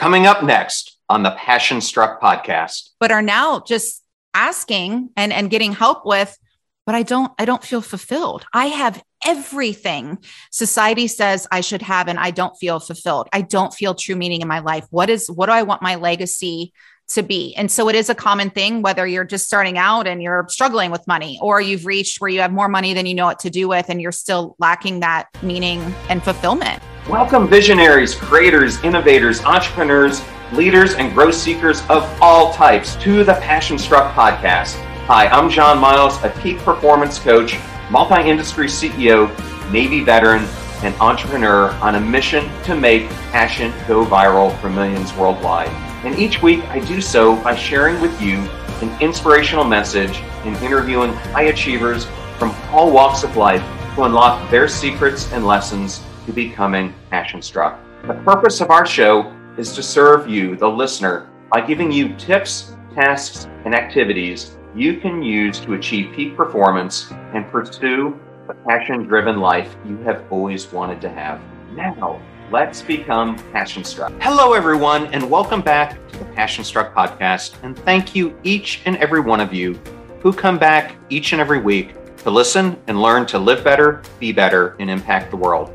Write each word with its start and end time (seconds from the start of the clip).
Coming 0.00 0.24
up 0.24 0.42
next 0.42 0.96
on 1.10 1.24
the 1.24 1.32
Passion 1.32 1.82
Struck 1.82 2.22
podcast. 2.22 2.88
But 3.00 3.12
are 3.12 3.20
now 3.20 3.60
just 3.60 4.02
asking 4.32 5.10
and, 5.14 5.30
and 5.30 5.50
getting 5.50 5.74
help 5.74 6.06
with, 6.06 6.38
but 6.86 6.94
I 6.94 7.02
don't, 7.02 7.30
I 7.38 7.44
don't 7.44 7.62
feel 7.62 7.82
fulfilled. 7.82 8.46
I 8.54 8.68
have 8.68 9.02
everything 9.26 10.16
society 10.50 11.06
says 11.06 11.46
I 11.52 11.60
should 11.60 11.82
have, 11.82 12.08
and 12.08 12.18
I 12.18 12.30
don't 12.30 12.56
feel 12.56 12.80
fulfilled. 12.80 13.28
I 13.34 13.42
don't 13.42 13.74
feel 13.74 13.94
true 13.94 14.16
meaning 14.16 14.40
in 14.40 14.48
my 14.48 14.60
life. 14.60 14.86
What 14.88 15.10
is, 15.10 15.30
what 15.30 15.46
do 15.48 15.52
I 15.52 15.64
want 15.64 15.82
my 15.82 15.96
legacy 15.96 16.72
to 17.10 17.22
be. 17.22 17.54
And 17.56 17.70
so 17.70 17.90
it 17.90 17.94
is 17.94 18.08
a 18.08 18.14
common 18.14 18.48
thing, 18.48 18.80
whether 18.80 19.06
you're 19.06 19.24
just 19.24 19.44
starting 19.44 19.76
out 19.76 20.06
and 20.06 20.22
you're 20.22 20.46
struggling 20.48 20.90
with 20.90 21.06
money, 21.06 21.38
or 21.42 21.60
you've 21.60 21.84
reached 21.84 22.22
where 22.22 22.30
you 22.30 22.40
have 22.40 22.52
more 22.52 22.68
money 22.68 22.94
than 22.94 23.04
you 23.04 23.14
know 23.14 23.26
what 23.26 23.40
to 23.40 23.50
do 23.50 23.68
with, 23.68 23.90
and 23.90 24.00
you're 24.00 24.12
still 24.12 24.56
lacking 24.58 25.00
that 25.00 25.28
meaning 25.42 25.80
and 26.08 26.22
fulfillment. 26.22 26.82
Welcome, 27.10 27.48
visionaries, 27.48 28.14
creators, 28.14 28.80
innovators, 28.84 29.42
entrepreneurs, 29.42 30.22
leaders, 30.52 30.94
and 30.94 31.12
growth 31.12 31.34
seekers 31.34 31.80
of 31.88 32.04
all 32.22 32.52
types 32.52 32.94
to 33.02 33.24
the 33.24 33.34
Passion 33.34 33.80
Struck 33.80 34.14
podcast. 34.14 34.76
Hi, 35.06 35.26
I'm 35.26 35.50
John 35.50 35.80
Miles, 35.80 36.22
a 36.22 36.30
peak 36.40 36.58
performance 36.58 37.18
coach, 37.18 37.58
multi 37.90 38.30
industry 38.30 38.68
CEO, 38.68 39.28
Navy 39.72 40.04
veteran, 40.04 40.44
and 40.84 40.94
entrepreneur 41.00 41.70
on 41.80 41.96
a 41.96 42.00
mission 42.00 42.48
to 42.62 42.76
make 42.76 43.08
passion 43.32 43.72
go 43.88 44.06
viral 44.06 44.56
for 44.60 44.70
millions 44.70 45.12
worldwide. 45.14 45.70
And 46.04 46.16
each 46.16 46.40
week 46.42 46.62
I 46.66 46.78
do 46.78 47.00
so 47.00 47.34
by 47.42 47.56
sharing 47.56 48.00
with 48.00 48.22
you 48.22 48.36
an 48.82 49.02
inspirational 49.02 49.64
message 49.64 50.18
and 50.44 50.56
interviewing 50.58 51.12
high 51.12 51.46
achievers 51.46 52.06
from 52.38 52.54
all 52.70 52.92
walks 52.92 53.24
of 53.24 53.36
life 53.36 53.64
to 53.96 54.04
unlock 54.04 54.48
their 54.48 54.68
secrets 54.68 55.28
and 55.32 55.44
lessons 55.44 56.02
to 56.26 56.32
becoming 56.32 56.94
passion 57.10 57.42
struck. 57.42 57.78
The 58.06 58.14
purpose 58.24 58.60
of 58.60 58.70
our 58.70 58.86
show 58.86 59.34
is 59.56 59.74
to 59.74 59.82
serve 59.82 60.28
you, 60.28 60.56
the 60.56 60.68
listener, 60.68 61.28
by 61.52 61.60
giving 61.60 61.90
you 61.90 62.14
tips, 62.16 62.76
tasks, 62.94 63.46
and 63.64 63.74
activities 63.74 64.56
you 64.74 65.00
can 65.00 65.22
use 65.22 65.58
to 65.60 65.74
achieve 65.74 66.14
peak 66.14 66.36
performance 66.36 67.10
and 67.34 67.50
pursue 67.50 68.18
the 68.46 68.54
passion 68.66 69.04
driven 69.04 69.40
life 69.40 69.76
you 69.86 69.96
have 69.98 70.24
always 70.30 70.72
wanted 70.72 71.00
to 71.00 71.08
have. 71.08 71.40
Now, 71.74 72.20
Let's 72.50 72.82
become 72.82 73.36
Passion 73.52 73.84
Struck. 73.84 74.12
Hello, 74.20 74.54
everyone, 74.54 75.06
and 75.14 75.30
welcome 75.30 75.60
back 75.60 75.92
to 76.08 76.18
the 76.18 76.24
Passion 76.24 76.64
Struck 76.64 76.92
podcast. 76.92 77.54
And 77.62 77.78
thank 77.78 78.16
you, 78.16 78.36
each 78.42 78.82
and 78.86 78.96
every 78.96 79.20
one 79.20 79.38
of 79.38 79.54
you 79.54 79.74
who 80.18 80.32
come 80.32 80.58
back 80.58 80.96
each 81.10 81.30
and 81.30 81.40
every 81.40 81.60
week 81.60 81.94
to 82.24 82.30
listen 82.30 82.76
and 82.88 83.00
learn 83.00 83.24
to 83.26 83.38
live 83.38 83.62
better, 83.62 84.02
be 84.18 84.32
better, 84.32 84.74
and 84.80 84.90
impact 84.90 85.30
the 85.30 85.36
world. 85.36 85.70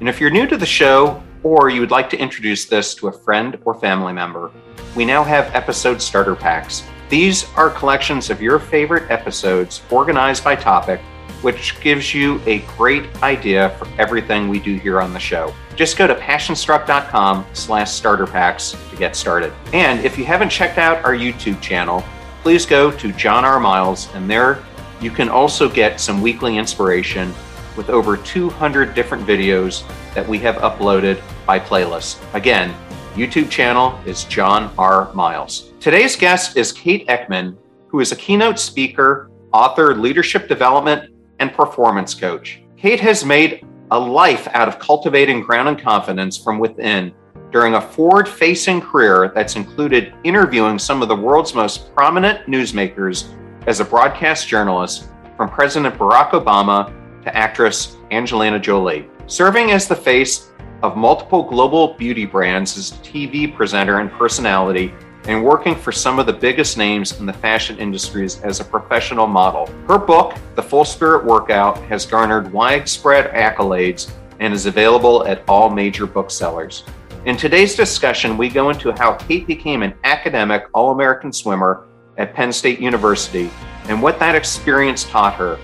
And 0.00 0.08
if 0.08 0.20
you're 0.20 0.30
new 0.30 0.46
to 0.46 0.56
the 0.56 0.66
show 0.66 1.22
or 1.42 1.70
you 1.70 1.80
would 1.80 1.90
like 1.90 2.10
to 2.10 2.18
introduce 2.18 2.66
this 2.66 2.94
to 2.96 3.08
a 3.08 3.12
friend 3.12 3.58
or 3.64 3.74
family 3.74 4.12
member, 4.12 4.50
we 4.94 5.04
now 5.04 5.22
have 5.22 5.54
episode 5.54 6.02
starter 6.02 6.34
packs. 6.34 6.84
These 7.08 7.46
are 7.54 7.70
collections 7.70 8.30
of 8.30 8.42
your 8.42 8.58
favorite 8.58 9.10
episodes 9.10 9.82
organized 9.90 10.42
by 10.42 10.56
topic 10.56 11.00
which 11.42 11.78
gives 11.80 12.14
you 12.14 12.40
a 12.46 12.58
great 12.76 13.04
idea 13.22 13.70
for 13.78 13.86
everything 14.00 14.48
we 14.48 14.58
do 14.58 14.76
here 14.76 15.00
on 15.00 15.12
the 15.12 15.18
show. 15.18 15.54
Just 15.74 15.96
go 15.96 16.06
to 16.06 16.14
passionstruck.com 16.14 17.46
slash 17.52 17.90
starter 17.90 18.26
packs 18.26 18.74
to 18.90 18.96
get 18.96 19.14
started. 19.14 19.52
And 19.72 20.04
if 20.04 20.16
you 20.16 20.24
haven't 20.24 20.48
checked 20.48 20.78
out 20.78 21.04
our 21.04 21.14
YouTube 21.14 21.60
channel, 21.60 22.02
please 22.42 22.64
go 22.64 22.90
to 22.90 23.12
John 23.12 23.44
R. 23.44 23.60
Miles, 23.60 24.12
and 24.14 24.30
there 24.30 24.64
you 25.00 25.10
can 25.10 25.28
also 25.28 25.68
get 25.68 26.00
some 26.00 26.22
weekly 26.22 26.56
inspiration 26.56 27.34
with 27.76 27.90
over 27.90 28.16
200 28.16 28.94
different 28.94 29.26
videos 29.26 29.84
that 30.14 30.26
we 30.26 30.38
have 30.38 30.56
uploaded 30.56 31.20
by 31.46 31.58
playlist. 31.58 32.18
Again, 32.34 32.74
YouTube 33.14 33.50
channel 33.50 33.98
is 34.04 34.24
John 34.24 34.72
R. 34.78 35.12
Miles. 35.14 35.72
Today's 35.80 36.16
guest 36.16 36.56
is 36.56 36.72
Kate 36.72 37.06
Eckman, 37.08 37.56
who 37.88 38.00
is 38.00 38.12
a 38.12 38.16
keynote 38.16 38.58
speaker, 38.58 39.30
author, 39.52 39.94
leadership 39.94 40.48
development, 40.48 41.14
and 41.38 41.52
performance 41.52 42.14
coach. 42.14 42.62
Kate 42.76 43.00
has 43.00 43.24
made 43.24 43.64
a 43.90 43.98
life 43.98 44.48
out 44.52 44.68
of 44.68 44.78
cultivating 44.78 45.40
ground 45.40 45.68
and 45.68 45.80
confidence 45.80 46.36
from 46.36 46.58
within 46.58 47.14
during 47.52 47.74
a 47.74 47.80
forward 47.80 48.28
facing 48.28 48.80
career 48.80 49.32
that's 49.34 49.56
included 49.56 50.12
interviewing 50.24 50.78
some 50.78 51.00
of 51.00 51.08
the 51.08 51.16
world's 51.16 51.54
most 51.54 51.94
prominent 51.94 52.46
newsmakers 52.46 53.32
as 53.66 53.80
a 53.80 53.84
broadcast 53.84 54.48
journalist, 54.48 55.08
from 55.36 55.48
President 55.48 55.94
Barack 55.96 56.30
Obama 56.30 56.92
to 57.26 57.36
actress 57.36 57.96
Angelina 58.12 58.58
Jolie. 58.58 59.08
Serving 59.26 59.72
as 59.72 59.88
the 59.88 59.96
face 59.96 60.50
of 60.84 60.96
multiple 60.96 61.42
global 61.42 61.94
beauty 61.94 62.24
brands 62.24 62.78
as 62.78 62.92
a 62.92 62.94
TV 63.02 63.52
presenter 63.52 63.98
and 63.98 64.12
personality, 64.12 64.94
and 65.24 65.42
working 65.42 65.74
for 65.74 65.90
some 65.90 66.20
of 66.20 66.26
the 66.26 66.32
biggest 66.32 66.78
names 66.78 67.18
in 67.18 67.26
the 67.26 67.32
fashion 67.32 67.76
industries 67.78 68.40
as 68.42 68.60
a 68.60 68.64
professional 68.64 69.26
model. 69.26 69.66
Her 69.88 69.98
book, 69.98 70.36
The 70.54 70.62
Full 70.62 70.84
Spirit 70.84 71.24
Workout, 71.24 71.78
has 71.86 72.06
garnered 72.06 72.52
widespread 72.52 73.32
accolades 73.32 74.08
and 74.38 74.54
is 74.54 74.66
available 74.66 75.26
at 75.26 75.42
all 75.48 75.68
major 75.68 76.06
booksellers. 76.06 76.84
In 77.24 77.36
today's 77.36 77.74
discussion, 77.74 78.38
we 78.38 78.48
go 78.48 78.70
into 78.70 78.92
how 78.92 79.14
Kate 79.14 79.48
became 79.48 79.82
an 79.82 79.94
academic 80.04 80.66
All 80.74 80.92
American 80.92 81.32
swimmer 81.32 81.88
at 82.18 82.34
Penn 82.34 82.52
State 82.52 82.78
University 82.78 83.50
and 83.88 84.00
what 84.00 84.20
that 84.20 84.36
experience 84.36 85.02
taught 85.02 85.34
her. 85.34 85.58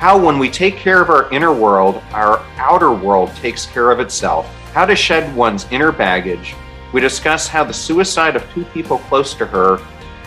How, 0.00 0.18
when 0.18 0.38
we 0.38 0.50
take 0.50 0.76
care 0.76 1.00
of 1.00 1.10
our 1.10 1.30
inner 1.30 1.52
world, 1.52 2.02
our 2.12 2.42
outer 2.56 2.90
world 2.90 3.30
takes 3.36 3.66
care 3.66 3.92
of 3.92 4.00
itself. 4.00 4.46
How 4.72 4.84
to 4.86 4.96
shed 4.96 5.36
one's 5.36 5.70
inner 5.70 5.92
baggage 5.92 6.56
we 6.92 7.00
discuss 7.00 7.46
how 7.46 7.62
the 7.62 7.72
suicide 7.72 8.34
of 8.34 8.52
two 8.52 8.64
people 8.64 8.98
close 8.98 9.32
to 9.34 9.46
her 9.46 9.78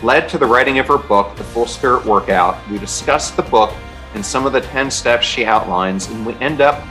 led 0.01 0.29
to 0.29 0.37
the 0.37 0.45
writing 0.45 0.79
of 0.79 0.87
her 0.87 0.97
book, 0.97 1.35
The 1.35 1.43
Full 1.43 1.65
Spirit 1.65 2.05
Workout. 2.05 2.57
We 2.69 2.77
discuss 2.77 3.31
the 3.31 3.41
book 3.41 3.73
and 4.13 4.25
some 4.25 4.45
of 4.45 4.53
the 4.53 4.61
10 4.61 4.89
steps 4.89 5.25
she 5.25 5.45
outlines, 5.45 6.07
and 6.07 6.25
we 6.25 6.35
end 6.35 6.61
up 6.61 6.81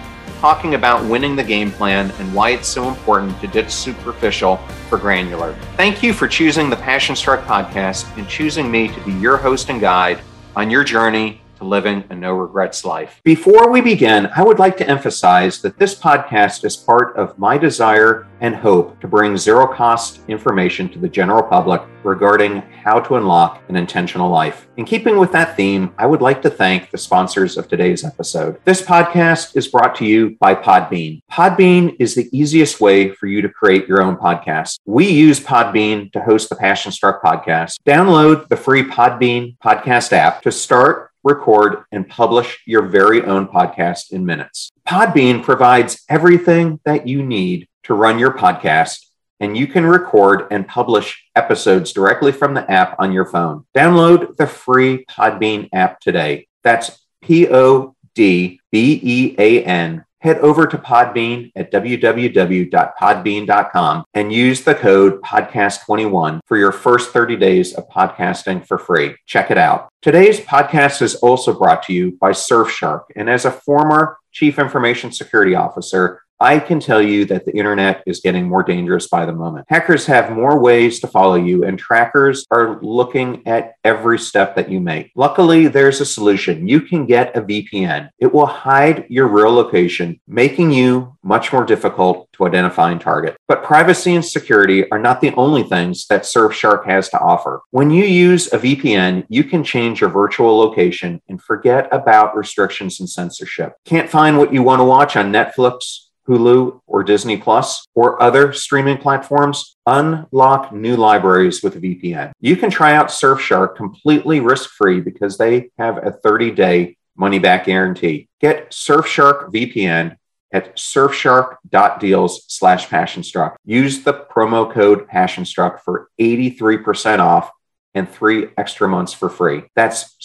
talking 0.40 0.74
about 0.74 1.08
winning 1.08 1.36
the 1.36 1.44
game 1.44 1.70
plan 1.70 2.10
and 2.18 2.34
why 2.34 2.50
it's 2.50 2.68
so 2.68 2.88
important 2.88 3.40
to 3.40 3.46
ditch 3.46 3.70
superficial 3.70 4.58
for 4.88 4.98
granular. 4.98 5.54
Thank 5.76 6.02
you 6.02 6.12
for 6.12 6.26
choosing 6.28 6.68
the 6.68 6.76
Passion 6.76 7.16
Struck 7.16 7.44
podcast 7.44 8.14
and 8.18 8.28
choosing 8.28 8.70
me 8.70 8.88
to 8.88 9.00
be 9.04 9.12
your 9.12 9.36
host 9.36 9.70
and 9.70 9.80
guide 9.80 10.20
on 10.56 10.68
your 10.68 10.84
journey 10.84 11.40
to 11.62 11.68
living 11.68 12.04
a 12.10 12.14
no 12.14 12.32
regrets 12.34 12.84
life. 12.84 13.20
Before 13.24 13.70
we 13.70 13.80
begin, 13.80 14.28
I 14.34 14.42
would 14.42 14.58
like 14.58 14.76
to 14.78 14.88
emphasize 14.88 15.62
that 15.62 15.78
this 15.78 15.94
podcast 15.94 16.64
is 16.64 16.76
part 16.76 17.16
of 17.16 17.38
my 17.38 17.56
desire 17.56 18.26
and 18.40 18.56
hope 18.56 19.00
to 19.00 19.06
bring 19.06 19.36
zero 19.36 19.72
cost 19.72 20.20
information 20.26 20.88
to 20.88 20.98
the 20.98 21.08
general 21.08 21.42
public 21.42 21.82
regarding 22.02 22.60
how 22.82 22.98
to 22.98 23.14
unlock 23.14 23.62
an 23.68 23.76
intentional 23.76 24.28
life. 24.28 24.66
In 24.76 24.84
keeping 24.84 25.16
with 25.16 25.30
that 25.30 25.56
theme, 25.56 25.94
I 25.96 26.06
would 26.06 26.20
like 26.20 26.42
to 26.42 26.50
thank 26.50 26.90
the 26.90 26.98
sponsors 26.98 27.56
of 27.56 27.68
today's 27.68 28.04
episode. 28.04 28.58
This 28.64 28.82
podcast 28.82 29.56
is 29.56 29.68
brought 29.68 29.94
to 29.96 30.04
you 30.04 30.36
by 30.40 30.56
Podbean. 30.56 31.20
Podbean 31.30 31.94
is 32.00 32.16
the 32.16 32.28
easiest 32.36 32.80
way 32.80 33.10
for 33.10 33.28
you 33.28 33.40
to 33.40 33.48
create 33.48 33.86
your 33.86 34.02
own 34.02 34.16
podcast. 34.16 34.80
We 34.84 35.08
use 35.08 35.38
Podbean 35.38 36.10
to 36.12 36.20
host 36.20 36.48
the 36.48 36.56
Passion 36.56 36.90
Struck 36.90 37.22
podcast. 37.22 37.76
Download 37.86 38.48
the 38.48 38.56
free 38.56 38.82
Podbean 38.82 39.56
podcast 39.58 40.12
app 40.12 40.42
to 40.42 40.50
start 40.50 41.11
record, 41.24 41.84
and 41.92 42.08
publish 42.08 42.60
your 42.66 42.82
very 42.82 43.22
own 43.24 43.46
podcast 43.46 44.12
in 44.12 44.24
minutes. 44.26 44.70
Podbean 44.86 45.42
provides 45.42 46.04
everything 46.08 46.80
that 46.84 47.06
you 47.06 47.22
need 47.22 47.68
to 47.84 47.94
run 47.94 48.18
your 48.18 48.32
podcast, 48.32 49.06
and 49.40 49.56
you 49.56 49.66
can 49.66 49.84
record 49.86 50.46
and 50.50 50.66
publish 50.66 51.24
episodes 51.34 51.92
directly 51.92 52.32
from 52.32 52.54
the 52.54 52.70
app 52.70 52.96
on 52.98 53.12
your 53.12 53.26
phone. 53.26 53.64
Download 53.76 54.36
the 54.36 54.46
free 54.46 55.04
Podbean 55.06 55.68
app 55.72 56.00
today. 56.00 56.46
That's 56.62 57.00
P 57.22 57.48
O 57.48 57.94
D 58.14 58.60
B 58.70 59.00
E 59.02 59.34
A 59.38 59.64
N 59.64 60.04
head 60.22 60.38
over 60.38 60.66
to 60.68 60.78
Podbean 60.78 61.52
at 61.56 61.72
www.podbean.com 61.72 64.04
and 64.14 64.32
use 64.32 64.62
the 64.62 64.74
code 64.74 65.20
podcast21 65.22 66.40
for 66.46 66.56
your 66.56 66.72
first 66.72 67.10
30 67.10 67.36
days 67.36 67.74
of 67.74 67.86
podcasting 67.88 68.66
for 68.66 68.78
free. 68.78 69.14
Check 69.26 69.50
it 69.50 69.58
out. 69.58 69.88
Today's 70.00 70.40
podcast 70.40 71.02
is 71.02 71.16
also 71.16 71.52
brought 71.52 71.82
to 71.84 71.92
you 71.92 72.16
by 72.20 72.30
Surfshark. 72.30 73.02
And 73.16 73.28
as 73.28 73.44
a 73.44 73.50
former 73.50 74.16
chief 74.30 74.60
information 74.60 75.10
security 75.12 75.56
officer, 75.56 76.21
I 76.42 76.58
can 76.58 76.80
tell 76.80 77.00
you 77.00 77.24
that 77.26 77.46
the 77.46 77.56
internet 77.56 78.02
is 78.04 78.18
getting 78.18 78.48
more 78.48 78.64
dangerous 78.64 79.06
by 79.06 79.26
the 79.26 79.32
moment. 79.32 79.64
Hackers 79.68 80.06
have 80.06 80.32
more 80.32 80.58
ways 80.58 80.98
to 80.98 81.06
follow 81.06 81.36
you, 81.36 81.62
and 81.62 81.78
trackers 81.78 82.44
are 82.50 82.80
looking 82.82 83.46
at 83.46 83.74
every 83.84 84.18
step 84.18 84.56
that 84.56 84.68
you 84.68 84.80
make. 84.80 85.12
Luckily, 85.14 85.68
there's 85.68 86.00
a 86.00 86.04
solution. 86.04 86.66
You 86.66 86.80
can 86.80 87.06
get 87.06 87.36
a 87.36 87.42
VPN. 87.42 88.10
It 88.18 88.34
will 88.34 88.46
hide 88.46 89.06
your 89.08 89.28
real 89.28 89.52
location, 89.52 90.20
making 90.26 90.72
you 90.72 91.16
much 91.22 91.52
more 91.52 91.64
difficult 91.64 92.28
to 92.32 92.44
identify 92.44 92.90
and 92.90 93.00
target. 93.00 93.36
But 93.46 93.62
privacy 93.62 94.16
and 94.16 94.24
security 94.24 94.90
are 94.90 94.98
not 94.98 95.20
the 95.20 95.32
only 95.34 95.62
things 95.62 96.08
that 96.08 96.22
Surfshark 96.22 96.84
has 96.86 97.08
to 97.10 97.20
offer. 97.20 97.60
When 97.70 97.92
you 97.92 98.02
use 98.02 98.52
a 98.52 98.58
VPN, 98.58 99.26
you 99.28 99.44
can 99.44 99.62
change 99.62 100.00
your 100.00 100.10
virtual 100.10 100.58
location 100.58 101.22
and 101.28 101.40
forget 101.40 101.88
about 101.92 102.36
restrictions 102.36 102.98
and 102.98 103.08
censorship. 103.08 103.74
Can't 103.84 104.10
find 104.10 104.38
what 104.38 104.52
you 104.52 104.64
want 104.64 104.80
to 104.80 104.84
watch 104.84 105.14
on 105.14 105.30
Netflix? 105.30 106.08
Hulu 106.28 106.80
or 106.86 107.02
Disney 107.02 107.36
Plus 107.36 107.86
or 107.94 108.22
other 108.22 108.52
streaming 108.52 108.98
platforms, 108.98 109.76
Unlock 109.86 110.72
new 110.72 110.96
libraries 110.96 111.62
with 111.62 111.82
VPN. 111.82 112.32
You 112.40 112.56
can 112.56 112.70
try 112.70 112.94
out 112.94 113.08
Surfshark 113.08 113.76
completely 113.76 114.40
risk 114.40 114.70
free 114.70 115.00
because 115.00 115.36
they 115.36 115.70
have 115.78 115.98
a 115.98 116.12
30 116.12 116.52
day 116.52 116.96
money 117.16 117.38
back 117.38 117.66
guarantee. 117.66 118.28
Get 118.40 118.70
Surfshark 118.70 119.52
VPN 119.52 120.16
at 120.52 120.76
surfshark.deals 120.76 122.44
slash 122.48 122.88
passionstruck. 122.88 123.56
Use 123.64 124.02
the 124.02 124.12
promo 124.12 124.70
code 124.70 125.08
passionstruck 125.08 125.80
for 125.80 126.08
83% 126.20 127.18
off 127.18 127.50
and 127.94 128.08
three 128.08 128.48
extra 128.56 128.88
months 128.88 129.12
for 129.12 129.28
free. 129.28 129.64
That's 129.74 130.16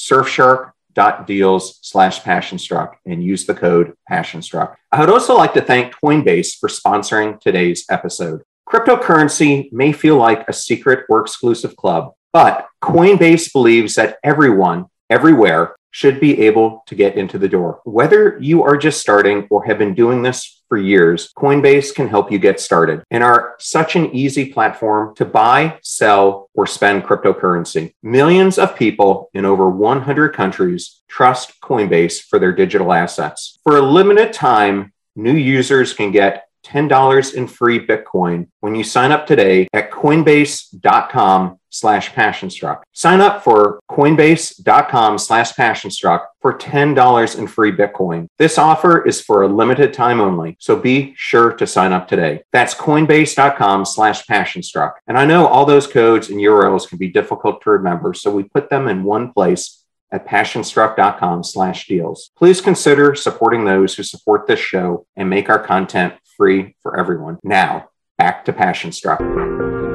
surfshark.deals 0.97 1.79
slash 1.81 2.21
passionstruck 2.21 2.94
and 3.05 3.23
use 3.23 3.45
the 3.45 3.53
code 3.53 3.94
passionstruck. 4.09 4.75
I 4.91 4.99
would 4.99 5.09
also 5.09 5.35
like 5.35 5.53
to 5.53 5.61
thank 5.61 5.94
Coinbase 5.94 6.57
for 6.59 6.69
sponsoring 6.69 7.39
today's 7.39 7.85
episode. 7.89 8.41
Cryptocurrency 8.67 9.71
may 9.71 9.91
feel 9.94 10.17
like 10.17 10.47
a 10.47 10.53
secret 10.53 11.05
or 11.09 11.21
exclusive 11.21 11.75
club, 11.75 12.13
but 12.33 12.67
Coinbase 12.83 13.51
believes 13.53 13.95
that 13.95 14.17
everyone, 14.23 14.85
everywhere, 15.09 15.75
should 15.97 16.19
be 16.19 16.41
able 16.41 16.83
to 16.85 16.94
get 16.94 17.15
into 17.15 17.39
the 17.39 17.49
door. 17.49 17.81
Whether 17.83 18.38
you 18.39 18.61
are 18.61 18.77
just 18.77 19.01
starting 19.01 19.47
or 19.49 19.65
have 19.65 19.79
been 19.79 19.95
doing 19.95 20.21
this 20.21 20.61
for 20.69 20.77
years, 20.77 21.33
Coinbase 21.35 21.95
can 21.95 22.07
help 22.07 22.31
you 22.31 22.38
get 22.38 22.59
started 22.59 23.01
and 23.09 23.23
are 23.23 23.55
such 23.57 23.95
an 23.95 24.13
easy 24.13 24.53
platform 24.53 25.15
to 25.15 25.25
buy, 25.25 25.79
sell, 25.81 26.51
or 26.53 26.67
spend 26.67 27.03
cryptocurrency. 27.03 27.94
Millions 28.03 28.59
of 28.59 28.75
people 28.75 29.31
in 29.33 29.44
over 29.44 29.71
100 29.71 30.35
countries 30.35 31.01
trust 31.07 31.59
Coinbase 31.61 32.21
for 32.21 32.38
their 32.38 32.51
digital 32.51 32.93
assets. 32.93 33.57
For 33.63 33.77
a 33.77 33.81
limited 33.81 34.33
time, 34.33 34.93
new 35.15 35.33
users 35.33 35.93
can 35.93 36.11
get 36.11 36.47
$10 36.63 37.33
in 37.33 37.47
free 37.47 37.83
Bitcoin 37.83 38.50
when 38.59 38.75
you 38.75 38.83
sign 38.83 39.11
up 39.11 39.25
today 39.25 39.67
at 39.73 39.89
coinbase.com 39.89 41.59
slash 41.79 42.12
passionstruck. 42.13 42.81
Sign 42.94 43.21
up 43.21 43.44
for 43.44 43.79
coinbase.com 43.89 45.18
slash 45.18 45.53
passionstruck 45.53 46.25
for 46.41 46.57
$10 46.57 47.38
in 47.38 47.47
free 47.47 47.71
Bitcoin. 47.71 48.27
This 48.38 48.57
offer 48.57 49.06
is 49.06 49.21
for 49.21 49.44
a 49.44 49.47
limited 49.47 49.94
time 49.94 50.19
only, 50.19 50.57
so 50.59 50.75
be 50.75 51.13
sure 51.15 51.53
to 51.53 51.68
sign 51.68 51.94
up 51.94 52.07
today. 52.07 52.44
That's 52.51 52.74
coinbase.com 52.75 53.85
slash 53.85 54.25
passionstruck. 54.25 54.94
And 55.07 55.18
I 55.18 55.25
know 55.25 55.47
all 55.47 55.65
those 55.65 55.88
codes 55.88 56.29
and 56.29 56.39
URLs 56.39 56.88
can 56.88 56.97
be 56.97 57.09
difficult 57.09 57.62
to 57.62 57.71
remember, 57.71 58.13
so 58.13 58.31
we 58.31 58.44
put 58.44 58.69
them 58.69 58.88
in 58.88 59.03
one 59.03 59.33
place 59.33 59.83
at 60.12 60.27
passionstruck.com 60.27 61.44
slash 61.44 61.88
deals. 61.88 62.31
Please 62.38 62.62
consider 62.62 63.13
supporting 63.15 63.65
those 63.65 63.95
who 63.95 64.03
support 64.03 64.47
this 64.47 64.59
show 64.59 65.06
and 65.15 65.29
make 65.29 65.50
our 65.50 65.59
content 65.59 66.13
free 66.38 66.75
for 66.81 66.97
everyone. 66.97 67.39
Now, 67.44 67.89
back 68.18 68.45
to 68.45 68.53
Passionstruck. 68.53 69.87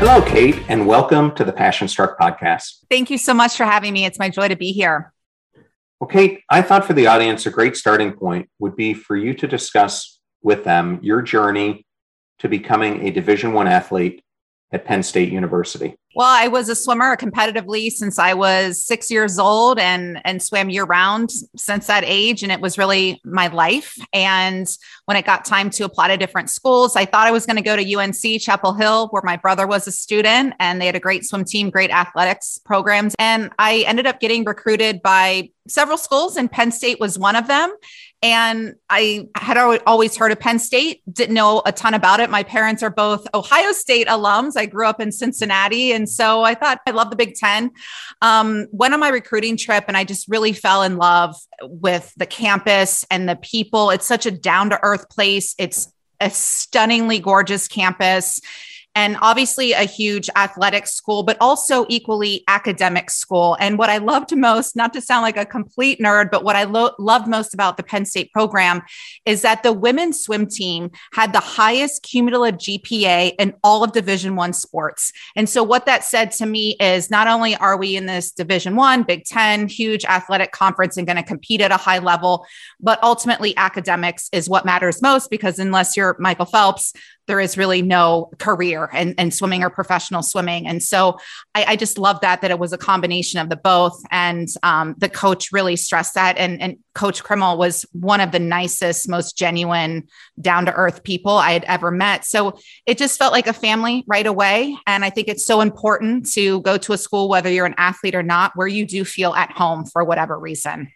Hello, 0.00 0.22
Kate, 0.22 0.56
and 0.68 0.86
welcome 0.86 1.34
to 1.34 1.44
the 1.44 1.52
Passionstruck 1.52 2.16
podcast. 2.16 2.84
Thank 2.88 3.10
you 3.10 3.18
so 3.18 3.34
much 3.34 3.56
for 3.56 3.64
having 3.64 3.92
me. 3.92 4.06
It's 4.06 4.18
my 4.18 4.30
joy 4.30 4.48
to 4.48 4.56
be 4.56 4.72
here. 4.72 5.12
Well, 6.00 6.08
Kate, 6.08 6.40
I 6.48 6.62
thought 6.62 6.86
for 6.86 6.94
the 6.94 7.06
audience, 7.06 7.44
a 7.44 7.50
great 7.50 7.76
starting 7.76 8.12
point 8.12 8.48
would 8.60 8.76
be 8.76 8.94
for 8.94 9.16
you 9.16 9.34
to 9.34 9.46
discuss 9.46 10.20
with 10.42 10.64
them 10.64 11.00
your 11.02 11.20
journey 11.20 11.84
to 12.38 12.48
becoming 12.48 13.06
a 13.06 13.10
Division 13.10 13.52
One 13.52 13.66
athlete 13.66 14.22
at 14.72 14.86
Penn 14.86 15.02
State 15.02 15.30
University. 15.30 15.96
Well, 16.18 16.26
I 16.26 16.48
was 16.48 16.68
a 16.68 16.74
swimmer 16.74 17.16
competitively 17.16 17.92
since 17.92 18.18
I 18.18 18.34
was 18.34 18.82
six 18.82 19.08
years 19.08 19.38
old 19.38 19.78
and, 19.78 20.20
and 20.24 20.42
swam 20.42 20.68
year 20.68 20.82
round 20.82 21.30
since 21.56 21.86
that 21.86 22.02
age. 22.04 22.42
And 22.42 22.50
it 22.50 22.60
was 22.60 22.76
really 22.76 23.20
my 23.24 23.46
life. 23.46 23.96
And 24.12 24.66
when 25.04 25.16
it 25.16 25.24
got 25.24 25.44
time 25.44 25.70
to 25.70 25.84
apply 25.84 26.08
to 26.08 26.16
different 26.16 26.50
schools, 26.50 26.96
I 26.96 27.04
thought 27.04 27.28
I 27.28 27.30
was 27.30 27.46
going 27.46 27.54
to 27.54 27.62
go 27.62 27.76
to 27.76 27.94
UNC 27.94 28.40
Chapel 28.40 28.74
Hill, 28.74 29.06
where 29.12 29.22
my 29.24 29.36
brother 29.36 29.64
was 29.68 29.86
a 29.86 29.92
student 29.92 30.54
and 30.58 30.80
they 30.80 30.86
had 30.86 30.96
a 30.96 31.00
great 31.00 31.24
swim 31.24 31.44
team, 31.44 31.70
great 31.70 31.92
athletics 31.92 32.58
programs. 32.64 33.14
And 33.20 33.52
I 33.56 33.84
ended 33.86 34.08
up 34.08 34.18
getting 34.18 34.42
recruited 34.42 35.00
by 35.02 35.50
several 35.68 35.98
schools, 35.98 36.36
and 36.36 36.50
Penn 36.50 36.72
State 36.72 36.98
was 36.98 37.18
one 37.18 37.36
of 37.36 37.46
them. 37.46 37.72
And 38.20 38.74
I 38.90 39.28
had 39.36 39.56
always 39.86 40.16
heard 40.16 40.32
of 40.32 40.40
Penn 40.40 40.58
State, 40.58 41.02
didn't 41.12 41.34
know 41.34 41.62
a 41.64 41.70
ton 41.70 41.94
about 41.94 42.18
it. 42.18 42.30
My 42.30 42.42
parents 42.42 42.82
are 42.82 42.90
both 42.90 43.26
Ohio 43.32 43.70
State 43.70 44.08
alums. 44.08 44.56
I 44.56 44.66
grew 44.66 44.86
up 44.86 45.00
in 45.00 45.12
Cincinnati. 45.12 45.92
And 45.92 46.08
so 46.08 46.42
I 46.42 46.54
thought 46.54 46.80
I 46.84 46.90
love 46.90 47.10
the 47.10 47.16
Big 47.16 47.34
Ten. 47.34 47.70
Um, 48.20 48.66
went 48.72 48.92
on 48.92 49.00
my 49.00 49.10
recruiting 49.10 49.56
trip 49.56 49.84
and 49.86 49.96
I 49.96 50.02
just 50.02 50.28
really 50.28 50.52
fell 50.52 50.82
in 50.82 50.96
love 50.96 51.36
with 51.62 52.12
the 52.16 52.26
campus 52.26 53.04
and 53.08 53.28
the 53.28 53.36
people. 53.36 53.90
It's 53.90 54.06
such 54.06 54.26
a 54.26 54.32
down 54.32 54.70
to 54.70 54.80
earth 54.82 55.08
place. 55.10 55.54
It's 55.56 55.92
a 56.20 56.30
stunningly 56.30 57.20
gorgeous 57.20 57.68
campus 57.68 58.40
and 58.98 59.16
obviously 59.22 59.74
a 59.74 59.84
huge 59.84 60.28
athletic 60.34 60.84
school, 60.88 61.22
but 61.22 61.36
also 61.40 61.86
equally 61.88 62.42
academic 62.48 63.10
school. 63.10 63.56
And 63.60 63.78
what 63.78 63.90
I 63.90 63.98
loved 63.98 64.36
most, 64.36 64.74
not 64.74 64.92
to 64.94 65.00
sound 65.00 65.22
like 65.22 65.36
a 65.36 65.46
complete 65.46 66.00
nerd, 66.00 66.32
but 66.32 66.42
what 66.42 66.56
I 66.56 66.64
lo- 66.64 66.96
loved 66.98 67.28
most 67.28 67.54
about 67.54 67.76
the 67.76 67.84
Penn 67.84 68.04
State 68.04 68.32
program 68.32 68.82
is 69.24 69.42
that 69.42 69.62
the 69.62 69.72
women's 69.72 70.20
swim 70.20 70.48
team 70.48 70.90
had 71.12 71.32
the 71.32 71.38
highest 71.38 72.02
cumulative 72.02 72.58
GPA 72.58 73.34
in 73.38 73.54
all 73.62 73.84
of 73.84 73.92
Division 73.92 74.34
One 74.34 74.52
sports. 74.52 75.12
And 75.36 75.48
so 75.48 75.62
what 75.62 75.86
that 75.86 76.02
said 76.02 76.32
to 76.32 76.46
me 76.46 76.74
is 76.80 77.08
not 77.08 77.28
only 77.28 77.54
are 77.54 77.76
we 77.76 77.94
in 77.94 78.06
this 78.06 78.32
Division 78.32 78.74
One, 78.74 79.04
Big 79.04 79.24
Ten, 79.26 79.68
huge 79.68 80.04
athletic 80.06 80.50
conference 80.50 80.96
and 80.96 81.06
going 81.06 81.18
to 81.18 81.22
compete 81.22 81.60
at 81.60 81.70
a 81.70 81.76
high 81.76 82.00
level, 82.00 82.44
but 82.80 83.00
ultimately 83.04 83.56
academics 83.56 84.28
is 84.32 84.48
what 84.48 84.66
matters 84.66 85.00
most 85.00 85.30
because 85.30 85.60
unless 85.60 85.96
you're 85.96 86.16
Michael 86.18 86.46
Phelps, 86.46 86.94
there 87.28 87.38
is 87.38 87.58
really 87.58 87.82
no 87.82 88.30
career 88.38 88.90
in, 88.92 89.12
in 89.12 89.30
swimming 89.30 89.62
or 89.62 89.70
professional 89.70 90.22
swimming. 90.22 90.66
And 90.66 90.82
so 90.82 91.18
I, 91.54 91.64
I, 91.68 91.76
just 91.76 91.98
love 91.98 92.20
that, 92.22 92.40
that 92.40 92.50
it 92.50 92.58
was 92.58 92.72
a 92.72 92.78
combination 92.78 93.38
of 93.38 93.50
the 93.50 93.56
both. 93.56 94.02
And 94.10 94.48
um, 94.62 94.94
the 94.96 95.10
coach 95.10 95.52
really 95.52 95.76
stressed 95.76 96.14
that. 96.14 96.38
And, 96.38 96.60
and 96.60 96.78
Coach 96.94 97.22
Krimmel 97.22 97.58
was 97.58 97.84
one 97.92 98.20
of 98.20 98.32
the 98.32 98.38
nicest, 98.38 99.08
most 99.10 99.36
genuine, 99.36 100.08
down 100.40 100.64
to 100.64 100.72
earth 100.72 101.04
people 101.04 101.32
I 101.32 101.52
had 101.52 101.64
ever 101.64 101.90
met. 101.90 102.24
So 102.24 102.58
it 102.86 102.96
just 102.96 103.18
felt 103.18 103.32
like 103.32 103.46
a 103.46 103.52
family 103.52 104.04
right 104.06 104.26
away. 104.26 104.76
And 104.86 105.04
I 105.04 105.10
think 105.10 105.28
it's 105.28 105.44
so 105.44 105.60
important 105.60 106.32
to 106.32 106.62
go 106.62 106.78
to 106.78 106.94
a 106.94 106.98
school, 106.98 107.28
whether 107.28 107.50
you're 107.50 107.66
an 107.66 107.74
athlete 107.76 108.14
or 108.14 108.22
not, 108.22 108.52
where 108.56 108.66
you 108.66 108.86
do 108.86 109.04
feel 109.04 109.34
at 109.34 109.52
home 109.52 109.84
for 109.84 110.02
whatever 110.02 110.38
reason. 110.38 110.90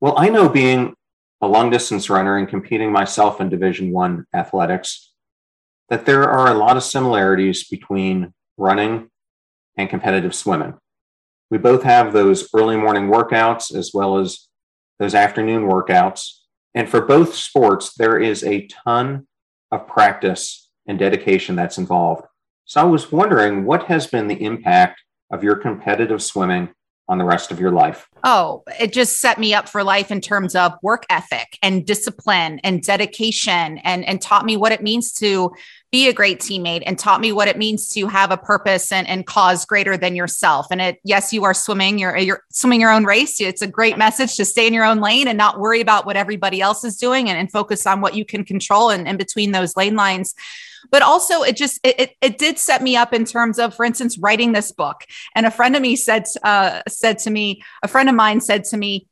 Well, 0.00 0.14
I 0.16 0.28
know 0.28 0.48
being 0.48 0.94
a 1.40 1.48
long 1.48 1.70
distance 1.70 2.08
runner 2.08 2.36
and 2.36 2.48
competing 2.48 2.92
myself 2.92 3.40
in 3.40 3.48
division 3.48 3.92
one 3.92 4.26
athletics 4.32 5.07
that 5.88 6.06
there 6.06 6.24
are 6.24 6.48
a 6.48 6.54
lot 6.54 6.76
of 6.76 6.82
similarities 6.82 7.66
between 7.66 8.32
running 8.56 9.10
and 9.76 9.88
competitive 9.88 10.34
swimming. 10.34 10.74
We 11.50 11.58
both 11.58 11.82
have 11.82 12.12
those 12.12 12.48
early 12.54 12.76
morning 12.76 13.08
workouts 13.08 13.74
as 13.74 13.92
well 13.94 14.18
as 14.18 14.48
those 14.98 15.14
afternoon 15.14 15.62
workouts. 15.62 16.32
And 16.74 16.88
for 16.88 17.00
both 17.00 17.34
sports, 17.34 17.94
there 17.94 18.18
is 18.18 18.44
a 18.44 18.66
ton 18.66 19.26
of 19.70 19.86
practice 19.86 20.68
and 20.86 20.98
dedication 20.98 21.56
that's 21.56 21.78
involved. 21.78 22.24
So 22.64 22.80
I 22.80 22.84
was 22.84 23.10
wondering 23.10 23.64
what 23.64 23.84
has 23.84 24.06
been 24.06 24.28
the 24.28 24.42
impact 24.42 25.02
of 25.30 25.42
your 25.42 25.56
competitive 25.56 26.22
swimming 26.22 26.68
on 27.08 27.18
the 27.18 27.24
rest 27.24 27.50
of 27.50 27.58
your 27.58 27.72
life? 27.72 28.06
Oh, 28.22 28.62
it 28.78 28.92
just 28.92 29.18
set 29.18 29.38
me 29.38 29.54
up 29.54 29.68
for 29.68 29.82
life 29.82 30.10
in 30.10 30.20
terms 30.20 30.54
of 30.54 30.74
work 30.82 31.04
ethic 31.08 31.58
and 31.62 31.86
discipline 31.86 32.60
and 32.62 32.82
dedication 32.82 33.78
and, 33.78 34.04
and 34.04 34.20
taught 34.20 34.44
me 34.44 34.56
what 34.56 34.72
it 34.72 34.82
means 34.82 35.12
to 35.14 35.50
be 35.90 36.08
a 36.08 36.12
great 36.12 36.38
teammate 36.38 36.82
and 36.84 36.98
taught 36.98 37.20
me 37.20 37.32
what 37.32 37.48
it 37.48 37.56
means 37.56 37.88
to 37.88 38.06
have 38.06 38.30
a 38.30 38.36
purpose 38.36 38.92
and, 38.92 39.08
and 39.08 39.26
cause 39.26 39.64
greater 39.64 39.96
than 39.96 40.14
yourself. 40.14 40.66
And 40.70 40.80
it, 40.80 41.00
yes, 41.02 41.32
you 41.32 41.44
are 41.44 41.54
swimming, 41.54 41.98
you're, 41.98 42.16
you're 42.16 42.42
swimming 42.50 42.80
your 42.80 42.90
own 42.90 43.04
race. 43.04 43.40
It's 43.40 43.62
a 43.62 43.66
great 43.66 43.96
message 43.96 44.36
to 44.36 44.44
stay 44.44 44.66
in 44.66 44.74
your 44.74 44.84
own 44.84 45.00
lane 45.00 45.28
and 45.28 45.38
not 45.38 45.58
worry 45.58 45.80
about 45.80 46.04
what 46.04 46.16
everybody 46.16 46.60
else 46.60 46.84
is 46.84 46.96
doing 46.96 47.30
and, 47.30 47.38
and 47.38 47.50
focus 47.50 47.86
on 47.86 48.02
what 48.02 48.14
you 48.14 48.24
can 48.24 48.44
control 48.44 48.90
and 48.90 49.08
in 49.08 49.16
between 49.16 49.52
those 49.52 49.76
lane 49.76 49.96
lines 49.96 50.34
but 50.90 51.02
also 51.02 51.42
it 51.42 51.56
just 51.56 51.80
it, 51.82 51.98
it, 51.98 52.16
it 52.20 52.38
did 52.38 52.58
set 52.58 52.82
me 52.82 52.96
up 52.96 53.12
in 53.12 53.24
terms 53.24 53.58
of 53.58 53.74
for 53.74 53.84
instance 53.84 54.16
writing 54.18 54.52
this 54.52 54.70
book 54.70 55.04
and 55.34 55.44
a 55.44 55.50
friend 55.50 55.74
of 55.74 55.82
me 55.82 55.96
said 55.96 56.24
uh, 56.44 56.82
said 56.88 57.18
to 57.18 57.30
me 57.30 57.62
a 57.82 57.88
friend 57.88 58.08
of 58.08 58.14
mine 58.14 58.40
said 58.40 58.64
to 58.64 58.76
me 58.76 59.06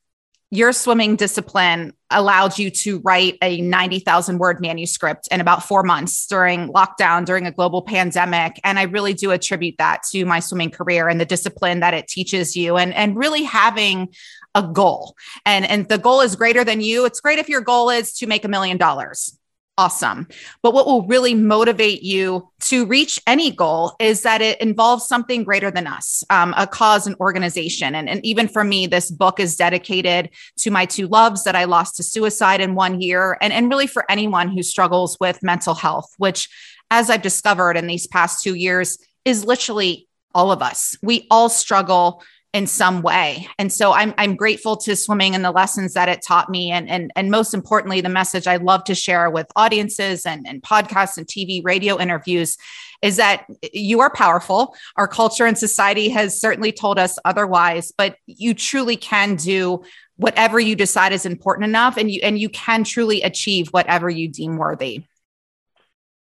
your 0.56 0.72
swimming 0.72 1.16
discipline 1.16 1.92
allowed 2.10 2.58
you 2.58 2.70
to 2.70 2.98
write 3.00 3.36
a 3.42 3.60
90,000 3.60 4.38
word 4.38 4.60
manuscript 4.60 5.28
in 5.30 5.40
about 5.40 5.62
four 5.62 5.82
months 5.82 6.26
during 6.26 6.72
lockdown, 6.72 7.26
during 7.26 7.46
a 7.46 7.52
global 7.52 7.82
pandemic. 7.82 8.58
And 8.64 8.78
I 8.78 8.84
really 8.84 9.12
do 9.12 9.32
attribute 9.32 9.76
that 9.78 10.02
to 10.12 10.24
my 10.24 10.40
swimming 10.40 10.70
career 10.70 11.08
and 11.08 11.20
the 11.20 11.26
discipline 11.26 11.80
that 11.80 11.94
it 11.94 12.08
teaches 12.08 12.56
you 12.56 12.76
and, 12.76 12.94
and 12.94 13.16
really 13.16 13.42
having 13.42 14.08
a 14.54 14.62
goal. 14.62 15.14
And, 15.44 15.66
and 15.66 15.88
the 15.88 15.98
goal 15.98 16.22
is 16.22 16.36
greater 16.36 16.64
than 16.64 16.80
you. 16.80 17.04
It's 17.04 17.20
great 17.20 17.38
if 17.38 17.48
your 17.48 17.60
goal 17.60 17.90
is 17.90 18.14
to 18.14 18.26
make 18.26 18.44
a 18.44 18.48
million 18.48 18.78
dollars 18.78 19.38
awesome. 19.78 20.26
But 20.62 20.72
what 20.72 20.86
will 20.86 21.06
really 21.06 21.34
motivate 21.34 22.02
you 22.02 22.48
to 22.60 22.86
reach 22.86 23.20
any 23.26 23.50
goal 23.50 23.94
is 24.00 24.22
that 24.22 24.40
it 24.40 24.60
involves 24.60 25.06
something 25.06 25.44
greater 25.44 25.70
than 25.70 25.86
us, 25.86 26.24
um, 26.30 26.54
a 26.56 26.66
cause, 26.66 27.06
an 27.06 27.14
organization. 27.20 27.94
And, 27.94 28.08
and 28.08 28.24
even 28.24 28.48
for 28.48 28.64
me, 28.64 28.86
this 28.86 29.10
book 29.10 29.38
is 29.38 29.56
dedicated 29.56 30.30
to 30.58 30.70
my 30.70 30.86
two 30.86 31.08
loves 31.08 31.44
that 31.44 31.54
I 31.54 31.64
lost 31.64 31.96
to 31.96 32.02
suicide 32.02 32.60
in 32.60 32.74
one 32.74 33.00
year, 33.00 33.36
and, 33.40 33.52
and 33.52 33.68
really 33.68 33.86
for 33.86 34.10
anyone 34.10 34.48
who 34.48 34.62
struggles 34.62 35.18
with 35.20 35.42
mental 35.42 35.74
health, 35.74 36.14
which, 36.16 36.48
as 36.90 37.10
I've 37.10 37.22
discovered 37.22 37.76
in 37.76 37.86
these 37.86 38.06
past 38.06 38.42
two 38.42 38.54
years, 38.54 38.98
is 39.24 39.44
literally 39.44 40.08
all 40.34 40.52
of 40.52 40.62
us. 40.62 40.96
We 41.02 41.26
all 41.30 41.48
struggle 41.48 42.22
in 42.56 42.66
some 42.66 43.02
way. 43.02 43.46
And 43.58 43.70
so 43.70 43.92
I'm 43.92 44.14
I'm 44.16 44.34
grateful 44.34 44.78
to 44.78 44.96
swimming 44.96 45.34
and 45.34 45.44
the 45.44 45.50
lessons 45.50 45.92
that 45.92 46.08
it 46.08 46.22
taught 46.22 46.48
me 46.48 46.70
and 46.70 46.88
and 46.88 47.12
and 47.14 47.30
most 47.30 47.52
importantly 47.52 48.00
the 48.00 48.08
message 48.08 48.46
I 48.46 48.56
love 48.56 48.82
to 48.84 48.94
share 48.94 49.28
with 49.28 49.46
audiences 49.56 50.24
and 50.24 50.46
and 50.48 50.62
podcasts 50.62 51.18
and 51.18 51.26
TV 51.26 51.62
radio 51.62 52.00
interviews 52.00 52.56
is 53.02 53.16
that 53.16 53.44
you 53.74 54.00
are 54.00 54.10
powerful. 54.10 54.74
Our 54.96 55.06
culture 55.06 55.44
and 55.44 55.58
society 55.58 56.08
has 56.08 56.40
certainly 56.40 56.72
told 56.72 56.98
us 56.98 57.18
otherwise, 57.26 57.92
but 57.98 58.16
you 58.24 58.54
truly 58.54 58.96
can 58.96 59.36
do 59.36 59.84
whatever 60.16 60.58
you 60.58 60.76
decide 60.76 61.12
is 61.12 61.26
important 61.26 61.66
enough 61.66 61.98
and 61.98 62.10
you 62.10 62.20
and 62.22 62.38
you 62.38 62.48
can 62.48 62.84
truly 62.84 63.20
achieve 63.20 63.68
whatever 63.68 64.08
you 64.08 64.28
deem 64.28 64.56
worthy. 64.56 65.04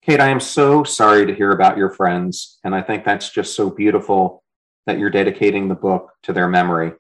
Kate, 0.03 0.21
I 0.21 0.29
am 0.29 0.41
so 0.41 0.85
sorry 0.85 1.27
to 1.27 1.35
hear 1.35 1.51
about 1.51 1.77
your 1.77 1.91
friends 1.91 2.61
and 2.63 2.77
I 2.77 2.83
think 2.83 3.05
that's 3.05 3.31
just 3.31 3.57
so 3.57 3.71
beautiful 3.71 4.42
that 4.87 4.99
you're 4.99 5.11
dedicating 5.11 5.69
the 5.69 5.75
book 5.75 6.13
to 6.23 6.33
their 6.33 6.49
memory. 6.49 6.93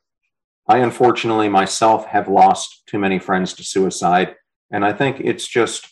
I 0.69 0.79
unfortunately 0.79 1.49
myself 1.49 2.07
have 2.07 2.29
lost 2.29 2.83
too 2.87 2.99
many 2.99 3.19
friends 3.19 3.53
to 3.55 3.65
suicide, 3.65 4.37
and 4.71 4.85
I 4.85 4.93
think 4.93 5.21
it's 5.21 5.47
just 5.47 5.89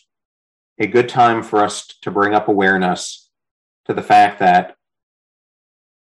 a 0.79 0.87
good 0.87 1.09
time 1.09 1.43
for 1.43 1.63
us 1.63 1.87
to 2.01 2.11
bring 2.11 2.33
up 2.33 2.47
awareness 2.47 3.29
to 3.85 3.93
the 3.93 4.01
fact 4.01 4.39
that 4.39 4.75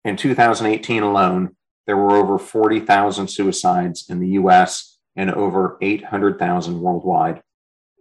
in 0.03 0.17
2018 0.17 1.03
alone, 1.03 1.55
there 1.85 1.97
were 1.97 2.15
over 2.15 2.37
40,000 2.37 3.27
suicides 3.27 4.05
in 4.09 4.19
the 4.19 4.29
US 4.29 4.99
and 5.15 5.31
over 5.31 5.77
800,000 5.81 6.79
worldwide. 6.79 7.41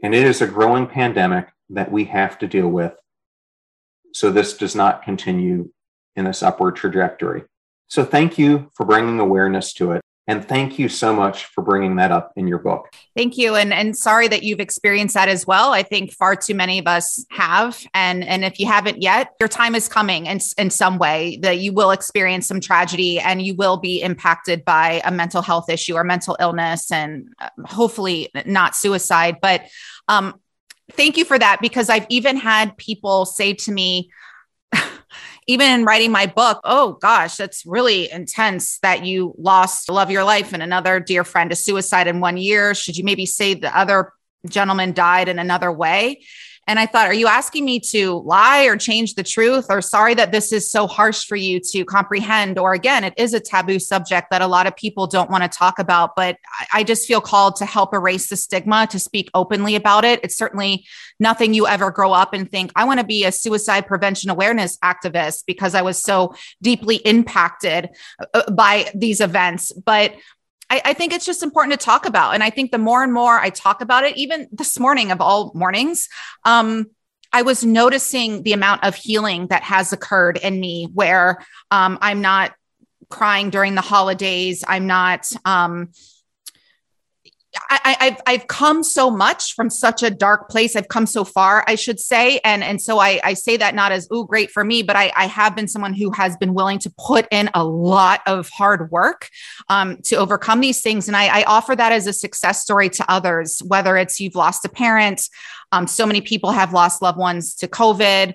And 0.03 0.15
it 0.15 0.25
is 0.25 0.41
a 0.41 0.47
growing 0.47 0.87
pandemic 0.87 1.49
that 1.71 1.91
we 1.91 2.05
have 2.05 2.39
to 2.39 2.47
deal 2.47 2.69
with. 2.69 2.95
So 4.13 4.31
this 4.31 4.57
does 4.57 4.75
not 4.75 5.03
continue 5.03 5.71
in 6.17 6.25
this 6.25 6.43
upward 6.43 6.77
trajectory. 6.77 7.45
So 7.91 8.05
thank 8.05 8.39
you 8.39 8.71
for 8.75 8.87
bringing 8.87 9.19
awareness 9.19 9.73
to 9.75 9.93
it. 9.93 10.01
And 10.29 10.47
thank 10.47 10.79
you 10.79 10.89
so 10.89 11.13
much 11.13 11.47
for 11.47 11.63
bringing 11.63 11.97
that 11.97 12.13
up 12.13 12.33
in 12.37 12.47
your 12.47 12.59
book. 12.59 12.95
Thank 13.17 13.37
you. 13.37 13.57
And, 13.57 13.73
and 13.73 13.97
sorry 13.97 14.29
that 14.29 14.45
you've 14.45 14.61
experienced 14.61 15.15
that 15.15 15.29
as 15.29 15.45
well. 15.45 15.73
I 15.73 15.83
think 15.83 16.13
far 16.13 16.37
too 16.37 16.55
many 16.55 16.79
of 16.79 16.87
us 16.87 17.27
have. 17.33 17.85
And, 17.95 18.23
and 18.23 18.45
if 18.45 18.61
you 18.61 18.67
haven't 18.67 19.03
yet, 19.03 19.31
your 19.41 19.49
time 19.49 19.75
is 19.75 19.89
coming 19.89 20.27
in, 20.27 20.39
in 20.57 20.71
some 20.71 20.99
way 20.99 21.39
that 21.43 21.59
you 21.59 21.73
will 21.73 21.91
experience 21.91 22.47
some 22.47 22.61
tragedy 22.61 23.19
and 23.19 23.43
you 23.43 23.57
will 23.57 23.77
be 23.77 24.03
impacted 24.03 24.65
by 24.65 25.03
a 25.05 25.11
mental 25.11 25.43
health 25.43 25.69
issue 25.69 25.95
or 25.95 26.05
mental 26.05 26.37
illness 26.39 26.93
and 26.93 27.29
uh, 27.41 27.49
hopefully 27.65 28.31
not 28.47 28.77
suicide. 28.77 29.39
But 29.43 29.63
um, 30.07 30.39
thank 30.93 31.17
you 31.17 31.25
for 31.25 31.41
that 31.41 31.59
because 31.61 31.91
I've 31.91 32.07
even 32.09 32.37
had 32.37 32.77
people 32.77 33.27
say 33.27 33.55
to 33.55 33.73
me, 33.73 34.13
even 35.51 35.69
in 35.69 35.85
writing 35.85 36.13
my 36.13 36.27
book, 36.27 36.61
oh 36.63 36.93
gosh, 36.93 37.37
that's 37.37 37.67
really 37.67 38.09
intense 38.09 38.79
that 38.83 39.05
you 39.05 39.35
lost 39.37 39.89
the 39.89 39.93
love 39.93 40.07
of 40.07 40.13
your 40.13 40.23
life 40.23 40.53
and 40.53 40.63
another 40.63 41.01
dear 41.01 41.25
friend 41.25 41.51
to 41.51 41.57
suicide 41.57 42.07
in 42.07 42.21
one 42.21 42.37
year. 42.37 42.73
Should 42.73 42.97
you 42.97 43.03
maybe 43.03 43.27
say 43.27 43.55
the 43.55 43.77
other 43.77 44.13
gentleman 44.49 44.93
died 44.93 45.29
in 45.29 45.41
another 45.41 45.73
way? 45.73 46.23
And 46.71 46.79
I 46.79 46.87
thought, 46.87 47.09
are 47.09 47.13
you 47.13 47.27
asking 47.27 47.65
me 47.65 47.81
to 47.91 48.23
lie 48.25 48.63
or 48.63 48.77
change 48.77 49.17
the 49.17 49.25
truth? 49.25 49.67
Or 49.71 49.83
sorry 49.83 50.15
that 50.15 50.31
this 50.31 50.53
is 50.53 50.71
so 50.71 50.87
harsh 50.87 51.25
for 51.25 51.35
you 51.35 51.59
to 51.73 51.85
comprehend? 51.85 52.61
Or 52.61 52.75
again, 52.75 53.03
it 53.03 53.13
is 53.17 53.35
a 53.35 53.41
taboo 53.41 53.81
subject 53.81 54.29
that 54.31 54.41
a 54.41 54.47
lot 54.47 54.69
of 54.69 54.77
people 54.77 55.09
don't 55.09 55.29
want 55.33 55.43
to 55.43 55.49
talk 55.49 55.81
about, 55.81 56.15
but 56.15 56.37
I 56.73 56.85
just 56.85 57.09
feel 57.09 57.21
called 57.21 57.57
to 57.57 57.67
help 57.67 57.93
erase 57.93 58.29
the 58.29 58.37
stigma, 58.37 58.87
to 58.93 59.01
speak 59.01 59.33
openly 59.35 59.75
about 59.75 60.05
it. 60.05 60.21
It's 60.23 60.37
certainly 60.37 60.87
nothing 61.19 61.55
you 61.55 61.67
ever 61.67 61.91
grow 61.91 62.13
up 62.13 62.35
and 62.35 62.49
think, 62.49 62.71
I 62.77 62.85
want 62.85 63.01
to 63.01 63.07
be 63.07 63.25
a 63.25 63.33
suicide 63.33 63.89
prevention 63.89 64.31
awareness 64.31 64.79
activist 64.79 65.47
because 65.49 65.75
I 65.75 65.83
was 65.83 66.01
so 66.01 66.37
deeply 66.63 66.97
impacted 66.99 67.89
uh, 68.33 68.49
by 68.53 68.93
these 68.95 69.21
events. 69.21 69.73
But 69.73 70.15
I, 70.71 70.81
I, 70.85 70.95
think 70.95 71.13
it's 71.13 71.27
just 71.27 71.43
important 71.43 71.79
to 71.79 71.85
talk 71.85 72.07
about. 72.07 72.35
And 72.35 72.43
I 72.43 72.51
think 72.51 72.71
the 72.71 72.79
more 72.79 73.03
and 73.03 73.13
more 73.13 73.39
I 73.39 73.51
talk 73.51 73.81
about 73.81 74.05
it, 74.05 74.17
even 74.17 74.49
this 74.53 74.79
morning 74.79 75.11
of 75.11 75.21
all 75.21 75.51
mornings, 75.55 76.09
um, 76.45 76.87
I 77.33 77.43
was 77.43 77.65
noticing 77.65 78.43
the 78.43 78.53
amount 78.53 78.85
of 78.85 78.95
healing 78.95 79.49
that 79.49 79.63
has 79.65 79.93
occurred 79.93 80.39
in 80.39 80.59
me 80.59 80.89
where 80.93 81.39
um, 81.71 81.99
I'm 82.01 82.21
not 82.21 82.53
crying 83.09 83.51
during 83.51 83.75
the 83.75 83.81
holidays. 83.81 84.65
I'm 84.67 84.87
not, 84.87 85.31
um, 85.45 85.91
I, 87.69 87.97
have 88.01 88.21
I've 88.27 88.47
come 88.47 88.85
so 88.85 89.11
much 89.11 89.55
from 89.55 89.71
such 89.71 90.03
a 90.03 90.11
dark 90.11 90.49
place. 90.49 90.77
I've 90.77 90.89
come 90.89 91.07
so 91.07 91.25
far, 91.25 91.65
I 91.67 91.75
should 91.75 91.99
say, 91.99 92.39
and 92.45 92.63
and 92.63 92.81
so 92.81 93.01
I, 93.01 93.21
I 93.25 93.35
say 93.35 93.57
that 93.57 93.75
not 93.75 93.91
as 93.91 94.07
oh 94.11 94.25
great 94.25 94.51
for 94.51 94.65
me, 94.65 94.83
but 94.83 94.95
I, 94.95 95.13
I 95.17 95.27
have 95.27 95.57
been 95.57 95.67
someone 95.67 95.95
who 95.95 96.13
has 96.13 96.37
been 96.37 96.55
willing 96.55 96.79
to 96.81 96.93
put 96.97 97.27
in 97.33 97.51
a 97.55 97.65
lot 97.65 98.21
of 98.27 98.49
hard 98.51 98.91
work 98.93 99.29
um, 99.69 99.99
to 100.05 100.17
overcome 100.17 100.61
these 100.61 100.81
things, 100.81 101.09
and 101.09 101.17
I, 101.17 101.41
I 101.41 101.43
offer 101.45 101.75
that 101.75 101.91
as 101.93 102.07
a 102.07 102.13
success 102.13 102.63
story 102.63 102.89
to 102.91 103.11
others. 103.11 103.61
Whether 103.67 103.97
it's 103.97 104.21
you've 104.21 104.37
lost 104.37 104.65
a 104.65 104.69
parent, 104.69 105.29
um, 105.73 105.87
so 105.89 106.07
many 106.07 106.21
people 106.21 106.53
have 106.53 106.73
lost 106.73 107.03
loved 107.03 107.19
ones 107.19 107.57
to 107.57 107.69
COVID, 107.69 108.35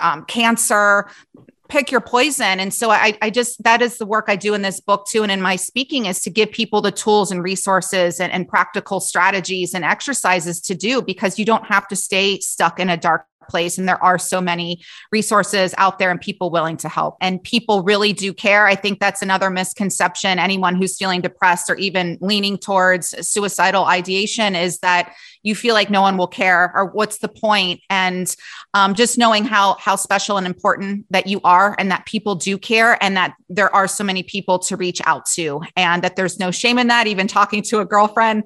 um, 0.00 0.24
cancer, 0.26 1.08
pick 1.72 1.90
your 1.90 2.02
poison. 2.02 2.60
And 2.60 2.72
so 2.72 2.90
I, 2.90 3.16
I 3.22 3.30
just, 3.30 3.62
that 3.62 3.80
is 3.80 3.96
the 3.96 4.04
work 4.04 4.26
I 4.28 4.36
do 4.36 4.52
in 4.52 4.60
this 4.60 4.78
book 4.78 5.06
too. 5.08 5.22
And 5.22 5.32
in 5.32 5.40
my 5.40 5.56
speaking 5.56 6.04
is 6.04 6.20
to 6.20 6.28
give 6.28 6.52
people 6.52 6.82
the 6.82 6.92
tools 6.92 7.32
and 7.32 7.42
resources 7.42 8.20
and, 8.20 8.30
and 8.30 8.46
practical 8.46 9.00
strategies 9.00 9.72
and 9.72 9.82
exercises 9.82 10.60
to 10.60 10.74
do 10.74 11.00
because 11.00 11.38
you 11.38 11.46
don't 11.46 11.64
have 11.64 11.88
to 11.88 11.96
stay 11.96 12.38
stuck 12.40 12.78
in 12.78 12.90
a 12.90 12.98
dark 12.98 13.24
place 13.48 13.78
and 13.78 13.88
there 13.88 14.02
are 14.02 14.18
so 14.18 14.40
many 14.40 14.82
resources 15.10 15.74
out 15.78 15.98
there 15.98 16.10
and 16.10 16.20
people 16.20 16.50
willing 16.50 16.76
to 16.78 16.88
help. 16.88 17.16
And 17.20 17.42
people 17.42 17.82
really 17.82 18.12
do 18.12 18.32
care. 18.32 18.66
I 18.66 18.74
think 18.74 18.98
that's 18.98 19.22
another 19.22 19.50
misconception. 19.50 20.38
Anyone 20.38 20.74
who's 20.74 20.96
feeling 20.96 21.20
depressed 21.20 21.70
or 21.70 21.76
even 21.76 22.18
leaning 22.20 22.58
towards 22.58 23.14
suicidal 23.26 23.84
ideation 23.84 24.56
is 24.56 24.78
that 24.78 25.14
you 25.42 25.54
feel 25.54 25.74
like 25.74 25.90
no 25.90 26.02
one 26.02 26.16
will 26.16 26.28
care 26.28 26.72
or 26.74 26.86
what's 26.86 27.18
the 27.18 27.28
point? 27.28 27.80
and 27.90 28.34
um, 28.74 28.94
just 28.94 29.18
knowing 29.18 29.44
how 29.44 29.74
how 29.74 29.96
special 29.96 30.38
and 30.38 30.46
important 30.46 31.04
that 31.10 31.26
you 31.26 31.40
are 31.44 31.76
and 31.78 31.90
that 31.90 32.06
people 32.06 32.34
do 32.34 32.56
care 32.56 33.02
and 33.02 33.16
that 33.16 33.34
there 33.48 33.72
are 33.74 33.86
so 33.86 34.02
many 34.02 34.22
people 34.22 34.58
to 34.58 34.76
reach 34.76 35.00
out 35.04 35.26
to 35.26 35.60
and 35.76 36.02
that 36.02 36.16
there's 36.16 36.38
no 36.38 36.50
shame 36.50 36.78
in 36.78 36.88
that. 36.88 37.06
Even 37.06 37.26
talking 37.26 37.62
to 37.62 37.80
a 37.80 37.84
girlfriend 37.84 38.44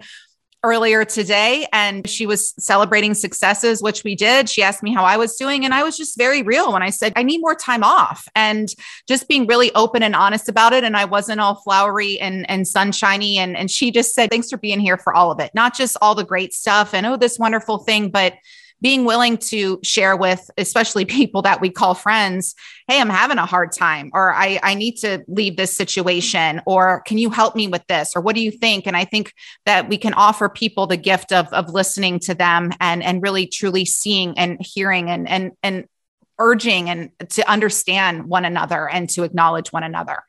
earlier 0.63 1.05
today 1.05 1.67
and 1.73 2.09
she 2.09 2.27
was 2.27 2.55
celebrating 2.59 3.15
successes, 3.15 3.83
which 3.83 4.05
we 4.05 4.15
did. 4.15 4.49
She 4.49 4.63
asked 4.63 4.83
me 4.83 4.93
how 4.93 5.05
I 5.05 5.17
was 5.17 5.37
doing. 5.37 5.65
And 5.65 5.73
I 5.73 5.83
was 5.83 5.97
just 5.97 6.19
very 6.19 6.43
real 6.43 6.73
when 6.73 6.83
I 6.83 6.91
said, 6.91 7.13
I 7.15 7.23
need 7.23 7.41
more 7.41 7.55
time 7.55 7.85
off 7.85 8.29
and 8.35 8.69
just 9.07 9.29
being 9.29 9.47
really 9.47 9.73
open 9.75 10.03
and 10.03 10.17
honest 10.17 10.49
about 10.49 10.73
it. 10.73 10.83
And 10.83 10.97
I 10.97 11.05
wasn't 11.05 11.41
all 11.41 11.57
flowery 11.57 12.19
and, 12.19 12.49
and 12.51 12.67
sunshiny. 12.67 13.39
And, 13.39 13.57
and 13.57 13.71
she 13.71 13.91
just 13.91 14.15
said, 14.15 14.31
thanks 14.31 14.51
for 14.51 14.57
being 14.57 14.81
here 14.81 14.97
for 14.97 15.15
all 15.15 15.31
of 15.31 15.41
it, 15.41 15.53
not 15.55 15.75
just 15.75 15.97
all 16.03 16.15
the 16.15 16.25
great 16.25 16.53
stuff 16.53 16.95
and, 16.95 17.07
oh, 17.07 17.17
this 17.17 17.39
wonderful 17.39 17.79
thing, 17.79 18.11
but 18.11 18.35
being 18.81 19.05
willing 19.05 19.39
to 19.39 19.81
share 19.83 20.17
with 20.17 20.51
especially 20.59 21.05
people 21.19 21.43
that 21.43 21.61
we 21.61 21.71
call 21.71 21.95
friends 21.95 22.55
hey 22.89 23.01
i'm 23.01 23.09
having 23.09 23.39
a 23.39 23.47
hard 23.47 23.73
time 23.73 24.11
or 24.13 24.33
i 24.35 24.59
i 24.63 24.75
need 24.75 24.97
to 24.97 25.25
leave 25.29 25.57
this 25.57 25.77
situation 25.77 26.61
or 26.67 27.03
can 27.03 27.19
you 27.19 27.31
help 27.31 27.57
me 27.57 27.69
with 27.69 27.87
this 27.89 28.13
or 28.15 28.21
what 28.21 28.35
do 28.35 28.43
you 28.43 28.51
think 28.51 28.87
and 28.87 28.97
i 28.97 29.05
think 29.05 29.33
that 29.65 29.89
we 29.89 29.99
can 29.99 30.15
offer 30.15 30.49
people 30.49 30.87
the 30.87 30.97
gift 30.97 31.33
of 31.33 31.47
of 31.53 31.71
listening 31.71 32.19
to 32.19 32.35
them 32.35 32.71
and 32.81 33.03
and 33.03 33.23
really 33.23 33.47
truly 33.47 33.85
seeing 33.85 34.39
and 34.39 34.59
hearing 34.61 35.11
and 35.11 35.29
and 35.29 35.53
and 35.63 35.87
urging 36.39 36.91
and 36.91 37.11
to 37.31 37.49
understand 37.51 38.27
one 38.27 38.45
another 38.45 38.89
and 38.89 39.09
to 39.09 39.23
acknowledge 39.23 39.73
one 39.73 39.83
another 39.83 40.23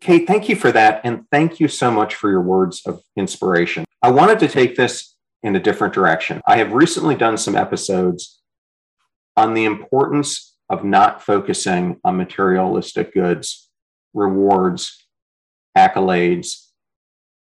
Kate, 0.00 0.26
thank 0.26 0.48
you 0.48 0.56
for 0.56 0.72
that. 0.72 1.02
And 1.04 1.24
thank 1.30 1.60
you 1.60 1.68
so 1.68 1.90
much 1.90 2.14
for 2.14 2.30
your 2.30 2.40
words 2.40 2.82
of 2.86 3.02
inspiration. 3.16 3.84
I 4.02 4.10
wanted 4.10 4.38
to 4.40 4.48
take 4.48 4.76
this 4.76 5.09
in 5.42 5.56
a 5.56 5.60
different 5.60 5.94
direction. 5.94 6.40
I 6.46 6.58
have 6.58 6.72
recently 6.72 7.14
done 7.14 7.38
some 7.38 7.56
episodes 7.56 8.40
on 9.36 9.54
the 9.54 9.64
importance 9.64 10.56
of 10.68 10.84
not 10.84 11.22
focusing 11.22 11.98
on 12.04 12.16
materialistic 12.16 13.14
goods, 13.14 13.70
rewards, 14.14 15.06
accolades, 15.76 16.66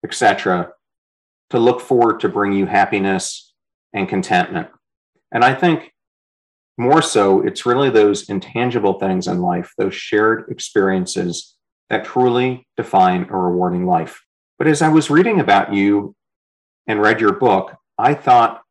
etc., 0.05 0.73
to 1.51 1.59
look 1.59 1.81
forward 1.81 2.21
to 2.21 2.29
bring 2.29 2.53
you 2.53 2.67
happiness 2.67 3.55
and 3.95 4.09
contentment. 4.09 4.69
And 5.33 5.45
I 5.45 5.55
think 5.55 5.93
more 6.77 7.03
so, 7.03 7.41
it's 7.41 7.67
really 7.67 7.91
those 7.91 8.29
intangible 8.29 8.99
things 9.01 9.27
in 9.27 9.41
life, 9.41 9.73
those 9.79 9.95
shared 9.95 10.45
experiences 10.49 11.57
that 11.91 12.05
truly 12.05 12.67
define 12.77 13.27
a 13.31 13.37
rewarding 13.37 13.87
life. 13.87 14.23
But 14.59 14.69
as 14.69 14.83
I 14.83 14.89
was 14.89 15.11
reading 15.11 15.41
about 15.41 15.73
you 15.73 16.15
and 16.89 17.01
read 17.01 17.21
your 17.21 17.35
book, 17.35 17.77
I 17.99 18.15
thought 18.15 18.63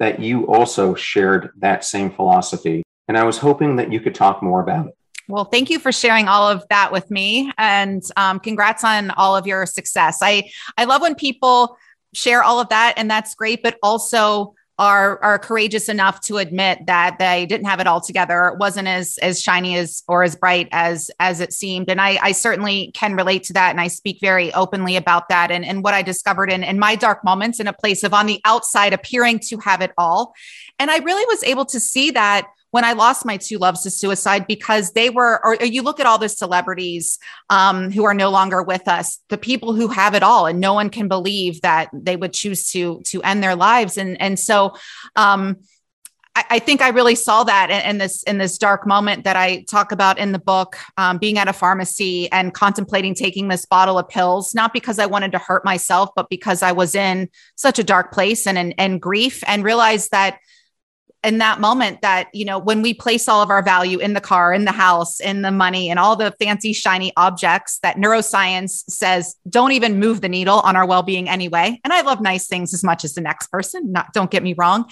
that 0.00 0.20
you 0.20 0.46
also 0.46 0.94
shared 0.94 1.50
that 1.58 1.84
same 1.84 2.10
philosophy. 2.10 2.82
And 3.08 3.16
I 3.16 3.24
was 3.24 3.38
hoping 3.38 3.76
that 3.76 3.92
you 3.92 4.00
could 4.00 4.14
talk 4.14 4.42
more 4.42 4.60
about 4.60 4.88
it. 4.88 4.94
Well, 5.28 5.44
thank 5.44 5.70
you 5.70 5.78
for 5.78 5.92
sharing 5.92 6.26
all 6.26 6.48
of 6.48 6.64
that 6.70 6.90
with 6.90 7.08
me, 7.08 7.52
and 7.56 8.02
um, 8.16 8.40
congrats 8.40 8.82
on 8.82 9.10
all 9.12 9.36
of 9.36 9.46
your 9.46 9.64
success. 9.64 10.18
I 10.22 10.50
I 10.76 10.84
love 10.84 11.02
when 11.02 11.14
people 11.14 11.76
share 12.14 12.42
all 12.42 12.60
of 12.60 12.68
that, 12.70 12.94
and 12.96 13.08
that's 13.08 13.36
great. 13.36 13.62
But 13.62 13.78
also, 13.80 14.54
are 14.80 15.22
are 15.22 15.38
courageous 15.38 15.90
enough 15.90 16.22
to 16.22 16.38
admit 16.38 16.86
that 16.86 17.18
they 17.18 17.44
didn't 17.44 17.66
have 17.66 17.80
it 17.80 17.86
all 17.86 18.00
together. 18.00 18.48
It 18.48 18.58
wasn't 18.58 18.88
as 18.88 19.18
as 19.18 19.40
shiny 19.40 19.76
as 19.76 20.02
or 20.08 20.22
as 20.22 20.34
bright 20.34 20.68
as 20.72 21.10
as 21.20 21.40
it 21.40 21.52
seemed. 21.52 21.90
And 21.90 22.00
I, 22.00 22.18
I 22.22 22.32
certainly 22.32 22.90
can 22.92 23.14
relate 23.14 23.44
to 23.44 23.52
that. 23.52 23.70
And 23.70 23.80
I 23.80 23.88
speak 23.88 24.18
very 24.22 24.52
openly 24.54 24.96
about 24.96 25.28
that 25.28 25.50
and, 25.50 25.66
and 25.66 25.84
what 25.84 25.92
I 25.92 26.00
discovered 26.00 26.50
in, 26.50 26.64
in 26.64 26.78
my 26.78 26.96
dark 26.96 27.22
moments 27.22 27.60
in 27.60 27.66
a 27.66 27.74
place 27.74 28.02
of 28.02 28.14
on 28.14 28.24
the 28.24 28.40
outside 28.46 28.94
appearing 28.94 29.40
to 29.50 29.58
have 29.58 29.82
it 29.82 29.92
all. 29.98 30.32
And 30.78 30.90
I 30.90 30.96
really 30.98 31.26
was 31.26 31.44
able 31.44 31.66
to 31.66 31.78
see 31.78 32.10
that 32.12 32.48
when 32.70 32.84
I 32.84 32.92
lost 32.92 33.24
my 33.24 33.36
two 33.36 33.58
loves 33.58 33.82
to 33.82 33.90
suicide 33.90 34.46
because 34.46 34.92
they 34.92 35.10
were, 35.10 35.40
or 35.44 35.56
you 35.64 35.82
look 35.82 36.00
at 36.00 36.06
all 36.06 36.18
the 36.18 36.28
celebrities 36.28 37.18
um, 37.48 37.90
who 37.90 38.04
are 38.04 38.14
no 38.14 38.30
longer 38.30 38.62
with 38.62 38.86
us, 38.86 39.18
the 39.28 39.38
people 39.38 39.74
who 39.74 39.88
have 39.88 40.14
it 40.14 40.22
all, 40.22 40.46
and 40.46 40.60
no 40.60 40.74
one 40.74 40.90
can 40.90 41.08
believe 41.08 41.60
that 41.62 41.90
they 41.92 42.16
would 42.16 42.32
choose 42.32 42.70
to 42.72 43.00
to 43.06 43.22
end 43.22 43.42
their 43.42 43.56
lives. 43.56 43.98
And 43.98 44.20
and 44.20 44.38
so, 44.38 44.74
um, 45.16 45.56
I, 46.48 46.60
think 46.60 46.80
I 46.80 46.90
really 46.90 47.16
saw 47.16 47.42
that 47.44 47.70
in, 47.70 47.90
in, 47.90 47.98
this 47.98 48.22
in 48.22 48.38
this 48.38 48.56
dark 48.56 48.86
moment 48.86 49.24
that 49.24 49.36
I 49.36 49.64
talk 49.68 49.90
about 49.90 50.18
in 50.18 50.32
the 50.32 50.38
book, 50.38 50.76
um, 50.96 51.18
being 51.18 51.38
at 51.38 51.48
a 51.48 51.52
pharmacy 51.52 52.30
and 52.30 52.54
contemplating 52.54 53.14
taking 53.14 53.48
this 53.48 53.66
bottle 53.66 53.98
of 53.98 54.08
pills, 54.08 54.54
not 54.54 54.72
because 54.72 54.98
I 54.98 55.06
wanted 55.06 55.32
to 55.32 55.38
hurt 55.38 55.64
myself, 55.64 56.10
but 56.14 56.28
because 56.30 56.62
I 56.62 56.72
was 56.72 56.94
in 56.94 57.28
such 57.56 57.78
a 57.78 57.84
dark 57.84 58.12
place 58.12 58.46
and 58.46 58.56
and, 58.56 58.74
and 58.78 59.02
grief, 59.02 59.42
and 59.46 59.64
realized 59.64 60.12
that 60.12 60.38
in 61.22 61.38
that 61.38 61.60
moment 61.60 62.00
that 62.02 62.28
you 62.32 62.44
know 62.44 62.58
when 62.58 62.82
we 62.82 62.94
place 62.94 63.28
all 63.28 63.42
of 63.42 63.50
our 63.50 63.62
value 63.62 63.98
in 63.98 64.14
the 64.14 64.20
car 64.20 64.54
in 64.54 64.64
the 64.64 64.72
house 64.72 65.20
in 65.20 65.42
the 65.42 65.50
money 65.50 65.90
and 65.90 65.98
all 65.98 66.16
the 66.16 66.34
fancy 66.40 66.72
shiny 66.72 67.12
objects 67.16 67.78
that 67.82 67.96
neuroscience 67.96 68.82
says 68.88 69.36
don't 69.48 69.72
even 69.72 69.98
move 69.98 70.20
the 70.20 70.28
needle 70.28 70.60
on 70.60 70.76
our 70.76 70.86
well-being 70.86 71.28
anyway 71.28 71.78
and 71.84 71.92
i 71.92 72.00
love 72.00 72.20
nice 72.20 72.46
things 72.46 72.72
as 72.72 72.82
much 72.82 73.04
as 73.04 73.14
the 73.14 73.20
next 73.20 73.48
person 73.48 73.92
not 73.92 74.12
don't 74.12 74.30
get 74.30 74.42
me 74.42 74.54
wrong 74.54 74.86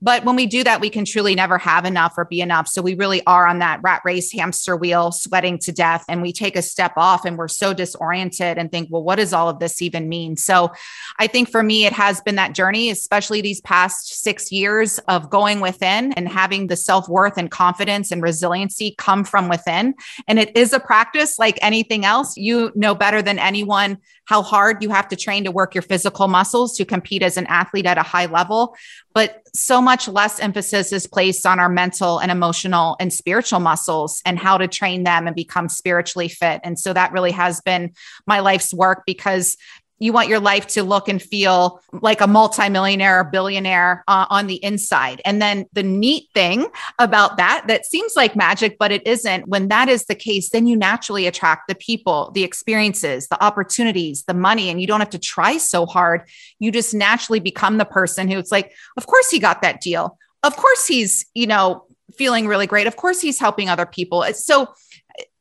but 0.00 0.24
when 0.24 0.36
we 0.36 0.46
do 0.46 0.62
that, 0.62 0.80
we 0.80 0.90
can 0.90 1.04
truly 1.04 1.34
never 1.34 1.58
have 1.58 1.84
enough 1.84 2.14
or 2.16 2.24
be 2.24 2.40
enough. 2.40 2.68
So 2.68 2.82
we 2.82 2.94
really 2.94 3.24
are 3.26 3.46
on 3.46 3.58
that 3.58 3.80
rat 3.82 4.02
race 4.04 4.32
hamster 4.32 4.76
wheel, 4.76 5.10
sweating 5.10 5.58
to 5.60 5.72
death. 5.72 6.04
And 6.08 6.22
we 6.22 6.32
take 6.32 6.56
a 6.56 6.62
step 6.62 6.92
off 6.96 7.24
and 7.24 7.36
we're 7.36 7.48
so 7.48 7.74
disoriented 7.74 8.58
and 8.58 8.70
think, 8.70 8.88
well, 8.90 9.02
what 9.02 9.16
does 9.16 9.32
all 9.32 9.48
of 9.48 9.58
this 9.58 9.82
even 9.82 10.08
mean? 10.08 10.36
So 10.36 10.72
I 11.18 11.26
think 11.26 11.50
for 11.50 11.62
me, 11.62 11.84
it 11.84 11.92
has 11.92 12.20
been 12.20 12.36
that 12.36 12.54
journey, 12.54 12.90
especially 12.90 13.40
these 13.40 13.60
past 13.62 14.22
six 14.22 14.52
years 14.52 14.98
of 15.08 15.30
going 15.30 15.60
within 15.68 16.12
and 16.14 16.28
having 16.28 16.66
the 16.66 16.76
self 16.76 17.08
worth 17.08 17.36
and 17.36 17.50
confidence 17.50 18.10
and 18.10 18.22
resiliency 18.22 18.94
come 18.96 19.22
from 19.22 19.48
within. 19.48 19.94
And 20.26 20.38
it 20.38 20.56
is 20.56 20.72
a 20.72 20.80
practice 20.80 21.38
like 21.38 21.58
anything 21.60 22.06
else. 22.06 22.36
You 22.38 22.72
know 22.74 22.94
better 22.94 23.20
than 23.20 23.38
anyone 23.38 23.98
how 24.24 24.42
hard 24.42 24.82
you 24.82 24.88
have 24.90 25.08
to 25.08 25.16
train 25.16 25.44
to 25.44 25.50
work 25.50 25.74
your 25.74 25.82
physical 25.82 26.26
muscles 26.28 26.76
to 26.76 26.84
compete 26.84 27.22
as 27.22 27.36
an 27.36 27.46
athlete 27.46 27.86
at 27.86 27.98
a 27.98 28.02
high 28.02 28.26
level. 28.26 28.74
But 29.14 29.42
so 29.54 29.80
much 29.80 30.08
less 30.08 30.40
emphasis 30.40 30.92
is 30.92 31.06
placed 31.06 31.46
on 31.46 31.58
our 31.58 31.68
mental 31.68 32.18
and 32.18 32.30
emotional 32.30 32.96
and 33.00 33.12
spiritual 33.12 33.60
muscles 33.60 34.22
and 34.24 34.38
how 34.38 34.56
to 34.58 34.68
train 34.68 35.04
them 35.04 35.26
and 35.26 35.36
become 35.36 35.68
spiritually 35.68 36.28
fit. 36.28 36.60
And 36.64 36.78
so 36.78 36.92
that 36.92 37.12
really 37.12 37.32
has 37.32 37.60
been 37.60 37.92
my 38.26 38.40
life's 38.40 38.72
work 38.72 39.02
because 39.06 39.56
you 39.98 40.12
want 40.12 40.28
your 40.28 40.40
life 40.40 40.66
to 40.68 40.82
look 40.82 41.08
and 41.08 41.20
feel 41.20 41.80
like 41.92 42.20
a 42.20 42.26
multimillionaire 42.26 43.20
or 43.20 43.24
billionaire 43.24 44.04
uh, 44.08 44.26
on 44.30 44.46
the 44.46 44.62
inside. 44.62 45.20
And 45.24 45.42
then 45.42 45.66
the 45.72 45.82
neat 45.82 46.28
thing 46.34 46.66
about 46.98 47.36
that, 47.36 47.64
that 47.68 47.86
seems 47.86 48.14
like 48.16 48.36
magic, 48.36 48.78
but 48.78 48.92
it 48.92 49.06
isn't. 49.06 49.48
When 49.48 49.68
that 49.68 49.88
is 49.88 50.04
the 50.06 50.14
case, 50.14 50.50
then 50.50 50.66
you 50.66 50.76
naturally 50.76 51.26
attract 51.26 51.68
the 51.68 51.74
people, 51.74 52.30
the 52.34 52.44
experiences, 52.44 53.28
the 53.28 53.42
opportunities, 53.42 54.24
the 54.24 54.34
money, 54.34 54.68
and 54.70 54.80
you 54.80 54.86
don't 54.86 55.00
have 55.00 55.10
to 55.10 55.18
try 55.18 55.58
so 55.58 55.86
hard. 55.86 56.22
You 56.58 56.70
just 56.70 56.94
naturally 56.94 57.40
become 57.40 57.78
the 57.78 57.84
person 57.84 58.28
who 58.28 58.38
it's 58.38 58.52
like, 58.52 58.72
of 58.96 59.06
course 59.06 59.30
he 59.30 59.38
got 59.38 59.62
that 59.62 59.80
deal. 59.80 60.18
Of 60.42 60.56
course 60.56 60.86
he's, 60.86 61.26
you 61.34 61.46
know, 61.46 61.84
feeling 62.16 62.46
really 62.46 62.66
great. 62.66 62.86
Of 62.86 62.96
course 62.96 63.20
he's 63.20 63.38
helping 63.38 63.68
other 63.68 63.86
people. 63.86 64.24
So 64.34 64.68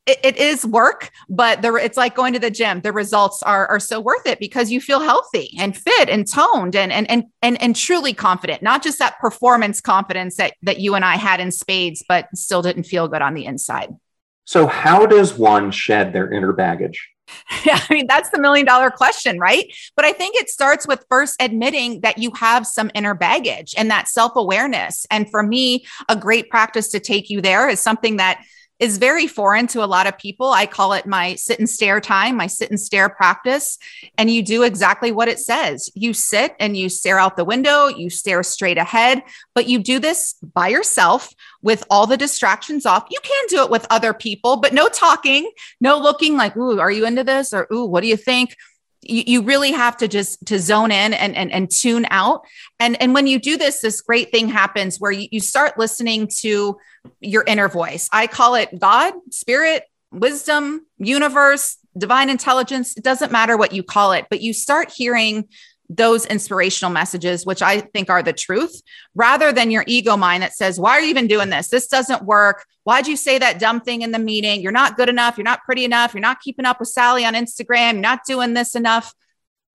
it, 0.07 0.19
it 0.23 0.37
is 0.37 0.65
work, 0.65 1.11
but 1.29 1.61
the, 1.61 1.75
it's 1.75 1.97
like 1.97 2.15
going 2.15 2.33
to 2.33 2.39
the 2.39 2.49
gym. 2.49 2.81
The 2.81 2.93
results 2.93 3.43
are, 3.43 3.67
are 3.67 3.79
so 3.79 3.99
worth 3.99 4.25
it 4.25 4.39
because 4.39 4.71
you 4.71 4.79
feel 4.79 5.01
healthy 5.01 5.55
and 5.59 5.75
fit 5.75 6.09
and 6.09 6.27
toned 6.27 6.75
and, 6.75 6.91
and, 6.91 7.09
and, 7.09 7.25
and, 7.41 7.61
and 7.61 7.75
truly 7.75 8.13
confident, 8.13 8.61
not 8.61 8.81
just 8.83 8.99
that 8.99 9.19
performance 9.19 9.81
confidence 9.81 10.37
that, 10.37 10.53
that 10.63 10.79
you 10.79 10.95
and 10.95 11.03
I 11.03 11.15
had 11.17 11.39
in 11.39 11.51
spades, 11.51 12.03
but 12.07 12.27
still 12.35 12.61
didn't 12.61 12.83
feel 12.83 13.07
good 13.07 13.21
on 13.21 13.33
the 13.33 13.45
inside. 13.45 13.95
So 14.45 14.65
how 14.65 15.05
does 15.05 15.33
one 15.33 15.71
shed 15.71 16.13
their 16.13 16.31
inner 16.31 16.53
baggage? 16.53 17.09
Yeah, 17.65 17.79
I 17.89 17.93
mean, 17.93 18.07
that's 18.07 18.29
the 18.29 18.39
million 18.39 18.65
dollar 18.65 18.89
question, 18.89 19.37
right? 19.37 19.65
But 19.97 20.05
I 20.05 20.13
think 20.13 20.37
it 20.37 20.49
starts 20.49 20.87
with 20.87 21.03
first 21.09 21.35
admitting 21.41 21.99
that 22.01 22.17
you 22.17 22.31
have 22.35 22.65
some 22.65 22.89
inner 22.93 23.13
baggage 23.13 23.73
and 23.77 23.91
that 23.91 24.07
self 24.07 24.37
awareness. 24.37 25.05
And 25.11 25.29
for 25.29 25.43
me, 25.43 25.85
a 26.07 26.15
great 26.15 26.49
practice 26.49 26.87
to 26.89 27.01
take 27.01 27.29
you 27.29 27.41
there 27.41 27.67
is 27.67 27.81
something 27.81 28.17
that 28.17 28.41
is 28.79 28.97
very 28.97 29.27
foreign 29.27 29.67
to 29.67 29.83
a 29.83 29.85
lot 29.85 30.07
of 30.07 30.17
people. 30.17 30.51
I 30.51 30.65
call 30.65 30.93
it 30.93 31.05
my 31.05 31.35
sit 31.35 31.59
and 31.59 31.69
stare 31.69 31.99
time, 31.99 32.35
my 32.37 32.47
sit 32.47 32.69
and 32.69 32.79
stare 32.79 33.09
practice. 33.09 33.77
And 34.17 34.29
you 34.29 34.43
do 34.43 34.63
exactly 34.63 35.11
what 35.11 35.27
it 35.27 35.39
says. 35.39 35.91
You 35.95 36.13
sit 36.13 36.55
and 36.59 36.77
you 36.77 36.89
stare 36.89 37.19
out 37.19 37.37
the 37.37 37.45
window, 37.45 37.87
you 37.87 38.09
stare 38.09 38.43
straight 38.43 38.77
ahead, 38.77 39.23
but 39.55 39.67
you 39.67 39.79
do 39.79 39.99
this 39.99 40.35
by 40.53 40.67
yourself 40.67 41.33
with 41.61 41.83
all 41.89 42.05
the 42.05 42.17
distractions 42.17 42.85
off. 42.85 43.07
You 43.09 43.19
can 43.23 43.45
do 43.49 43.63
it 43.63 43.71
with 43.71 43.87
other 43.89 44.13
people, 44.13 44.57
but 44.57 44.73
no 44.73 44.87
talking, 44.87 45.49
no 45.81 45.97
looking 45.97 46.37
like, 46.37 46.55
ooh, 46.55 46.79
are 46.79 46.91
you 46.91 47.05
into 47.05 47.23
this? 47.23 47.53
Or, 47.53 47.67
ooh, 47.73 47.85
what 47.85 48.01
do 48.01 48.07
you 48.07 48.17
think? 48.17 48.55
You, 49.09 49.23
you 49.25 49.41
really 49.41 49.71
have 49.71 49.97
to 49.97 50.07
just 50.07 50.45
to 50.47 50.59
zone 50.59 50.91
in 50.91 51.13
and, 51.13 51.35
and 51.35 51.51
and 51.51 51.69
tune 51.69 52.05
out. 52.09 52.45
And 52.79 53.01
and 53.01 53.13
when 53.13 53.27
you 53.27 53.39
do 53.39 53.57
this 53.57 53.81
this 53.81 54.01
great 54.01 54.31
thing 54.31 54.49
happens 54.49 54.99
where 54.99 55.11
you, 55.11 55.27
you 55.31 55.39
start 55.39 55.77
listening 55.77 56.29
to 56.39 56.77
your 57.19 57.43
inner 57.45 57.69
voice. 57.69 58.09
I 58.11 58.27
call 58.27 58.55
it 58.55 58.77
god 58.79 59.13
spirit 59.31 59.83
wisdom 60.11 60.85
universe 60.97 61.77
divine 61.97 62.29
intelligence. 62.29 62.95
It 62.95 63.03
doesn't 63.03 63.31
matter 63.31 63.57
what 63.57 63.73
you 63.73 63.83
call 63.83 64.11
it 64.11 64.27
but 64.29 64.41
you 64.41 64.53
start 64.53 64.91
hearing 64.91 65.47
those 65.89 66.25
inspirational 66.25 66.91
messages, 66.91 67.45
which 67.45 67.61
I 67.61 67.79
think 67.79 68.09
are 68.09 68.21
the 68.21 68.33
truth, 68.33 68.81
rather 69.15 69.53
than 69.53 69.71
your 69.71 69.83
ego 69.87 70.17
mind 70.17 70.43
that 70.43 70.53
says, 70.53 70.79
Why 70.79 70.91
are 70.91 71.01
you 71.01 71.09
even 71.09 71.27
doing 71.27 71.49
this? 71.49 71.69
This 71.69 71.87
doesn't 71.87 72.23
work. 72.23 72.65
Why'd 72.83 73.07
you 73.07 73.15
say 73.15 73.37
that 73.37 73.59
dumb 73.59 73.81
thing 73.81 74.01
in 74.01 74.11
the 74.11 74.19
meeting? 74.19 74.61
You're 74.61 74.71
not 74.71 74.97
good 74.97 75.09
enough. 75.09 75.37
You're 75.37 75.45
not 75.45 75.63
pretty 75.63 75.85
enough. 75.85 76.13
You're 76.13 76.21
not 76.21 76.41
keeping 76.41 76.65
up 76.65 76.79
with 76.79 76.89
Sally 76.89 77.25
on 77.25 77.33
Instagram. 77.33 77.93
You're 77.93 78.01
not 78.01 78.25
doing 78.25 78.53
this 78.53 78.75
enough. 78.75 79.13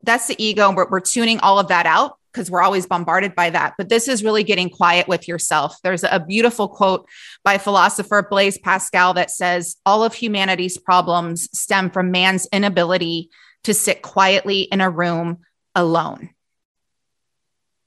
That's 0.03 0.27
the 0.27 0.43
ego. 0.43 0.69
And 0.69 0.77
we're, 0.77 0.89
we're 0.89 1.01
tuning 1.01 1.41
all 1.41 1.59
of 1.59 1.69
that 1.69 1.87
out 1.87 2.19
because 2.33 2.51
we're 2.51 2.63
always 2.63 2.87
bombarded 2.87 3.35
by 3.35 3.51
that. 3.51 3.75
But 3.77 3.89
this 3.89 4.09
is 4.09 4.25
really 4.25 4.43
getting 4.43 4.71
quiet 4.71 5.09
with 5.09 5.29
yourself. 5.29 5.77
There's 5.83 6.05
a 6.05 6.21
beautiful 6.21 6.69
quote 6.69 7.09
by 7.45 7.59
philosopher 7.59 8.27
Blaise 8.29 8.59
Pascal 8.59 9.15
that 9.15 9.31
says, 9.31 9.77
All 9.87 10.05
of 10.05 10.15
humanity's 10.15 10.79
problems 10.79 11.49
stem 11.57 11.91
from 11.91 12.11
man's 12.11 12.47
inability 12.53 13.31
to 13.65 13.75
sit 13.75 14.03
quietly 14.03 14.63
in 14.63 14.81
a 14.81 14.91
room 14.91 15.39
alone. 15.75 16.31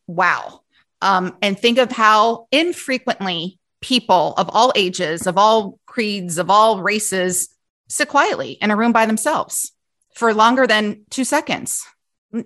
Wow. 0.08 0.62
Um, 1.02 1.38
and 1.42 1.60
think 1.60 1.78
of 1.78 1.92
how 1.92 2.48
infrequently 2.52 3.60
people 3.82 4.34
of 4.38 4.50
all 4.50 4.72
ages, 4.76 5.28
of 5.28 5.38
all 5.38 5.80
creeds, 5.86 6.38
of 6.38 6.50
all 6.50 6.82
races 6.82 7.50
sit 7.88 8.08
quietly 8.08 8.52
in 8.54 8.72
a 8.72 8.76
room 8.76 8.92
by 8.92 9.06
themselves 9.06 9.72
for 10.16 10.34
longer 10.34 10.66
than 10.66 11.06
two 11.10 11.24
seconds. 11.24 11.86
N- 12.34 12.46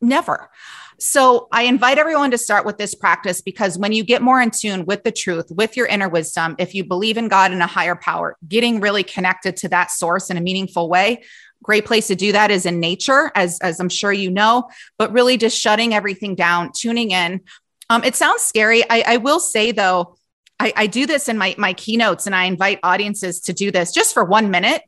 never. 0.00 0.50
So 0.98 1.48
I 1.52 1.64
invite 1.64 1.98
everyone 1.98 2.30
to 2.30 2.38
start 2.38 2.64
with 2.64 2.78
this 2.78 2.94
practice 2.94 3.42
because 3.42 3.78
when 3.78 3.92
you 3.92 4.02
get 4.02 4.22
more 4.22 4.40
in 4.40 4.50
tune 4.50 4.86
with 4.86 5.04
the 5.04 5.12
truth, 5.12 5.46
with 5.50 5.76
your 5.76 5.86
inner 5.86 6.08
wisdom, 6.08 6.56
if 6.58 6.74
you 6.74 6.84
believe 6.84 7.18
in 7.18 7.28
God 7.28 7.52
and 7.52 7.62
a 7.62 7.66
higher 7.66 7.96
power, 7.96 8.36
getting 8.48 8.80
really 8.80 9.02
connected 9.02 9.56
to 9.58 9.68
that 9.68 9.90
source 9.90 10.30
in 10.30 10.38
a 10.38 10.40
meaningful 10.40 10.88
way, 10.88 11.24
great 11.62 11.84
place 11.84 12.06
to 12.06 12.14
do 12.14 12.32
that 12.32 12.50
is 12.50 12.66
in 12.66 12.78
nature 12.78 13.32
as 13.34 13.58
as 13.60 13.80
i'm 13.80 13.88
sure 13.88 14.12
you 14.12 14.30
know 14.30 14.68
but 14.98 15.12
really 15.12 15.36
just 15.36 15.58
shutting 15.58 15.94
everything 15.94 16.34
down 16.34 16.70
tuning 16.72 17.10
in. 17.10 17.40
Um, 17.88 18.02
it 18.02 18.16
sounds 18.16 18.42
scary. 18.42 18.82
I, 18.90 19.04
I 19.06 19.16
will 19.18 19.40
say 19.40 19.72
though 19.72 20.16
I, 20.58 20.72
I, 20.76 20.86
do 20.86 21.06
this 21.06 21.28
in 21.28 21.38
my 21.38 21.54
my 21.58 21.72
keynotes 21.74 22.26
and 22.26 22.34
i 22.34 22.44
invite 22.44 22.80
audiences 22.82 23.40
to 23.42 23.52
do 23.52 23.70
this 23.70 23.92
just 23.92 24.14
for 24.14 24.24
one 24.24 24.50
minute. 24.50 24.82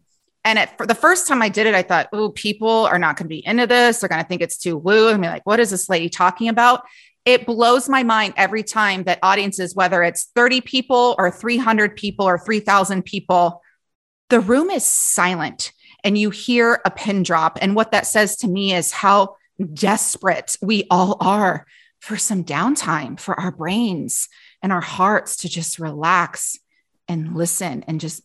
And 0.44 0.58
at, 0.58 0.78
for 0.78 0.86
the 0.86 0.94
first 0.94 1.28
time 1.28 1.42
i 1.42 1.48
did 1.48 1.66
it 1.66 1.74
i 1.74 1.82
thought 1.82 2.08
oh 2.12 2.30
people 2.30 2.86
are 2.86 2.98
not 2.98 3.16
going 3.16 3.26
to 3.26 3.28
be 3.28 3.44
into 3.46 3.66
this. 3.66 4.00
They're 4.00 4.08
going 4.08 4.22
to 4.22 4.28
think 4.28 4.42
it's 4.42 4.58
too 4.58 4.76
woo. 4.76 5.08
And 5.08 5.22
be 5.22 5.28
like 5.28 5.46
what 5.46 5.60
is 5.60 5.70
this 5.70 5.88
lady 5.88 6.08
talking 6.08 6.48
about? 6.48 6.82
It 7.24 7.44
blows 7.44 7.88
my 7.88 8.02
mind 8.02 8.34
every 8.36 8.62
time 8.62 9.04
that 9.04 9.18
audiences 9.22 9.74
whether 9.74 10.02
it's 10.02 10.30
30 10.34 10.62
people 10.62 11.14
or 11.18 11.30
300 11.30 11.96
people 11.96 12.26
or 12.26 12.38
3000 12.38 13.04
people 13.04 13.62
the 14.30 14.40
room 14.40 14.70
is 14.70 14.84
silent 14.84 15.72
and 16.08 16.16
you 16.16 16.30
hear 16.30 16.80
a 16.86 16.90
pin 16.90 17.22
drop. 17.22 17.58
And 17.60 17.76
what 17.76 17.92
that 17.92 18.06
says 18.06 18.36
to 18.36 18.48
me 18.48 18.72
is 18.72 18.92
how 18.92 19.36
desperate 19.74 20.56
we 20.62 20.86
all 20.90 21.18
are 21.20 21.66
for 22.00 22.16
some 22.16 22.44
downtime 22.44 23.20
for 23.20 23.38
our 23.38 23.52
brains 23.52 24.26
and 24.62 24.72
our 24.72 24.80
hearts 24.80 25.36
to 25.36 25.50
just 25.50 25.78
relax 25.78 26.58
and 27.08 27.36
listen 27.36 27.84
and 27.86 28.00
just 28.00 28.22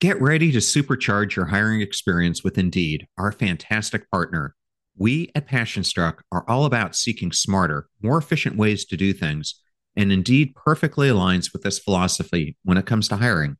Get 0.00 0.22
ready 0.22 0.52
to 0.52 0.58
supercharge 0.58 1.34
your 1.34 1.46
hiring 1.46 1.80
experience 1.80 2.44
with 2.44 2.56
Indeed, 2.56 3.08
our 3.18 3.32
fantastic 3.32 4.08
partner. 4.10 4.54
We 4.96 5.32
at 5.34 5.48
PassionStruck 5.48 6.20
are 6.30 6.44
all 6.48 6.64
about 6.64 6.94
seeking 6.94 7.32
smarter, 7.32 7.88
more 8.00 8.16
efficient 8.16 8.56
ways 8.56 8.84
to 8.86 8.96
do 8.96 9.12
things, 9.12 9.56
and 9.96 10.12
Indeed 10.12 10.54
perfectly 10.54 11.08
aligns 11.08 11.52
with 11.52 11.62
this 11.62 11.80
philosophy 11.80 12.56
when 12.62 12.78
it 12.78 12.86
comes 12.86 13.08
to 13.08 13.16
hiring. 13.16 13.56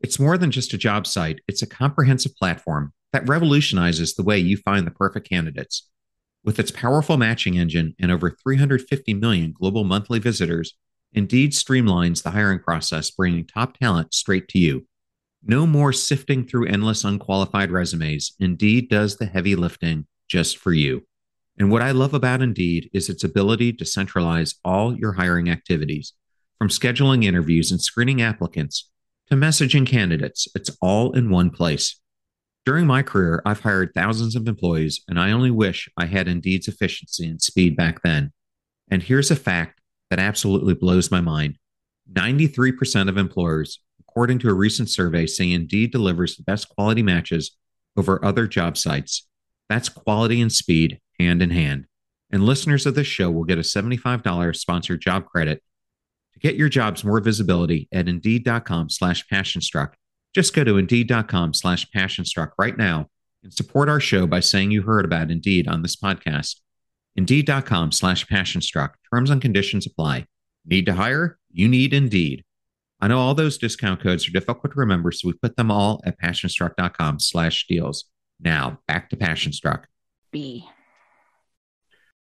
It's 0.00 0.18
more 0.18 0.36
than 0.36 0.50
just 0.50 0.74
a 0.74 0.78
job 0.78 1.06
site, 1.06 1.40
it's 1.48 1.62
a 1.62 1.66
comprehensive 1.66 2.36
platform 2.36 2.92
that 3.12 3.28
revolutionizes 3.28 4.14
the 4.14 4.22
way 4.22 4.38
you 4.38 4.56
find 4.58 4.86
the 4.86 4.90
perfect 4.90 5.28
candidates. 5.28 5.88
With 6.44 6.58
its 6.58 6.70
powerful 6.70 7.16
matching 7.16 7.58
engine 7.58 7.94
and 7.98 8.10
over 8.10 8.30
350 8.30 9.14
million 9.14 9.52
global 9.52 9.84
monthly 9.84 10.18
visitors, 10.18 10.74
Indeed 11.12 11.52
streamlines 11.52 12.22
the 12.22 12.32
hiring 12.32 12.58
process, 12.58 13.10
bringing 13.10 13.46
top 13.46 13.78
talent 13.78 14.12
straight 14.12 14.48
to 14.48 14.58
you. 14.58 14.86
No 15.42 15.66
more 15.66 15.92
sifting 15.92 16.46
through 16.46 16.66
endless 16.66 17.04
unqualified 17.04 17.70
resumes. 17.70 18.32
Indeed 18.38 18.90
does 18.90 19.16
the 19.16 19.26
heavy 19.26 19.56
lifting 19.56 20.06
just 20.28 20.58
for 20.58 20.72
you. 20.72 21.06
And 21.58 21.70
what 21.70 21.80
I 21.80 21.92
love 21.92 22.12
about 22.12 22.42
Indeed 22.42 22.90
is 22.92 23.08
its 23.08 23.24
ability 23.24 23.72
to 23.74 23.86
centralize 23.86 24.56
all 24.62 24.94
your 24.94 25.12
hiring 25.12 25.48
activities, 25.48 26.12
from 26.58 26.68
scheduling 26.68 27.24
interviews 27.24 27.70
and 27.70 27.80
screening 27.80 28.20
applicants 28.20 28.90
to 29.28 29.36
messaging 29.36 29.86
candidates. 29.86 30.48
It's 30.54 30.70
all 30.80 31.12
in 31.12 31.30
one 31.30 31.50
place. 31.50 32.00
During 32.64 32.86
my 32.86 33.02
career, 33.02 33.42
I've 33.44 33.60
hired 33.60 33.92
thousands 33.94 34.34
of 34.34 34.48
employees, 34.48 35.02
and 35.08 35.20
I 35.20 35.30
only 35.30 35.50
wish 35.50 35.88
I 35.96 36.06
had 36.06 36.26
Indeed's 36.26 36.68
efficiency 36.68 37.28
and 37.28 37.40
speed 37.40 37.76
back 37.76 38.02
then. 38.02 38.32
And 38.90 39.02
here's 39.02 39.30
a 39.30 39.36
fact 39.36 39.80
that 40.10 40.18
absolutely 40.18 40.74
blows 40.74 41.10
my 41.10 41.20
mind 41.20 41.58
93% 42.12 43.08
of 43.08 43.16
employers 43.16 43.80
according 44.16 44.38
to 44.38 44.48
a 44.48 44.54
recent 44.54 44.88
survey, 44.88 45.26
say 45.26 45.52
Indeed 45.52 45.92
delivers 45.92 46.36
the 46.36 46.42
best 46.42 46.68
quality 46.70 47.02
matches 47.02 47.56
over 47.96 48.24
other 48.24 48.46
job 48.46 48.78
sites. 48.78 49.28
That's 49.68 49.88
quality 49.88 50.40
and 50.40 50.50
speed 50.50 51.00
hand 51.20 51.42
in 51.42 51.50
hand. 51.50 51.86
And 52.30 52.42
listeners 52.44 52.86
of 52.86 52.94
this 52.94 53.06
show 53.06 53.30
will 53.30 53.44
get 53.44 53.58
a 53.58 53.62
$75 53.62 54.56
sponsored 54.56 55.00
job 55.00 55.26
credit 55.26 55.62
to 56.36 56.40
get 56.40 56.56
your 56.56 56.68
jobs 56.68 57.04
more 57.04 57.20
visibility 57.20 57.88
at 57.92 58.08
indeed.com 58.08 58.90
slash 58.90 59.26
passionstruck. 59.26 59.94
Just 60.34 60.54
go 60.54 60.64
to 60.64 60.76
indeed.com 60.76 61.54
slash 61.54 61.86
passionstruck 61.94 62.50
right 62.58 62.76
now 62.76 63.08
and 63.42 63.52
support 63.52 63.88
our 63.88 64.00
show 64.00 64.26
by 64.26 64.40
saying 64.40 64.70
you 64.70 64.82
heard 64.82 65.04
about 65.04 65.30
Indeed 65.30 65.66
on 65.66 65.82
this 65.82 65.96
podcast. 65.96 66.56
Indeed.com 67.16 67.92
slash 67.92 68.26
passionstruck. 68.26 68.90
Terms 69.12 69.30
and 69.30 69.40
conditions 69.40 69.86
apply. 69.86 70.26
Need 70.66 70.84
to 70.86 70.94
hire? 70.94 71.38
You 71.50 71.68
need 71.68 71.94
Indeed. 71.94 72.44
I 73.00 73.08
know 73.08 73.18
all 73.18 73.34
those 73.34 73.56
discount 73.58 74.02
codes 74.02 74.28
are 74.28 74.32
difficult 74.32 74.72
to 74.72 74.78
remember, 74.78 75.12
so 75.12 75.28
we 75.28 75.34
put 75.34 75.56
them 75.56 75.70
all 75.70 76.02
at 76.04 76.20
passionstruck.com 76.20 77.20
slash 77.20 77.66
deals. 77.66 78.06
Now 78.40 78.80
back 78.86 79.08
to 79.10 79.16
Passionstruck. 79.16 79.84
B. 80.32 80.68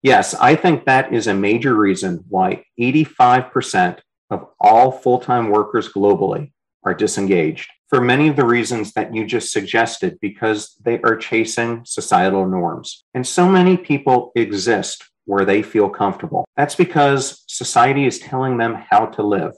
Yes, 0.03 0.35
I 0.35 0.55
think 0.55 0.85
that 0.85 1.13
is 1.13 1.27
a 1.27 1.35
major 1.35 1.75
reason 1.75 2.25
why 2.29 2.65
85% 2.79 3.99
of 4.31 4.47
all 4.61 4.93
full 4.93 5.19
time 5.19 5.51
workers 5.51 5.93
globally 5.93 6.53
are 6.85 6.95
disengaged 6.95 7.71
for 7.89 8.01
many 8.01 8.29
of 8.29 8.37
the 8.37 8.45
reasons 8.45 8.93
that 8.93 9.15
you 9.15 9.27
just 9.27 9.51
suggested, 9.51 10.19
because 10.21 10.77
they 10.85 11.01
are 11.01 11.17
chasing 11.17 11.83
societal 11.87 12.47
norms. 12.47 13.05
And 13.15 13.27
so 13.27 13.49
many 13.49 13.77
people 13.77 14.31
exist 14.37 15.05
where 15.25 15.45
they 15.45 15.63
feel 15.63 15.89
comfortable. 15.89 16.45
That's 16.57 16.75
because 16.75 17.45
society 17.47 18.07
is 18.07 18.19
telling 18.19 18.59
them 18.59 18.75
how 18.91 19.07
to 19.07 19.23
live. 19.23 19.53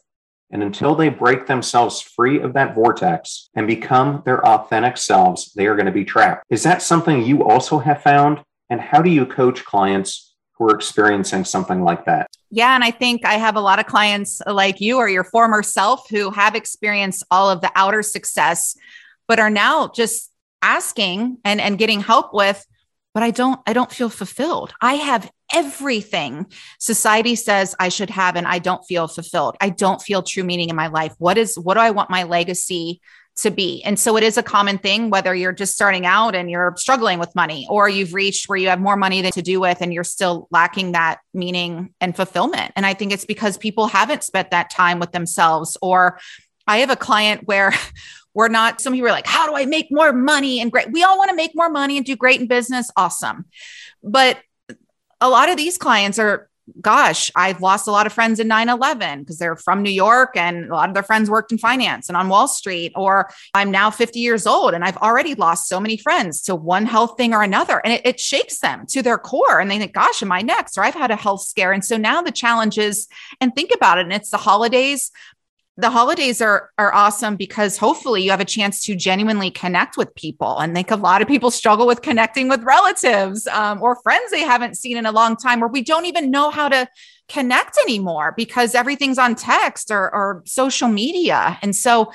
And 0.53 0.62
until 0.62 0.94
they 0.94 1.09
break 1.09 1.46
themselves 1.46 2.00
free 2.00 2.40
of 2.40 2.55
that 2.55 2.74
vortex 2.74 3.50
and 3.55 3.66
become 3.66 4.22
their 4.24 4.44
authentic 4.46 4.96
selves, 4.96 5.53
they 5.55 5.66
are 5.66 5.76
going 5.76 5.87
to 5.87 5.92
be 5.92 6.05
trapped. 6.05 6.44
Is 6.50 6.62
that 6.64 6.83
something 6.83 7.24
you 7.24 7.44
also 7.44 7.79
have 7.79 8.03
found? 8.03 8.42
And 8.68 8.81
how 8.81 9.03
do 9.03 9.11
you 9.11 9.26
coach 9.26 9.64
clients 9.64 10.30
who 10.61 10.68
are 10.68 10.75
experiencing 10.75 11.44
something 11.44 11.83
like 11.83 12.05
that? 12.05 12.29
Yeah. 12.51 12.75
And 12.75 12.85
I 12.85 12.90
think 12.90 13.25
I 13.25 13.35
have 13.35 13.57
a 13.57 13.61
lot 13.61 13.81
of 13.81 13.87
clients 13.87 14.42
like 14.46 14.81
you 14.81 14.99
or 14.99 15.09
your 15.09 15.25
former 15.25 15.62
self 15.62 16.09
who 16.11 16.31
have 16.31 16.55
experienced 16.55 17.25
all 17.31 17.51
of 17.51 17.62
the 17.62 17.73
outer 17.75 18.03
success, 18.03 18.77
but 19.27 19.40
are 19.40 19.51
now 19.51 19.88
just 19.88 20.31
asking 20.61 21.38
and, 21.44 21.61
and 21.61 21.79
getting 21.79 22.01
help 22.01 22.35
with 22.35 22.64
but 23.12 23.23
I 23.23 23.31
don't 23.31 23.61
I 23.66 23.73
don't 23.73 23.90
feel 23.90 24.09
fulfilled. 24.09 24.73
I 24.81 24.94
have 24.94 25.31
everything 25.53 26.46
society 26.79 27.35
says 27.35 27.75
I 27.81 27.88
should 27.88 28.11
have 28.11 28.37
and 28.37 28.46
I 28.46 28.61
don't 28.61 28.85
feel 28.85 29.09
fulfilled. 29.09 29.57
I 29.61 29.70
don't 29.70 30.01
feel 30.01 30.23
true 30.23 30.44
meaning 30.44 30.68
in 30.68 30.77
my 30.77 30.87
life. 30.87 31.14
What 31.18 31.37
is 31.37 31.59
what 31.59 31.75
do 31.75 31.81
I 31.81 31.90
want 31.90 32.11
my 32.11 32.23
legacy 32.23 33.01
to 33.42 33.50
be? 33.50 33.83
And 33.85 33.98
so 33.98 34.16
it 34.16 34.22
is 34.22 34.37
a 34.37 34.42
common 34.42 34.79
thing 34.79 35.11
whether 35.11 35.35
you're 35.35 35.53
just 35.53 35.74
starting 35.74 36.07
out 36.07 36.35
and 36.35 36.50
you're 36.50 36.74
struggling 36.76 37.18
with 37.18 37.35
money 37.35 37.66
or 37.70 37.88
you've 37.88 38.14
reached 38.14 38.48
where 38.48 38.59
you 38.59 38.68
have 38.68 38.81
more 38.81 38.96
money 38.96 39.22
than 39.22 39.33
to 39.33 39.42
do 39.42 39.61
with 39.61 39.81
and 39.81 39.92
you're 39.92 40.05
still 40.05 40.48
lacking 40.50 40.92
that 40.92 41.20
meaning 41.33 41.94
and 42.00 42.16
fulfillment. 42.16 42.72
And 42.76 42.85
I 42.85 42.94
think 42.94 43.12
it's 43.12 43.24
because 43.24 43.57
people 43.57 43.87
haven't 43.87 44.22
spent 44.24 44.50
that 44.50 44.70
time 44.70 44.98
with 44.98 45.12
themselves 45.12 45.76
or 45.81 46.18
I 46.66 46.79
have 46.79 46.90
a 46.90 46.96
client 46.96 47.46
where 47.46 47.72
we're 48.35 48.48
not, 48.48 48.81
some 48.81 48.92
people 48.92 49.09
are 49.09 49.12
like, 49.12 49.26
how 49.26 49.48
do 49.48 49.57
I 49.57 49.66
make 49.66 49.88
more 49.90 50.12
money 50.12 50.61
and 50.61 50.70
great? 50.70 50.92
We 50.92 51.03
all 51.03 51.18
want 51.18 51.31
to 51.31 51.37
make 51.37 51.53
more 51.55 51.70
money 51.70 51.96
and 51.96 52.07
do 52.07 52.14
great 52.14 52.40
in 52.40 52.46
business. 52.46 52.90
Awesome. 52.96 53.46
But 54.03 54.38
a 55.20 55.29
lot 55.29 55.48
of 55.48 55.57
these 55.57 55.79
clients 55.79 56.18
are, 56.18 56.50
gosh, 56.81 57.31
I've 57.35 57.61
lost 57.61 57.88
a 57.88 57.90
lot 57.90 58.07
of 58.07 58.12
friends 58.12 58.40
in 58.40 58.49
9 58.49 58.68
11 58.68 59.20
because 59.20 59.38
they're 59.38 59.57
from 59.57 59.83
New 59.83 59.90
York 59.90 60.37
and 60.37 60.70
a 60.70 60.75
lot 60.75 60.88
of 60.88 60.94
their 60.94 61.03
friends 61.03 61.31
worked 61.31 61.53
in 61.53 61.59
finance 61.59 62.09
and 62.09 62.16
on 62.16 62.29
Wall 62.29 62.49
Street. 62.49 62.92
Or 62.94 63.31
I'm 63.55 63.70
now 63.70 63.90
50 63.90 64.18
years 64.18 64.46
old 64.46 64.75
and 64.75 64.85
I've 64.85 64.96
already 64.99 65.35
lost 65.35 65.68
so 65.68 65.81
many 65.81 65.96
friends 65.96 66.42
to 66.42 66.55
one 66.55 66.87
health 66.87 67.16
thing 67.16 67.35
or 67.35 67.42
another. 67.42 67.81
And 67.85 67.94
it, 67.94 68.03
it 68.05 68.20
shakes 68.20 68.61
them 68.61 68.87
to 68.90 69.03
their 69.03 69.18
core. 69.18 69.61
And 69.61 69.70
they 69.70 69.79
think, 69.79 69.92
gosh, 69.92 70.23
am 70.23 70.33
I 70.33 70.42
next? 70.42 70.79
Or 70.79 70.85
I've 70.85 70.94
had 70.94 71.11
a 71.11 71.16
health 71.16 71.42
scare. 71.42 71.73
And 71.73 71.85
so 71.85 71.96
now 71.96 72.23
the 72.23 72.33
challenge 72.33 72.79
is, 72.79 73.09
and 73.40 73.55
think 73.55 73.70
about 73.75 73.99
it, 73.99 74.03
and 74.03 74.12
it's 74.12 74.31
the 74.31 74.37
holidays 74.37 75.11
the 75.81 75.90
holidays 75.90 76.40
are 76.40 76.71
are 76.79 76.95
awesome 76.95 77.37
because 77.37 77.77
hopefully 77.77 78.23
you 78.23 78.31
have 78.31 78.40
a 78.40 78.45
chance 78.45 78.85
to 78.85 78.95
genuinely 78.95 79.51
connect 79.51 79.97
with 79.97 80.14
people. 80.14 80.59
And 80.59 80.75
think 80.75 80.90
a 80.90 80.97
lot 80.97 81.23
of 81.23 81.29
people 81.29 81.51
struggle 81.51 81.87
with 81.87 82.03
connecting 82.03 82.49
with 82.49 82.62
relatives 82.62 83.47
um, 83.49 83.83
or 83.83 83.97
friends 84.03 84.31
they 84.31 84.43
haven't 84.43 84.77
seen 84.77 84.97
in 84.97 85.07
a 85.07 85.12
long 85.12 85.37
time 85.37 85.62
or 85.62 85.69
we 85.69 85.83
don't 85.83 86.07
even 86.07 86.31
know 86.31 86.51
how 86.51 86.69
to 86.69 86.88
connect 87.29 87.79
anymore 87.79 88.35
because 88.37 88.75
everything's 88.75 89.19
on 89.19 89.35
text 89.35 89.90
or, 89.90 90.12
or 90.14 90.43
social 90.47 90.88
media. 90.88 91.59
And 91.62 91.75
so 91.75 92.12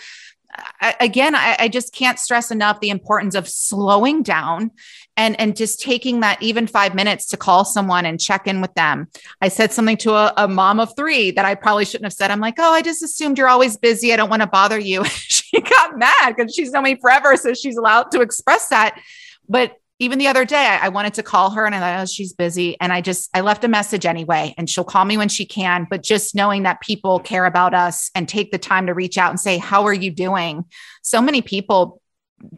again, 0.99 1.36
I, 1.36 1.55
I, 1.60 1.67
just 1.67 1.93
can't 1.93 2.19
stress 2.19 2.51
enough 2.51 2.79
the 2.79 2.89
importance 2.89 3.36
of 3.36 3.47
slowing 3.47 4.23
down 4.23 4.71
and 5.17 5.39
and 5.39 5.55
just 5.55 5.79
taking 5.81 6.19
that 6.19 6.41
even 6.41 6.67
five 6.67 6.93
minutes 6.93 7.27
to 7.27 7.38
call 7.38 7.65
someone 7.65 8.05
and 8.05 8.19
check 8.19 8.47
in 8.47 8.62
with 8.62 8.73
them. 8.73 9.08
I 9.41 9.47
said 9.47 9.71
something 9.71 9.97
to 9.97 10.13
a, 10.13 10.34
a 10.38 10.47
mom 10.47 10.79
of 10.79 10.95
three 10.95 11.31
that 11.31 11.45
I 11.45 11.55
probably 11.55 11.86
shouldn't 11.86 12.05
have 12.05 12.13
said. 12.13 12.31
I'm 12.31 12.39
like, 12.39 12.55
oh, 12.58 12.71
I 12.71 12.81
just 12.81 13.03
assumed 13.03 13.38
you're 13.38 13.47
always 13.47 13.77
busy. 13.77 14.13
I 14.13 14.15
don't 14.17 14.29
want 14.29 14.41
to 14.41 14.47
bother 14.47 14.79
you. 14.79 15.03
she 15.05 15.62
got 15.62 15.97
mad 15.97 16.36
because 16.36 16.53
she's 16.53 16.71
known 16.71 16.84
me 16.84 16.95
forever, 16.95 17.38
so 17.38 17.53
she's 17.53 17.77
allowed 17.77 18.12
to 18.12 18.21
express 18.21 18.69
that. 18.69 18.99
But 19.47 19.77
even 19.99 20.19
the 20.19 20.27
other 20.27 20.43
day, 20.43 20.65
I, 20.65 20.88
I 20.88 20.89
wanted 20.89 21.13
to 21.15 21.23
call 21.23 21.51
her 21.51 21.65
and 21.65 21.73
I 21.73 21.79
thought, 21.79 22.01
oh, 22.01 22.05
she's 22.05 22.34
busy. 22.34 22.79
And 22.81 22.91
I 22.91 23.01
just, 23.01 23.29
I 23.34 23.41
left 23.41 23.63
a 23.63 23.69
message 23.69 24.05
anyway, 24.05 24.53
and 24.58 24.69
she'll 24.69 24.84
call 24.84 25.05
me 25.05 25.17
when 25.17 25.29
she 25.29 25.45
can. 25.45 25.88
But 25.89 26.03
just 26.03 26.36
knowing 26.36 26.63
that 26.63 26.81
people 26.81 27.19
care 27.19 27.45
about 27.45 27.73
us 27.73 28.12
and 28.13 28.27
take 28.27 28.51
the 28.51 28.58
time 28.58 28.88
to 28.88 28.93
reach 28.93 29.17
out 29.17 29.29
and 29.29 29.39
say, 29.39 29.58
how 29.58 29.86
are 29.86 29.93
you 29.93 30.12
doing? 30.12 30.65
So 31.01 31.21
many 31.21 31.41
people 31.41 32.01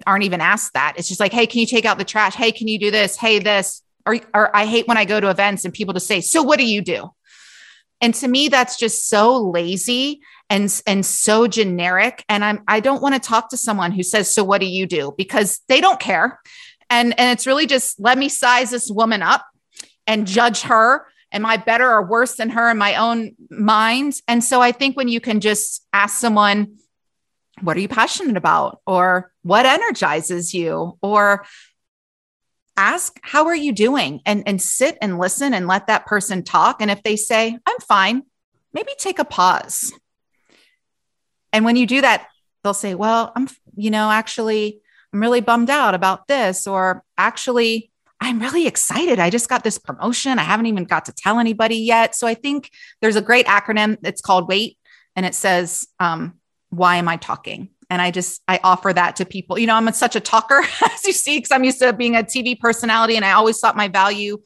aren't 0.07 0.23
even 0.23 0.41
asked 0.41 0.73
that. 0.73 0.95
It's 0.97 1.07
just 1.07 1.19
like, 1.19 1.31
hey, 1.31 1.45
can 1.45 1.59
you 1.59 1.67
take 1.67 1.85
out 1.85 1.99
the 1.99 2.05
trash? 2.05 2.33
Hey, 2.33 2.51
can 2.51 2.67
you 2.67 2.79
do 2.79 2.89
this? 2.89 3.15
Hey, 3.15 3.39
this. 3.39 3.83
Or, 4.05 4.17
or 4.33 4.55
I 4.55 4.65
hate 4.65 4.87
when 4.87 4.97
I 4.97 5.05
go 5.05 5.19
to 5.19 5.29
events 5.29 5.63
and 5.63 5.73
people 5.73 5.93
just 5.93 6.07
say, 6.07 6.21
so 6.21 6.41
what 6.41 6.57
do 6.57 6.65
you 6.65 6.81
do? 6.81 7.11
And 8.01 8.13
to 8.15 8.27
me, 8.27 8.47
that's 8.47 8.77
just 8.77 9.09
so 9.09 9.37
lazy 9.37 10.21
and 10.49 10.81
and 10.87 11.05
so 11.05 11.47
generic 11.47 12.23
and 12.29 12.43
i'm 12.43 12.63
i 12.67 12.79
don't 12.79 13.01
want 13.01 13.13
to 13.13 13.19
talk 13.19 13.49
to 13.49 13.57
someone 13.57 13.91
who 13.91 14.03
says 14.03 14.33
so 14.33 14.43
what 14.43 14.61
do 14.61 14.67
you 14.67 14.85
do 14.85 15.13
because 15.17 15.59
they 15.67 15.81
don't 15.81 15.99
care 15.99 16.39
and 16.89 17.17
and 17.19 17.31
it's 17.31 17.47
really 17.47 17.65
just 17.65 17.99
let 17.99 18.17
me 18.17 18.29
size 18.29 18.71
this 18.71 18.89
woman 18.89 19.21
up 19.21 19.45
and 20.05 20.27
judge 20.27 20.61
her. 20.61 21.05
Am 21.31 21.45
i 21.45 21.57
better 21.57 21.89
or 21.89 22.05
worse 22.05 22.35
than 22.35 22.49
her 22.51 22.69
in 22.71 22.77
my 22.77 22.95
own 22.95 23.35
mind? 23.49 24.21
And 24.27 24.43
so 24.43 24.61
i 24.61 24.71
think 24.71 24.95
when 24.95 25.07
you 25.07 25.19
can 25.19 25.39
just 25.39 25.85
ask 25.93 26.17
someone 26.17 26.77
what 27.61 27.75
are 27.75 27.79
you 27.79 27.87
passionate 27.87 28.37
about? 28.37 28.81
or 28.85 29.31
what 29.41 29.65
energizes 29.65 30.53
you? 30.53 30.97
or 31.01 31.45
ask 32.77 33.19
how 33.23 33.47
are 33.47 33.55
you 33.55 33.73
doing? 33.73 34.21
and 34.25 34.43
and 34.47 34.61
sit 34.61 34.97
and 35.01 35.19
listen 35.19 35.53
and 35.53 35.67
let 35.67 35.87
that 35.87 36.05
person 36.05 36.43
talk. 36.43 36.81
And 36.81 36.89
if 36.91 37.03
they 37.03 37.15
say 37.15 37.57
i'm 37.65 37.79
fine 37.79 38.23
maybe 38.73 38.91
take 38.97 39.19
a 39.19 39.25
pause. 39.25 39.91
And 41.51 41.65
when 41.65 41.75
you 41.75 41.87
do 41.87 42.01
that 42.01 42.27
they'll 42.63 42.73
say 42.73 42.95
well 42.95 43.31
i'm 43.35 43.47
you 43.75 43.91
know 43.91 44.09
actually 44.09 44.81
I'm 45.13 45.21
really 45.21 45.41
bummed 45.41 45.69
out 45.69 45.93
about 45.95 46.27
this, 46.27 46.67
or 46.67 47.03
actually, 47.17 47.91
I'm 48.19 48.39
really 48.39 48.67
excited. 48.67 49.19
I 49.19 49.29
just 49.29 49.49
got 49.49 49.63
this 49.63 49.77
promotion. 49.77 50.39
I 50.39 50.43
haven't 50.43 50.65
even 50.65 50.85
got 50.85 51.05
to 51.05 51.13
tell 51.13 51.39
anybody 51.39 51.77
yet. 51.77 52.15
So 52.15 52.27
I 52.27 52.33
think 52.33 52.71
there's 53.01 53.15
a 53.15 53.21
great 53.21 53.45
acronym. 53.45 53.97
It's 54.03 54.21
called 54.21 54.47
WAIT, 54.47 54.77
and 55.15 55.25
it 55.25 55.35
says, 55.35 55.87
um, 55.99 56.39
Why 56.69 56.97
am 56.97 57.07
I 57.07 57.17
talking? 57.17 57.69
And 57.89 58.01
I 58.01 58.11
just, 58.11 58.41
I 58.49 58.59
offer 58.63 58.91
that 58.91 59.15
to 59.17 59.25
people. 59.25 59.57
You 59.57 59.67
know, 59.67 59.75
I'm 59.75 59.91
such 59.93 60.15
a 60.15 60.19
talker, 60.19 60.61
as 60.85 61.05
you 61.05 61.13
see, 61.13 61.37
because 61.37 61.51
I'm 61.51 61.63
used 61.63 61.79
to 61.79 61.93
being 61.93 62.15
a 62.15 62.23
TV 62.23 62.59
personality, 62.59 63.15
and 63.15 63.23
I 63.23 63.31
always 63.31 63.59
thought 63.59 63.77
my 63.77 63.87
value 63.87 64.39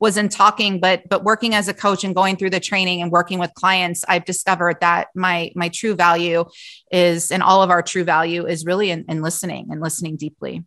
was 0.00 0.16
in 0.16 0.28
talking 0.28 0.80
but 0.80 1.08
but 1.08 1.24
working 1.24 1.54
as 1.54 1.68
a 1.68 1.74
coach 1.74 2.04
and 2.04 2.14
going 2.14 2.36
through 2.36 2.50
the 2.50 2.60
training 2.60 3.02
and 3.02 3.10
working 3.10 3.38
with 3.38 3.52
clients 3.54 4.04
i've 4.08 4.24
discovered 4.24 4.76
that 4.80 5.08
my 5.14 5.50
my 5.54 5.68
true 5.68 5.94
value 5.94 6.44
is 6.90 7.30
and 7.30 7.42
all 7.42 7.62
of 7.62 7.70
our 7.70 7.82
true 7.82 8.04
value 8.04 8.46
is 8.46 8.64
really 8.64 8.90
in, 8.90 9.04
in 9.08 9.22
listening 9.22 9.68
and 9.70 9.80
listening 9.80 10.16
deeply 10.16 10.64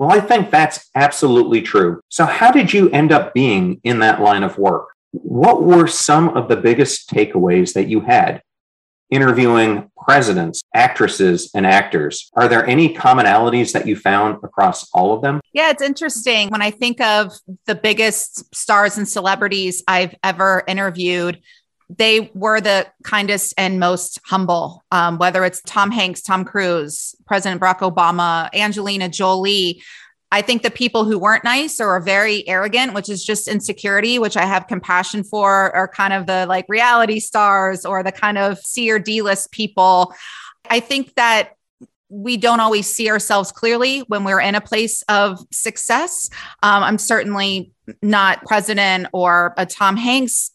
well, 0.00 0.10
I 0.10 0.20
think 0.20 0.50
that's 0.50 0.88
absolutely 0.94 1.60
true. 1.60 2.00
So, 2.08 2.24
how 2.24 2.50
did 2.50 2.72
you 2.72 2.88
end 2.88 3.12
up 3.12 3.34
being 3.34 3.82
in 3.84 3.98
that 3.98 4.22
line 4.22 4.42
of 4.42 4.56
work? 4.56 4.88
What 5.10 5.62
were 5.62 5.86
some 5.86 6.30
of 6.30 6.48
the 6.48 6.56
biggest 6.56 7.10
takeaways 7.10 7.74
that 7.74 7.88
you 7.88 8.00
had 8.00 8.40
interviewing 9.10 9.90
presidents, 9.96 10.62
actresses, 10.74 11.50
and 11.54 11.66
actors? 11.66 12.30
Are 12.34 12.48
there 12.48 12.66
any 12.66 12.94
commonalities 12.94 13.72
that 13.72 13.86
you 13.86 13.96
found 13.96 14.42
across 14.42 14.88
all 14.92 15.12
of 15.12 15.22
them? 15.22 15.40
Yeah, 15.52 15.70
it's 15.70 15.82
interesting. 15.82 16.48
When 16.48 16.62
I 16.62 16.70
think 16.70 17.00
of 17.00 17.32
the 17.66 17.74
biggest 17.74 18.54
stars 18.54 18.98
and 18.98 19.08
celebrities 19.08 19.82
I've 19.86 20.14
ever 20.22 20.62
interviewed, 20.66 21.40
they 21.98 22.30
were 22.34 22.60
the 22.60 22.86
kindest 23.02 23.54
and 23.58 23.80
most 23.80 24.20
humble, 24.24 24.84
um, 24.92 25.18
whether 25.18 25.44
it's 25.44 25.60
Tom 25.62 25.90
Hanks, 25.90 26.22
Tom 26.22 26.44
Cruise, 26.44 27.16
President 27.26 27.60
Barack 27.60 27.78
Obama, 27.78 28.48
Angelina 28.54 29.08
Jolie. 29.08 29.82
I 30.32 30.42
think 30.42 30.62
the 30.62 30.70
people 30.70 31.04
who 31.04 31.18
weren't 31.18 31.42
nice 31.42 31.80
or 31.80 31.88
are 31.88 32.00
very 32.00 32.46
arrogant, 32.48 32.94
which 32.94 33.08
is 33.08 33.24
just 33.24 33.48
insecurity, 33.48 34.18
which 34.18 34.36
I 34.36 34.46
have 34.46 34.68
compassion 34.68 35.24
for, 35.24 35.74
are 35.74 35.88
kind 35.88 36.12
of 36.12 36.26
the 36.26 36.46
like 36.46 36.66
reality 36.68 37.18
stars 37.18 37.84
or 37.84 38.02
the 38.02 38.12
kind 38.12 38.38
of 38.38 38.58
C 38.58 38.90
or 38.90 38.98
D 38.98 39.22
list 39.22 39.50
people. 39.50 40.14
I 40.68 40.80
think 40.80 41.14
that 41.14 41.54
we 42.10 42.36
don't 42.36 42.60
always 42.60 42.86
see 42.86 43.08
ourselves 43.08 43.52
clearly 43.52 44.00
when 44.00 44.24
we're 44.24 44.40
in 44.40 44.54
a 44.56 44.60
place 44.60 45.02
of 45.02 45.40
success. 45.52 46.28
Um, 46.62 46.82
I'm 46.82 46.98
certainly 46.98 47.72
not 48.02 48.44
president 48.44 49.06
or 49.12 49.54
a 49.56 49.64
Tom 49.64 49.96
Hanks 49.96 50.50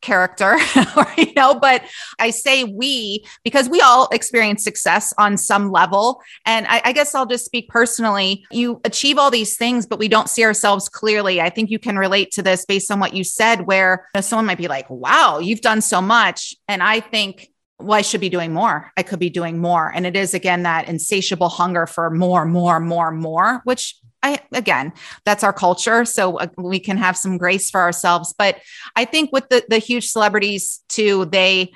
character 0.00 0.56
or 0.96 1.06
you 1.16 1.32
know 1.34 1.54
but 1.54 1.82
i 2.18 2.30
say 2.30 2.64
we 2.64 3.24
because 3.42 3.68
we 3.68 3.80
all 3.80 4.08
experience 4.12 4.62
success 4.62 5.12
on 5.18 5.36
some 5.36 5.72
level 5.72 6.20
and 6.44 6.66
I, 6.68 6.82
I, 6.84 6.92
guess 6.92 7.14
i'll 7.14 7.26
just 7.26 7.44
speak 7.44 7.68
personally 7.68 8.46
you 8.52 8.80
achieve 8.84 9.18
all 9.18 9.30
these 9.30 9.56
things 9.56 9.84
but 9.86 9.98
we 9.98 10.08
don't 10.08 10.28
see 10.28 10.44
ourselves 10.44 10.88
clearly 10.88 11.40
i 11.40 11.50
think 11.50 11.70
you 11.70 11.78
can 11.78 11.98
relate 11.98 12.30
to 12.32 12.42
this 12.42 12.64
based 12.64 12.90
on 12.92 13.00
what 13.00 13.14
you 13.14 13.24
said 13.24 13.66
where 13.66 14.06
you 14.14 14.18
know, 14.18 14.20
someone 14.20 14.46
might 14.46 14.58
be 14.58 14.68
like 14.68 14.88
wow 14.88 15.38
you've 15.38 15.62
done 15.62 15.80
so 15.80 16.00
much 16.00 16.54
and 16.68 16.82
i 16.82 17.00
think 17.00 17.50
well, 17.78 17.98
I 17.98 18.02
should 18.02 18.22
be 18.22 18.30
doing 18.30 18.54
more. 18.54 18.90
I 18.96 19.02
could 19.02 19.18
be 19.18 19.28
doing 19.28 19.58
more. 19.58 19.92
And 19.94 20.06
it 20.06 20.16
is 20.16 20.32
again 20.32 20.62
that 20.62 20.88
insatiable 20.88 21.50
hunger 21.50 21.86
for 21.86 22.08
more, 22.08 22.46
more, 22.46 22.80
more, 22.80 23.10
more, 23.10 23.60
which 23.64 23.96
I, 24.22 24.40
again, 24.52 24.92
that's 25.24 25.44
our 25.44 25.52
culture. 25.52 26.04
So 26.04 26.38
uh, 26.38 26.48
we 26.56 26.80
can 26.80 26.96
have 26.96 27.16
some 27.16 27.38
grace 27.38 27.70
for 27.70 27.80
ourselves. 27.80 28.34
But 28.36 28.60
I 28.94 29.04
think 29.04 29.32
with 29.32 29.48
the, 29.48 29.64
the 29.68 29.78
huge 29.78 30.08
celebrities 30.08 30.82
too, 30.88 31.26
they, 31.26 31.72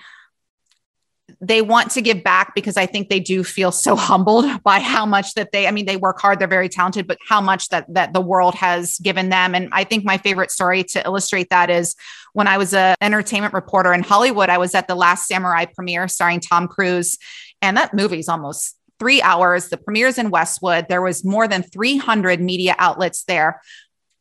they 1.40 1.62
want 1.62 1.92
to 1.92 2.02
give 2.02 2.22
back 2.22 2.54
because 2.54 2.76
I 2.76 2.86
think 2.86 3.08
they 3.08 3.20
do 3.20 3.44
feel 3.44 3.72
so 3.72 3.96
humbled 4.10 4.62
by 4.62 4.80
how 4.80 5.06
much 5.06 5.34
that 5.34 5.52
they, 5.52 5.66
I 5.66 5.70
mean, 5.70 5.86
they 5.86 5.96
work 5.96 6.20
hard, 6.20 6.38
they're 6.38 6.48
very 6.48 6.68
talented, 6.68 7.06
but 7.06 7.18
how 7.26 7.40
much 7.40 7.68
that 7.68 7.86
that 7.94 8.12
the 8.12 8.20
world 8.20 8.54
has 8.56 8.98
given 8.98 9.28
them. 9.28 9.54
And 9.54 9.68
I 9.72 9.84
think 9.84 10.04
my 10.04 10.18
favorite 10.18 10.50
story 10.50 10.84
to 10.84 11.04
illustrate 11.04 11.50
that 11.50 11.70
is 11.70 11.94
when 12.32 12.46
I 12.46 12.58
was 12.58 12.74
an 12.74 12.96
entertainment 13.00 13.54
reporter 13.54 13.92
in 13.92 14.02
Hollywood, 14.02 14.48
I 14.48 14.58
was 14.58 14.74
at 14.74 14.88
the 14.88 14.94
Last 14.94 15.26
Samurai 15.26 15.66
premiere 15.66 16.08
starring 16.08 16.40
Tom 16.40 16.68
Cruise. 16.68 17.18
And 17.62 17.76
that 17.76 17.92
movie's 17.92 18.28
almost 18.28 18.76
three 19.00 19.20
hours. 19.20 19.68
The 19.68 19.78
premieres 19.78 20.18
in 20.18 20.30
Westwood. 20.30 20.86
There 20.88 21.02
was 21.02 21.24
more 21.24 21.48
than 21.48 21.64
300 21.64 22.40
media 22.40 22.76
outlets 22.78 23.24
there. 23.24 23.60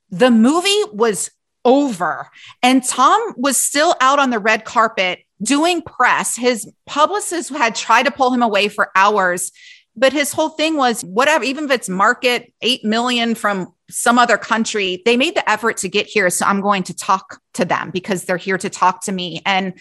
The 0.10 0.32
movie 0.32 0.84
was 0.92 1.30
over 1.64 2.28
and 2.64 2.84
Tom 2.84 3.34
was 3.38 3.58
still 3.58 3.94
out 4.02 4.18
on 4.18 4.32
the 4.32 4.40
red 4.40 4.66
carpet 4.66 5.20
doing 5.42 5.82
press. 5.82 6.36
His 6.36 6.72
publicist 6.88 7.50
had 7.50 7.76
tried 7.76 8.04
to 8.04 8.12
pull 8.12 8.34
him 8.34 8.42
away 8.42 8.70
for 8.70 8.90
hours, 8.96 9.52
but 9.96 10.14
his 10.14 10.32
whole 10.32 10.50
thing 10.50 10.78
was 10.78 11.04
whatever, 11.04 11.44
even 11.44 11.66
if 11.66 11.72
it's 11.72 11.90
market 11.90 12.52
8 12.62 12.86
million 12.86 13.36
from 13.36 13.74
some 13.90 14.18
other 14.18 14.38
country, 14.38 15.02
they 15.06 15.18
made 15.18 15.36
the 15.36 15.50
effort 15.50 15.78
to 15.78 15.90
get 15.90 16.08
here. 16.08 16.30
So 16.30 16.46
I'm 16.46 16.62
going 16.62 16.84
to 16.84 16.96
talk 16.96 17.40
to 17.56 17.66
them 17.66 17.92
because 17.92 18.26
they're 18.26 18.38
here 18.38 18.58
to 18.58 18.70
talk 18.70 19.04
to 19.04 19.12
me. 19.12 19.42
And 19.46 19.74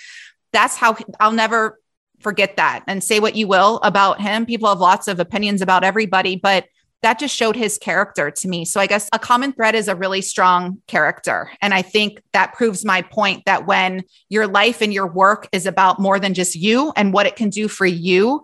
that's 0.53 0.77
how 0.77 0.97
I'll 1.21 1.33
never 1.33 1.79
forget 2.21 2.57
that 2.57 2.85
and 2.87 3.03
say 3.03 3.21
what 3.21 3.37
you 3.37 3.47
will 3.47 3.79
about 3.83 4.21
him. 4.21 4.47
People 4.47 4.69
have 4.69 4.81
lots 4.81 5.09
of 5.09 5.21
opinions 5.21 5.63
about 5.63 5.85
everybody, 5.85 6.37
but 6.37 6.67
that 7.03 7.19
just 7.19 7.35
showed 7.35 7.55
his 7.55 7.79
character 7.79 8.31
to 8.31 8.49
me. 8.49 8.65
So 8.65 8.81
I 8.81 8.87
guess 8.87 9.09
a 9.13 9.19
common 9.19 9.53
thread 9.53 9.77
is 9.77 9.87
a 9.87 9.95
really 9.95 10.21
strong 10.21 10.83
character. 10.89 11.51
And 11.63 11.73
I 11.73 11.83
think 11.83 12.21
that 12.33 12.55
proves 12.55 12.85
my 12.85 13.03
point 13.03 13.45
that 13.47 13.67
when 13.67 14.03
your 14.29 14.49
life 14.49 14.83
and 14.83 14.93
your 14.93 15.07
work 15.07 15.49
is 15.53 15.65
about 15.65 16.01
more 16.01 16.19
than 16.19 16.35
just 16.35 16.57
you 16.57 16.93
and 16.97 17.13
what 17.13 17.27
it 17.27 17.37
can 17.37 17.51
do 17.51 17.69
for 17.69 17.87
you, 17.87 18.43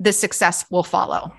the 0.00 0.12
success 0.12 0.64
will 0.70 0.82
follow. 0.82 1.32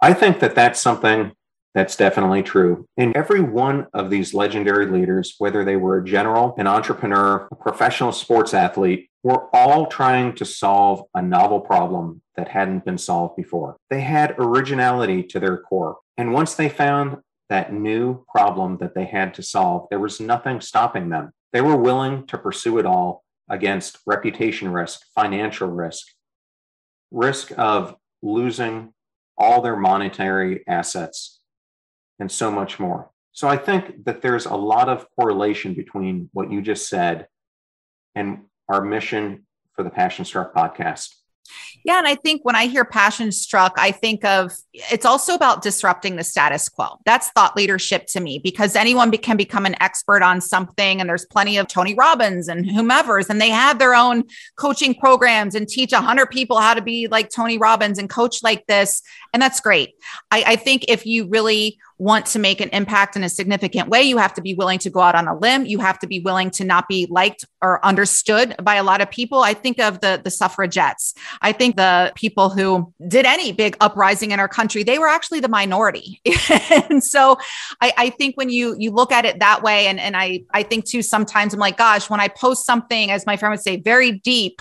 I 0.00 0.14
think 0.14 0.38
that 0.40 0.54
that's 0.54 0.80
something 0.80 1.32
that's 1.74 1.96
definitely 1.96 2.42
true. 2.42 2.86
And 2.96 3.16
every 3.16 3.40
one 3.40 3.86
of 3.94 4.10
these 4.10 4.34
legendary 4.34 4.86
leaders, 4.86 5.34
whether 5.38 5.64
they 5.64 5.76
were 5.76 5.98
a 5.98 6.04
general, 6.04 6.54
an 6.58 6.66
entrepreneur, 6.66 7.48
a 7.50 7.56
professional 7.56 8.12
sports 8.12 8.52
athlete, 8.52 9.08
were 9.22 9.54
all 9.54 9.86
trying 9.86 10.34
to 10.34 10.44
solve 10.44 11.04
a 11.14 11.22
novel 11.22 11.60
problem 11.60 12.20
that 12.36 12.48
hadn't 12.48 12.84
been 12.84 12.98
solved 12.98 13.36
before. 13.36 13.76
They 13.88 14.00
had 14.00 14.34
originality 14.38 15.22
to 15.24 15.40
their 15.40 15.58
core. 15.58 15.98
And 16.16 16.32
once 16.32 16.54
they 16.54 16.68
found 16.68 17.18
that 17.48 17.72
new 17.72 18.24
problem 18.28 18.78
that 18.78 18.94
they 18.94 19.04
had 19.04 19.34
to 19.34 19.42
solve, 19.42 19.86
there 19.90 20.00
was 20.00 20.20
nothing 20.20 20.60
stopping 20.60 21.08
them. 21.08 21.32
They 21.52 21.60
were 21.60 21.76
willing 21.76 22.26
to 22.28 22.38
pursue 22.38 22.78
it 22.78 22.86
all 22.86 23.24
against 23.48 23.98
reputation 24.06 24.72
risk, 24.72 25.02
financial 25.14 25.68
risk, 25.68 26.06
risk 27.10 27.52
of 27.58 27.94
losing 28.22 28.92
all 29.36 29.60
their 29.60 29.76
monetary 29.76 30.64
assets, 30.66 31.40
and 32.22 32.30
so 32.30 32.52
much 32.52 32.78
more. 32.78 33.10
So 33.32 33.48
I 33.48 33.56
think 33.56 34.04
that 34.04 34.22
there's 34.22 34.46
a 34.46 34.54
lot 34.54 34.88
of 34.88 35.08
correlation 35.18 35.74
between 35.74 36.30
what 36.32 36.52
you 36.52 36.62
just 36.62 36.88
said 36.88 37.26
and 38.14 38.44
our 38.68 38.80
mission 38.80 39.44
for 39.74 39.82
the 39.82 39.90
Passion 39.90 40.24
Struck 40.24 40.54
podcast. 40.54 41.08
Yeah. 41.84 41.98
And 41.98 42.06
I 42.06 42.14
think 42.14 42.44
when 42.44 42.54
I 42.54 42.66
hear 42.66 42.84
passion 42.84 43.32
struck, 43.32 43.74
I 43.76 43.90
think 43.90 44.24
of 44.24 44.52
it's 44.72 45.04
also 45.04 45.34
about 45.34 45.62
disrupting 45.62 46.16
the 46.16 46.24
status 46.24 46.68
quo. 46.68 46.98
That's 47.04 47.30
thought 47.30 47.56
leadership 47.56 48.06
to 48.08 48.20
me 48.20 48.38
because 48.38 48.76
anyone 48.76 49.10
be, 49.10 49.18
can 49.18 49.36
become 49.36 49.66
an 49.66 49.74
expert 49.80 50.22
on 50.22 50.40
something. 50.40 51.00
And 51.00 51.08
there's 51.08 51.26
plenty 51.26 51.56
of 51.56 51.66
Tony 51.66 51.94
Robbins 51.94 52.48
and 52.48 52.64
whomever's, 52.70 53.28
and 53.28 53.40
they 53.40 53.50
have 53.50 53.78
their 53.78 53.94
own 53.94 54.24
coaching 54.56 54.94
programs 54.94 55.54
and 55.54 55.68
teach 55.68 55.92
100 55.92 56.26
people 56.26 56.60
how 56.60 56.74
to 56.74 56.82
be 56.82 57.08
like 57.08 57.30
Tony 57.30 57.58
Robbins 57.58 57.98
and 57.98 58.08
coach 58.08 58.42
like 58.42 58.66
this. 58.66 59.02
And 59.32 59.42
that's 59.42 59.60
great. 59.60 59.94
I, 60.30 60.44
I 60.46 60.56
think 60.56 60.84
if 60.88 61.04
you 61.04 61.26
really 61.28 61.78
want 62.02 62.26
to 62.26 62.38
make 62.40 62.60
an 62.60 62.68
impact 62.70 63.14
in 63.14 63.22
a 63.22 63.28
significant 63.28 63.88
way, 63.88 64.02
you 64.02 64.18
have 64.18 64.34
to 64.34 64.42
be 64.42 64.54
willing 64.54 64.78
to 64.80 64.90
go 64.90 65.00
out 65.00 65.14
on 65.14 65.28
a 65.28 65.38
limb. 65.38 65.64
You 65.66 65.78
have 65.78 66.00
to 66.00 66.08
be 66.08 66.18
willing 66.18 66.50
to 66.52 66.64
not 66.64 66.88
be 66.88 67.06
liked 67.08 67.44
or 67.62 67.84
understood 67.84 68.56
by 68.60 68.74
a 68.74 68.82
lot 68.82 69.00
of 69.00 69.08
people. 69.08 69.40
I 69.40 69.54
think 69.54 69.78
of 69.78 70.00
the, 70.00 70.20
the 70.22 70.30
suffragettes. 70.30 71.14
I 71.42 71.52
think 71.52 71.76
the 71.76 72.12
people 72.16 72.50
who 72.50 72.92
did 73.06 73.24
any 73.24 73.52
big 73.52 73.76
uprising 73.80 74.32
in 74.32 74.40
our 74.40 74.48
country, 74.48 74.82
they 74.82 74.98
were 74.98 75.06
actually 75.06 75.38
the 75.38 75.48
minority. 75.48 76.20
and 76.90 77.04
so 77.04 77.38
I, 77.80 77.92
I 77.96 78.10
think 78.10 78.36
when 78.36 78.50
you 78.50 78.74
you 78.78 78.90
look 78.90 79.12
at 79.12 79.24
it 79.24 79.38
that 79.38 79.62
way, 79.62 79.86
and, 79.86 80.00
and 80.00 80.16
I, 80.16 80.42
I 80.52 80.64
think 80.64 80.86
too, 80.86 81.02
sometimes 81.02 81.54
I'm 81.54 81.60
like, 81.60 81.76
gosh, 81.76 82.10
when 82.10 82.20
I 82.20 82.26
post 82.26 82.66
something, 82.66 83.12
as 83.12 83.26
my 83.26 83.36
friend 83.36 83.52
would 83.52 83.62
say, 83.62 83.76
very 83.76 84.12
deep, 84.12 84.60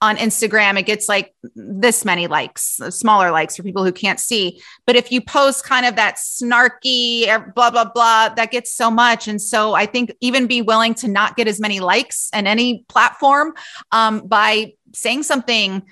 on 0.00 0.16
Instagram, 0.16 0.78
it 0.78 0.86
gets 0.86 1.08
like 1.08 1.34
this 1.54 2.04
many 2.04 2.26
likes, 2.26 2.80
smaller 2.90 3.30
likes 3.30 3.56
for 3.56 3.62
people 3.62 3.84
who 3.84 3.92
can't 3.92 4.20
see. 4.20 4.60
But 4.86 4.96
if 4.96 5.10
you 5.10 5.20
post 5.20 5.64
kind 5.64 5.86
of 5.86 5.96
that 5.96 6.16
snarky, 6.16 7.28
er, 7.28 7.52
blah, 7.54 7.70
blah, 7.70 7.90
blah, 7.92 8.28
that 8.30 8.50
gets 8.50 8.72
so 8.72 8.90
much. 8.90 9.26
And 9.26 9.42
so 9.42 9.74
I 9.74 9.86
think 9.86 10.14
even 10.20 10.46
be 10.46 10.62
willing 10.62 10.94
to 10.94 11.08
not 11.08 11.36
get 11.36 11.48
as 11.48 11.58
many 11.58 11.80
likes 11.80 12.30
in 12.32 12.46
any 12.46 12.84
platform 12.88 13.54
um, 13.90 14.26
by 14.26 14.74
saying 14.94 15.24
something 15.24 15.82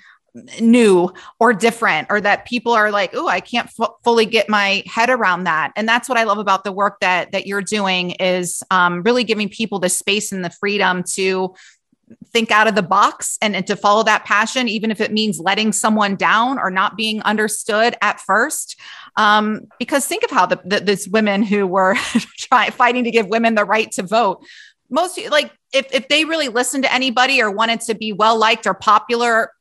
new 0.61 1.11
or 1.39 1.53
different 1.53 2.07
or 2.09 2.21
that 2.21 2.45
people 2.45 2.71
are 2.71 2.91
like 2.91 3.09
oh 3.13 3.27
i 3.27 3.39
can't 3.39 3.69
f- 3.79 3.89
fully 4.03 4.25
get 4.25 4.47
my 4.47 4.83
head 4.85 5.09
around 5.09 5.45
that 5.45 5.71
and 5.75 5.87
that's 5.87 6.07
what 6.07 6.17
i 6.17 6.23
love 6.23 6.37
about 6.37 6.63
the 6.63 6.71
work 6.71 6.99
that 6.99 7.31
that 7.31 7.47
you're 7.47 7.61
doing 7.61 8.11
is 8.11 8.61
um, 8.69 9.01
really 9.03 9.23
giving 9.23 9.49
people 9.49 9.79
the 9.79 9.89
space 9.89 10.31
and 10.31 10.45
the 10.45 10.49
freedom 10.49 11.03
to 11.03 11.53
think 12.31 12.51
out 12.51 12.67
of 12.67 12.75
the 12.75 12.83
box 12.83 13.37
and, 13.41 13.55
and, 13.55 13.67
to 13.67 13.75
follow 13.75 14.03
that 14.03 14.25
passion, 14.25 14.67
even 14.67 14.91
if 14.91 15.01
it 15.01 15.11
means 15.11 15.39
letting 15.39 15.71
someone 15.73 16.15
down 16.15 16.59
or 16.59 16.69
not 16.69 16.95
being 16.95 17.21
understood 17.23 17.95
at 18.01 18.19
first. 18.21 18.79
Um, 19.15 19.67
because 19.79 20.05
think 20.05 20.23
of 20.23 20.31
how 20.31 20.45
the, 20.45 20.59
the, 20.63 20.79
these 20.79 21.09
women 21.09 21.43
who 21.43 21.67
were 21.67 21.95
trying 22.37 22.71
fighting 22.71 23.03
to 23.03 23.11
give 23.11 23.27
women 23.27 23.55
the 23.55 23.65
right 23.65 23.91
to 23.93 24.03
vote, 24.03 24.45
most 24.89 25.19
like 25.29 25.51
if, 25.73 25.87
if 25.93 26.07
they 26.07 26.25
really 26.25 26.47
listened 26.47 26.83
to 26.83 26.93
anybody 26.93 27.41
or 27.41 27.51
wanted 27.51 27.81
to 27.81 27.95
be 27.95 28.13
well 28.13 28.37
liked 28.37 28.65
or 28.67 28.73
popular, 28.73 29.51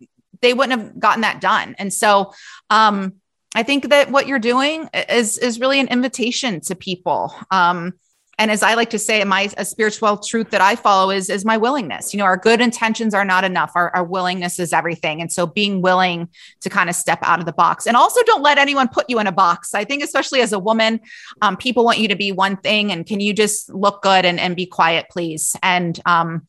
they 0.40 0.54
wouldn't 0.54 0.80
have 0.80 1.00
gotten 1.00 1.22
that 1.22 1.40
done. 1.40 1.74
And 1.78 1.92
so, 1.92 2.32
um, 2.70 3.14
I 3.54 3.62
think 3.62 3.88
that 3.88 4.10
what 4.10 4.26
you're 4.26 4.38
doing 4.38 4.90
is 4.92 5.38
is 5.38 5.58
really 5.58 5.80
an 5.80 5.88
invitation 5.88 6.60
to 6.62 6.74
people. 6.74 7.34
Um, 7.50 7.94
and 8.38 8.50
as 8.50 8.62
I 8.62 8.74
like 8.74 8.90
to 8.90 8.98
say, 8.98 9.24
my 9.24 9.50
a 9.56 9.64
spiritual 9.64 10.18
truth 10.18 10.50
that 10.50 10.60
I 10.60 10.76
follow 10.76 11.10
is 11.10 11.30
is 11.30 11.44
my 11.44 11.56
willingness. 11.56 12.12
You 12.12 12.18
know, 12.18 12.24
our 12.24 12.36
good 12.36 12.60
intentions 12.60 13.14
are 13.14 13.24
not 13.24 13.44
enough. 13.44 13.72
Our, 13.74 13.94
our 13.96 14.04
willingness 14.04 14.58
is 14.58 14.74
everything. 14.74 15.22
And 15.22 15.32
so, 15.32 15.46
being 15.46 15.80
willing 15.80 16.28
to 16.60 16.68
kind 16.68 16.90
of 16.90 16.96
step 16.96 17.18
out 17.22 17.38
of 17.38 17.46
the 17.46 17.52
box, 17.52 17.86
and 17.86 17.96
also 17.96 18.22
don't 18.24 18.42
let 18.42 18.58
anyone 18.58 18.88
put 18.88 19.06
you 19.08 19.18
in 19.20 19.26
a 19.26 19.32
box. 19.32 19.74
I 19.74 19.84
think, 19.84 20.02
especially 20.02 20.42
as 20.42 20.52
a 20.52 20.58
woman, 20.58 21.00
um, 21.40 21.56
people 21.56 21.82
want 21.82 21.98
you 21.98 22.08
to 22.08 22.16
be 22.16 22.30
one 22.30 22.58
thing, 22.58 22.92
and 22.92 23.06
can 23.06 23.20
you 23.20 23.32
just 23.32 23.72
look 23.72 24.02
good 24.02 24.26
and 24.26 24.38
and 24.38 24.54
be 24.54 24.66
quiet, 24.66 25.06
please? 25.10 25.56
And 25.62 25.98
um, 26.04 26.46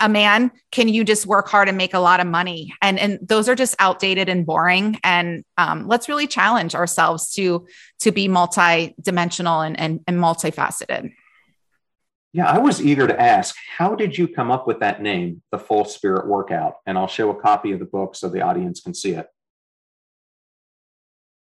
a 0.00 0.08
man 0.08 0.50
can 0.70 0.88
you 0.88 1.04
just 1.04 1.26
work 1.26 1.48
hard 1.48 1.68
and 1.68 1.76
make 1.76 1.94
a 1.94 1.98
lot 1.98 2.20
of 2.20 2.26
money? 2.26 2.72
And 2.80 2.98
and 2.98 3.18
those 3.22 3.48
are 3.48 3.54
just 3.54 3.74
outdated 3.78 4.28
and 4.28 4.46
boring. 4.46 4.98
And 5.02 5.44
um, 5.58 5.86
let's 5.86 6.08
really 6.08 6.26
challenge 6.26 6.74
ourselves 6.74 7.32
to 7.34 7.66
to 8.00 8.12
be 8.12 8.28
multi-dimensional 8.28 9.60
and, 9.60 9.78
and 9.78 10.00
and 10.06 10.18
multifaceted. 10.18 11.12
Yeah 12.32 12.50
i 12.50 12.58
was 12.58 12.80
eager 12.80 13.06
to 13.06 13.20
ask 13.20 13.54
how 13.76 13.94
did 13.94 14.16
you 14.16 14.26
come 14.26 14.50
up 14.50 14.66
with 14.66 14.80
that 14.80 15.02
name 15.02 15.42
the 15.50 15.58
full 15.58 15.84
spirit 15.84 16.26
workout? 16.26 16.74
And 16.86 16.96
i'll 16.96 17.08
show 17.08 17.30
a 17.30 17.40
copy 17.40 17.72
of 17.72 17.78
the 17.78 17.84
book 17.84 18.14
so 18.16 18.28
the 18.28 18.42
audience 18.42 18.80
can 18.80 18.94
see 18.94 19.12
it 19.12 19.26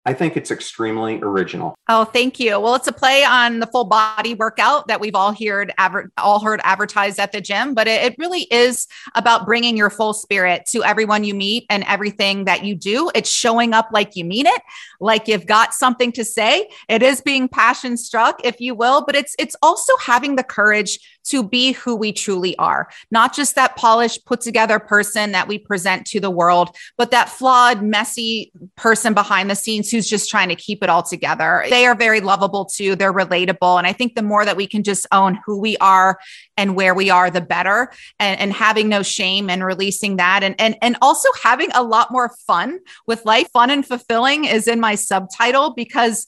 I 0.06 0.14
think 0.14 0.36
it's 0.36 0.50
extremely 0.50 1.20
original. 1.20 1.74
Oh, 1.86 2.04
thank 2.04 2.40
you. 2.40 2.58
Well, 2.58 2.74
it's 2.74 2.88
a 2.88 2.92
play 2.92 3.22
on 3.22 3.60
the 3.60 3.66
full 3.66 3.84
body 3.84 4.32
workout 4.32 4.88
that 4.88 4.98
we've 4.98 5.14
all 5.14 5.34
heard 5.34 5.74
adver- 5.76 6.10
all 6.16 6.40
heard 6.40 6.60
advertised 6.64 7.18
at 7.20 7.32
the 7.32 7.40
gym, 7.42 7.74
but 7.74 7.86
it, 7.86 8.02
it 8.04 8.14
really 8.18 8.42
is 8.50 8.86
about 9.14 9.44
bringing 9.44 9.76
your 9.76 9.90
full 9.90 10.14
spirit 10.14 10.64
to 10.70 10.82
everyone 10.84 11.22
you 11.22 11.34
meet 11.34 11.66
and 11.68 11.84
everything 11.86 12.46
that 12.46 12.64
you 12.64 12.74
do. 12.74 13.10
It's 13.14 13.30
showing 13.30 13.74
up 13.74 13.90
like 13.92 14.16
you 14.16 14.24
mean 14.24 14.46
it, 14.46 14.62
like 15.00 15.28
you've 15.28 15.46
got 15.46 15.74
something 15.74 16.12
to 16.12 16.24
say. 16.24 16.70
It 16.88 17.02
is 17.02 17.20
being 17.20 17.46
passion 17.46 17.98
struck, 17.98 18.40
if 18.42 18.58
you 18.58 18.74
will, 18.74 19.04
but 19.04 19.14
it's 19.14 19.36
it's 19.38 19.56
also 19.60 19.96
having 19.98 20.36
the 20.36 20.44
courage 20.44 20.98
to 21.24 21.42
be 21.42 21.72
who 21.72 21.94
we 21.94 22.12
truly 22.12 22.56
are, 22.58 22.88
not 23.10 23.34
just 23.34 23.54
that 23.54 23.76
polished, 23.76 24.24
put 24.24 24.40
together 24.40 24.78
person 24.78 25.32
that 25.32 25.48
we 25.48 25.58
present 25.58 26.06
to 26.06 26.20
the 26.20 26.30
world, 26.30 26.76
but 26.96 27.10
that 27.10 27.28
flawed, 27.28 27.82
messy 27.82 28.52
person 28.76 29.14
behind 29.14 29.50
the 29.50 29.56
scenes 29.56 29.90
who's 29.90 30.08
just 30.08 30.30
trying 30.30 30.48
to 30.48 30.56
keep 30.56 30.82
it 30.82 30.88
all 30.88 31.02
together. 31.02 31.64
They 31.68 31.86
are 31.86 31.94
very 31.94 32.20
lovable 32.20 32.64
too. 32.64 32.96
They're 32.96 33.12
relatable. 33.12 33.78
And 33.78 33.86
I 33.86 33.92
think 33.92 34.14
the 34.14 34.22
more 34.22 34.44
that 34.44 34.56
we 34.56 34.66
can 34.66 34.82
just 34.82 35.06
own 35.12 35.38
who 35.44 35.58
we 35.58 35.76
are 35.78 36.18
and 36.56 36.74
where 36.74 36.94
we 36.94 37.10
are, 37.10 37.30
the 37.30 37.40
better. 37.40 37.92
And, 38.18 38.40
and 38.40 38.52
having 38.52 38.88
no 38.88 39.02
shame 39.02 39.50
and 39.50 39.64
releasing 39.64 40.16
that. 40.16 40.42
And, 40.42 40.54
and, 40.58 40.76
and 40.82 40.96
also 41.02 41.28
having 41.42 41.70
a 41.72 41.82
lot 41.82 42.10
more 42.10 42.30
fun 42.46 42.80
with 43.06 43.24
life. 43.24 43.48
Fun 43.52 43.70
and 43.70 43.86
fulfilling 43.86 44.44
is 44.44 44.68
in 44.68 44.80
my 44.80 44.94
subtitle 44.94 45.74
because 45.74 46.26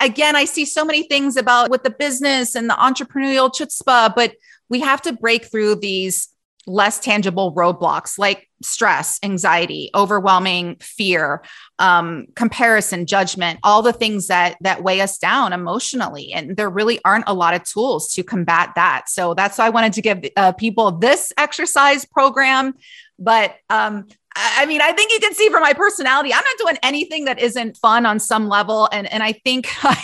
again, 0.00 0.36
I 0.36 0.44
see 0.44 0.64
so 0.64 0.84
many 0.84 1.04
things 1.04 1.36
about 1.36 1.70
with 1.70 1.82
the 1.82 1.90
business 1.90 2.54
and 2.54 2.68
the 2.68 2.74
entrepreneurial 2.74 3.52
chutzpah, 3.52 4.14
but 4.14 4.34
we 4.68 4.80
have 4.80 5.02
to 5.02 5.12
break 5.12 5.46
through 5.46 5.76
these 5.76 6.28
less 6.66 6.98
tangible 6.98 7.54
roadblocks 7.54 8.18
like 8.18 8.48
stress, 8.62 9.18
anxiety, 9.22 9.90
overwhelming 9.94 10.76
fear, 10.80 11.42
um, 11.78 12.26
comparison, 12.34 13.06
judgment, 13.06 13.58
all 13.62 13.82
the 13.82 13.92
things 13.92 14.26
that 14.26 14.56
that 14.60 14.82
weigh 14.82 15.00
us 15.00 15.18
down 15.18 15.52
emotionally. 15.52 16.32
And 16.32 16.56
there 16.56 16.68
really 16.68 17.00
aren't 17.04 17.24
a 17.26 17.34
lot 17.34 17.54
of 17.54 17.64
tools 17.64 18.12
to 18.14 18.22
combat 18.22 18.72
that. 18.76 19.08
So 19.08 19.34
that's 19.34 19.58
why 19.58 19.66
I 19.66 19.70
wanted 19.70 19.94
to 19.94 20.02
give 20.02 20.24
uh, 20.36 20.52
people 20.52 20.92
this 20.92 21.32
exercise 21.38 22.04
program. 22.04 22.74
But 23.18 23.56
um, 23.70 24.06
I 24.40 24.66
mean, 24.66 24.80
I 24.80 24.92
think 24.92 25.12
you 25.12 25.18
can 25.18 25.34
see 25.34 25.48
from 25.48 25.62
my 25.62 25.72
personality, 25.72 26.32
I'm 26.32 26.44
not 26.44 26.58
doing 26.58 26.78
anything 26.82 27.24
that 27.24 27.40
isn't 27.40 27.76
fun 27.76 28.06
on 28.06 28.20
some 28.20 28.48
level. 28.48 28.88
And, 28.92 29.10
and 29.12 29.22
I 29.22 29.32
think 29.32 29.66
I, 29.84 30.00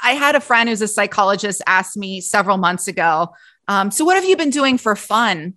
I 0.00 0.12
had 0.12 0.36
a 0.36 0.40
friend 0.40 0.68
who's 0.68 0.82
a 0.82 0.88
psychologist 0.88 1.62
ask 1.66 1.96
me 1.96 2.20
several 2.20 2.58
months 2.58 2.86
ago, 2.86 3.34
um, 3.68 3.90
So, 3.90 4.04
what 4.04 4.16
have 4.16 4.24
you 4.24 4.36
been 4.36 4.50
doing 4.50 4.78
for 4.78 4.94
fun? 4.94 5.54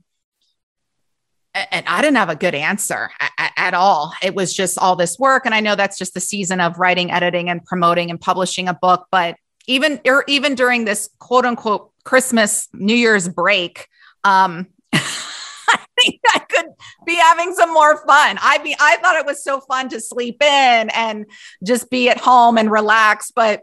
And 1.54 1.86
I 1.88 2.02
didn't 2.02 2.18
have 2.18 2.30
a 2.30 2.36
good 2.36 2.54
answer 2.54 3.12
at, 3.38 3.52
at 3.56 3.74
all. 3.74 4.14
It 4.22 4.36
was 4.36 4.54
just 4.54 4.78
all 4.78 4.98
this 4.98 5.18
work. 5.18 5.46
And 5.46 5.56
I 5.56 5.62
know 5.62 5.76
that's 5.76 5.98
just 5.98 6.14
the 6.14 6.20
season 6.20 6.60
of 6.60 6.78
writing, 6.78 7.12
editing, 7.12 7.50
and 7.50 7.64
promoting 7.64 8.10
and 8.10 8.20
publishing 8.20 8.68
a 8.68 8.74
book. 8.74 9.08
But 9.10 9.38
even, 9.66 10.02
or 10.06 10.18
er, 10.18 10.24
even 10.28 10.56
during 10.56 10.84
this 10.84 11.10
quote 11.20 11.46
unquote 11.46 11.92
Christmas, 12.04 12.68
New 12.74 12.96
Year's 12.96 13.30
break, 13.30 13.88
um, 14.26 14.68
think 16.02 16.20
I 16.34 16.40
could 16.40 16.68
be 17.06 17.16
having 17.16 17.54
some 17.54 17.74
more 17.74 17.98
fun. 18.06 18.38
I 18.42 18.62
mean, 18.64 18.76
I 18.80 18.98
thought 18.98 19.16
it 19.16 19.26
was 19.26 19.44
so 19.44 19.60
fun 19.62 19.90
to 19.90 20.00
sleep 20.00 20.42
in 20.42 20.90
and 20.90 21.26
just 21.64 21.90
be 21.90 22.10
at 22.10 22.20
home 22.20 22.58
and 22.58 22.72
relax. 22.72 23.32
But 23.32 23.62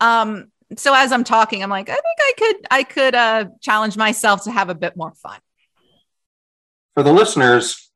um, 0.00 0.50
so 0.76 0.94
as 0.94 1.12
I'm 1.12 1.24
talking, 1.24 1.62
I'm 1.62 1.70
like, 1.70 1.88
I 1.88 1.94
think 1.94 2.04
I 2.18 2.32
could 2.38 2.56
I 2.70 2.82
could 2.82 3.14
uh, 3.14 3.44
challenge 3.60 3.96
myself 3.96 4.44
to 4.44 4.50
have 4.50 4.68
a 4.68 4.74
bit 4.74 4.96
more 4.96 5.12
fun. 5.14 5.38
For 6.94 7.02
the 7.02 7.12
listeners 7.12 7.90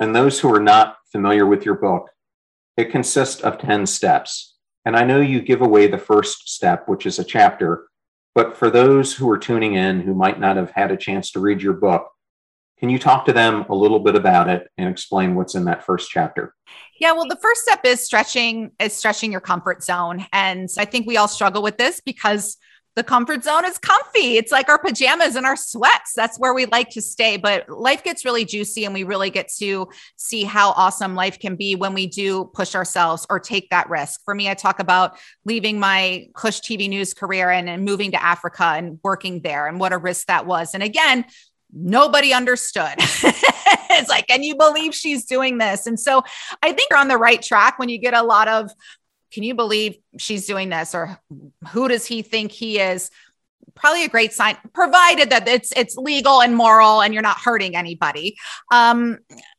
and 0.00 0.14
those 0.14 0.40
who 0.40 0.52
are 0.54 0.60
not 0.60 0.96
familiar 1.12 1.46
with 1.46 1.64
your 1.64 1.74
book, 1.74 2.10
it 2.76 2.90
consists 2.90 3.42
of 3.42 3.58
10 3.58 3.86
steps. 3.86 4.54
And 4.84 4.96
I 4.96 5.04
know 5.04 5.20
you 5.20 5.42
give 5.42 5.60
away 5.60 5.86
the 5.86 5.98
first 5.98 6.48
step, 6.48 6.88
which 6.88 7.04
is 7.04 7.18
a 7.18 7.24
chapter. 7.24 7.88
But 8.34 8.56
for 8.56 8.70
those 8.70 9.14
who 9.14 9.28
are 9.30 9.38
tuning 9.38 9.74
in 9.74 10.00
who 10.00 10.14
might 10.14 10.38
not 10.38 10.56
have 10.56 10.70
had 10.70 10.90
a 10.90 10.96
chance 10.96 11.32
to 11.32 11.40
read 11.40 11.60
your 11.60 11.74
book, 11.74 12.08
can 12.78 12.90
you 12.90 12.98
talk 12.98 13.24
to 13.26 13.32
them 13.32 13.64
a 13.68 13.74
little 13.74 13.98
bit 13.98 14.14
about 14.14 14.48
it 14.48 14.68
and 14.78 14.88
explain 14.88 15.34
what's 15.34 15.54
in 15.54 15.64
that 15.64 15.84
first 15.84 16.10
chapter? 16.10 16.54
Yeah, 17.00 17.12
well, 17.12 17.26
the 17.28 17.38
first 17.40 17.62
step 17.62 17.80
is 17.84 18.04
stretching 18.04 18.72
is 18.80 18.92
stretching 18.92 19.32
your 19.32 19.40
comfort 19.40 19.82
zone. 19.82 20.26
And 20.32 20.68
I 20.78 20.84
think 20.84 21.06
we 21.06 21.16
all 21.16 21.28
struggle 21.28 21.62
with 21.62 21.78
this 21.78 22.00
because 22.00 22.56
the 22.98 23.04
comfort 23.04 23.44
zone 23.44 23.64
is 23.64 23.78
comfy. 23.78 24.38
It's 24.38 24.50
like 24.50 24.68
our 24.68 24.76
pajamas 24.76 25.36
and 25.36 25.46
our 25.46 25.54
sweats. 25.54 26.14
That's 26.16 26.36
where 26.36 26.52
we 26.52 26.66
like 26.66 26.90
to 26.90 27.00
stay. 27.00 27.36
But 27.36 27.68
life 27.68 28.02
gets 28.02 28.24
really 28.24 28.44
juicy 28.44 28.84
and 28.84 28.92
we 28.92 29.04
really 29.04 29.30
get 29.30 29.48
to 29.58 29.88
see 30.16 30.42
how 30.42 30.72
awesome 30.72 31.14
life 31.14 31.38
can 31.38 31.54
be 31.54 31.76
when 31.76 31.94
we 31.94 32.08
do 32.08 32.50
push 32.54 32.74
ourselves 32.74 33.24
or 33.30 33.38
take 33.38 33.70
that 33.70 33.88
risk. 33.88 34.20
For 34.24 34.34
me, 34.34 34.50
I 34.50 34.54
talk 34.54 34.80
about 34.80 35.16
leaving 35.44 35.78
my 35.78 36.26
Cush 36.34 36.60
TV 36.60 36.88
news 36.88 37.14
career 37.14 37.50
and, 37.50 37.68
and 37.68 37.84
moving 37.84 38.10
to 38.10 38.22
Africa 38.22 38.64
and 38.64 38.98
working 39.04 39.42
there 39.42 39.68
and 39.68 39.78
what 39.78 39.92
a 39.92 39.98
risk 39.98 40.26
that 40.26 40.46
was. 40.46 40.74
And 40.74 40.82
again, 40.82 41.24
nobody 41.72 42.32
understood. 42.32 42.94
it's 42.98 44.08
like, 44.08 44.26
can 44.26 44.42
you 44.42 44.56
believe 44.56 44.94
she's 44.94 45.24
doing 45.24 45.58
this? 45.58 45.86
And 45.86 45.98
so 45.98 46.22
I 46.62 46.72
think 46.72 46.90
you're 46.90 46.98
on 46.98 47.08
the 47.08 47.18
right 47.18 47.42
track 47.42 47.78
when 47.78 47.88
you 47.88 47.98
get 47.98 48.14
a 48.14 48.22
lot 48.22 48.48
of, 48.48 48.70
can 49.32 49.42
you 49.42 49.54
believe 49.54 49.96
she's 50.18 50.46
doing 50.46 50.68
this? 50.68 50.94
Or 50.94 51.18
who 51.70 51.88
does 51.88 52.06
he 52.06 52.22
think 52.22 52.52
he 52.52 52.78
is? 52.78 53.10
Probably 53.74 54.04
a 54.04 54.08
great 54.08 54.32
sign, 54.32 54.56
provided 54.72 55.30
that 55.30 55.46
it's 55.46 55.72
it's 55.76 55.96
legal 55.96 56.42
and 56.42 56.56
moral 56.56 57.00
and 57.00 57.14
you're 57.14 57.22
not 57.22 57.38
hurting 57.38 57.76
anybody. 57.76 58.36
Um, 58.72 59.18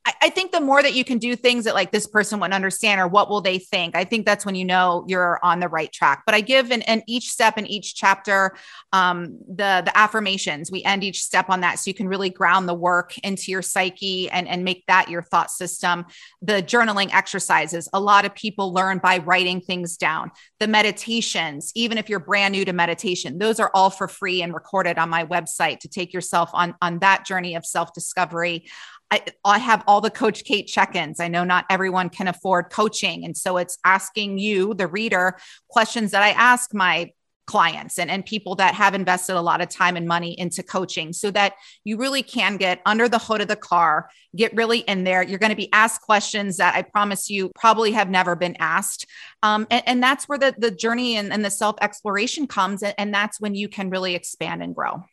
I, 0.09 0.13
I 0.23 0.29
think 0.29 0.51
the 0.51 0.61
more 0.61 0.81
that 0.81 0.93
you 0.93 1.03
can 1.03 1.17
do 1.17 1.35
things 1.35 1.65
that 1.65 1.75
like 1.75 1.91
this 1.91 2.07
person 2.07 2.39
wouldn't 2.39 2.53
understand 2.53 2.99
or 2.99 3.07
what 3.07 3.29
will 3.29 3.41
they 3.41 3.59
think, 3.59 3.95
I 3.95 4.03
think 4.03 4.25
that's 4.25 4.45
when 4.45 4.55
you 4.55 4.65
know 4.65 5.05
you're 5.07 5.39
on 5.43 5.59
the 5.59 5.67
right 5.67 5.91
track. 5.91 6.23
But 6.25 6.35
I 6.35 6.41
give 6.41 6.71
in, 6.71 6.81
in 6.83 7.03
each 7.07 7.29
step 7.29 7.57
in 7.57 7.67
each 7.67 7.95
chapter 7.95 8.55
um, 8.91 9.37
the 9.47 9.83
the 9.85 9.91
affirmations. 9.95 10.71
We 10.71 10.83
end 10.83 11.03
each 11.03 11.21
step 11.21 11.49
on 11.49 11.61
that 11.61 11.79
so 11.79 11.89
you 11.89 11.93
can 11.93 12.07
really 12.07 12.29
ground 12.29 12.67
the 12.67 12.73
work 12.73 13.17
into 13.19 13.51
your 13.51 13.61
psyche 13.61 14.29
and 14.29 14.47
and 14.47 14.63
make 14.63 14.85
that 14.87 15.09
your 15.09 15.21
thought 15.21 15.51
system. 15.51 16.05
The 16.41 16.63
journaling 16.63 17.13
exercises. 17.13 17.87
A 17.93 17.99
lot 17.99 18.25
of 18.25 18.33
people 18.33 18.73
learn 18.73 18.97
by 18.97 19.19
writing 19.19 19.61
things 19.61 19.97
down. 19.97 20.31
The 20.59 20.67
meditations, 20.67 21.71
even 21.75 21.97
if 21.97 22.09
you're 22.09 22.19
brand 22.19 22.53
new 22.53 22.65
to 22.65 22.73
meditation, 22.73 23.37
those 23.37 23.59
are 23.59 23.71
all 23.73 23.89
for 23.89 24.07
free 24.07 24.41
and 24.41 24.53
recorded 24.53 24.97
on 24.97 25.09
my 25.09 25.25
website 25.25 25.79
to 25.81 25.87
take 25.87 26.13
yourself 26.13 26.49
on 26.53 26.75
on 26.81 26.99
that 26.99 27.25
journey 27.25 27.55
of 27.55 27.65
self 27.65 27.93
discovery. 27.93 28.65
I, 29.11 29.23
I 29.43 29.57
have 29.57 29.83
all 29.87 30.01
the 30.01 30.11
Coach 30.11 30.43
Kate 30.43 30.67
check 30.67 30.95
ins. 30.95 31.19
I 31.19 31.27
know 31.27 31.43
not 31.43 31.65
everyone 31.69 32.09
can 32.09 32.27
afford 32.27 32.69
coaching. 32.69 33.25
And 33.25 33.35
so 33.35 33.57
it's 33.57 33.77
asking 33.83 34.37
you, 34.37 34.73
the 34.73 34.87
reader, 34.87 35.37
questions 35.69 36.11
that 36.11 36.21
I 36.21 36.29
ask 36.29 36.73
my 36.73 37.11
clients 37.49 37.97
and, 37.97 38.11
and 38.11 38.23
people 38.23 38.53
that 38.53 38.75
have 38.75 38.93
invested 38.93 39.35
a 39.35 39.41
lot 39.41 39.59
of 39.59 39.69
time 39.69 39.97
and 39.97 40.07
money 40.07 40.39
into 40.39 40.61
coaching 40.61 41.11
so 41.11 41.31
that 41.31 41.53
you 41.83 41.97
really 41.97 42.21
can 42.21 42.57
get 42.57 42.79
under 42.85 43.09
the 43.09 43.17
hood 43.17 43.41
of 43.41 43.47
the 43.47 43.55
car, 43.55 44.07
get 44.35 44.55
really 44.55 44.79
in 44.81 45.03
there. 45.03 45.23
You're 45.23 45.39
going 45.39 45.49
to 45.49 45.55
be 45.55 45.73
asked 45.73 46.03
questions 46.03 46.57
that 46.57 46.75
I 46.75 46.83
promise 46.83 47.27
you 47.27 47.49
probably 47.55 47.93
have 47.93 48.07
never 48.07 48.35
been 48.35 48.55
asked. 48.59 49.07
Um, 49.41 49.65
and, 49.71 49.81
and, 49.87 50.03
that's 50.03 50.29
where 50.29 50.37
the, 50.37 50.53
the 50.59 50.69
journey 50.69 51.15
and, 51.15 51.33
and 51.33 51.43
the 51.43 51.49
self 51.49 51.75
exploration 51.81 52.45
comes. 52.45 52.83
And, 52.83 52.93
and 52.99 53.11
that's 53.11 53.41
when 53.41 53.55
you 53.55 53.67
can 53.67 53.89
really 53.89 54.13
expand 54.13 54.61
and 54.61 54.75
grow. 54.75 55.03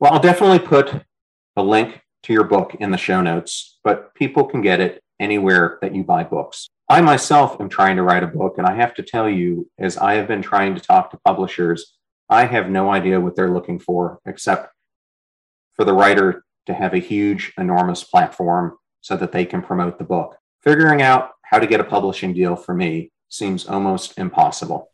Well, 0.00 0.12
I'll 0.12 0.20
definitely 0.20 0.58
put 0.58 1.02
a 1.56 1.62
link 1.62 1.98
to 2.24 2.32
your 2.32 2.44
book 2.44 2.76
in 2.78 2.90
the 2.90 2.98
show 2.98 3.20
notes, 3.20 3.78
but 3.84 4.14
people 4.14 4.44
can 4.44 4.62
get 4.62 4.80
it 4.80 5.02
anywhere 5.18 5.78
that 5.82 5.94
you 5.94 6.04
buy 6.04 6.24
books. 6.24 6.68
I 6.88 7.00
myself 7.00 7.60
am 7.60 7.68
trying 7.68 7.96
to 7.96 8.02
write 8.02 8.22
a 8.22 8.26
book, 8.26 8.58
and 8.58 8.66
I 8.66 8.74
have 8.74 8.94
to 8.94 9.02
tell 9.02 9.28
you, 9.28 9.68
as 9.78 9.96
I 9.96 10.14
have 10.14 10.28
been 10.28 10.42
trying 10.42 10.74
to 10.74 10.80
talk 10.80 11.10
to 11.10 11.20
publishers, 11.24 11.96
I 12.28 12.44
have 12.44 12.70
no 12.70 12.90
idea 12.90 13.20
what 13.20 13.36
they're 13.36 13.52
looking 13.52 13.78
for 13.78 14.18
except 14.26 14.72
for 15.74 15.84
the 15.84 15.94
writer 15.94 16.44
to 16.66 16.74
have 16.74 16.94
a 16.94 16.98
huge, 16.98 17.52
enormous 17.58 18.04
platform 18.04 18.76
so 19.00 19.16
that 19.16 19.32
they 19.32 19.44
can 19.44 19.62
promote 19.62 19.98
the 19.98 20.04
book. 20.04 20.36
Figuring 20.62 21.02
out 21.02 21.30
how 21.42 21.58
to 21.58 21.66
get 21.66 21.80
a 21.80 21.84
publishing 21.84 22.32
deal 22.32 22.56
for 22.56 22.74
me 22.74 23.10
seems 23.28 23.66
almost 23.66 24.18
impossible. 24.18 24.90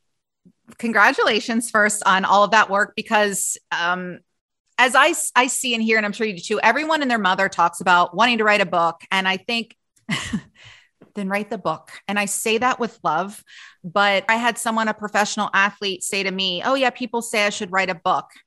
Congratulations 0.79 1.71
first 1.71 2.03
on 2.07 2.25
all 2.25 2.45
of 2.45 2.51
that 2.53 2.71
work 2.71 2.95
because 2.97 3.57
um, 3.73 4.21
as 4.79 4.95
I, 4.95 5.13
I 5.35 5.49
see 5.49 5.75
and 5.75 5.83
hear, 5.83 5.97
and 5.97 6.07
I'm 6.07 6.13
sure 6.13 6.27
you 6.27 6.35
do 6.35 6.41
too, 6.41 6.61
everyone 6.61 7.03
and 7.03 7.11
their 7.11 7.19
mother 7.19 7.49
talks 7.49 7.81
about 7.81 8.15
wanting 8.15 8.39
to 8.39 8.45
write 8.45 8.61
a 8.61 8.67
book. 8.67 9.03
And 9.11 9.27
I 9.27 9.37
think 9.37 9.77
then 11.15 11.29
write 11.29 11.51
the 11.51 11.59
book. 11.59 11.91
And 12.07 12.19
I 12.19 12.27
say 12.27 12.59
that 12.59 12.79
with 12.79 12.99
love. 13.03 13.43
But 13.83 14.25
I 14.29 14.37
had 14.37 14.57
someone, 14.57 14.89
a 14.89 14.95
professional 14.95 15.51
athlete, 15.53 16.03
say 16.03 16.23
to 16.23 16.31
me, 16.31 16.63
Oh, 16.65 16.75
yeah, 16.75 16.91
people 16.91 17.23
say 17.23 17.45
I 17.45 17.51
should 17.51 17.73
write 17.73 17.91
a 17.91 17.95
book. 17.95 18.27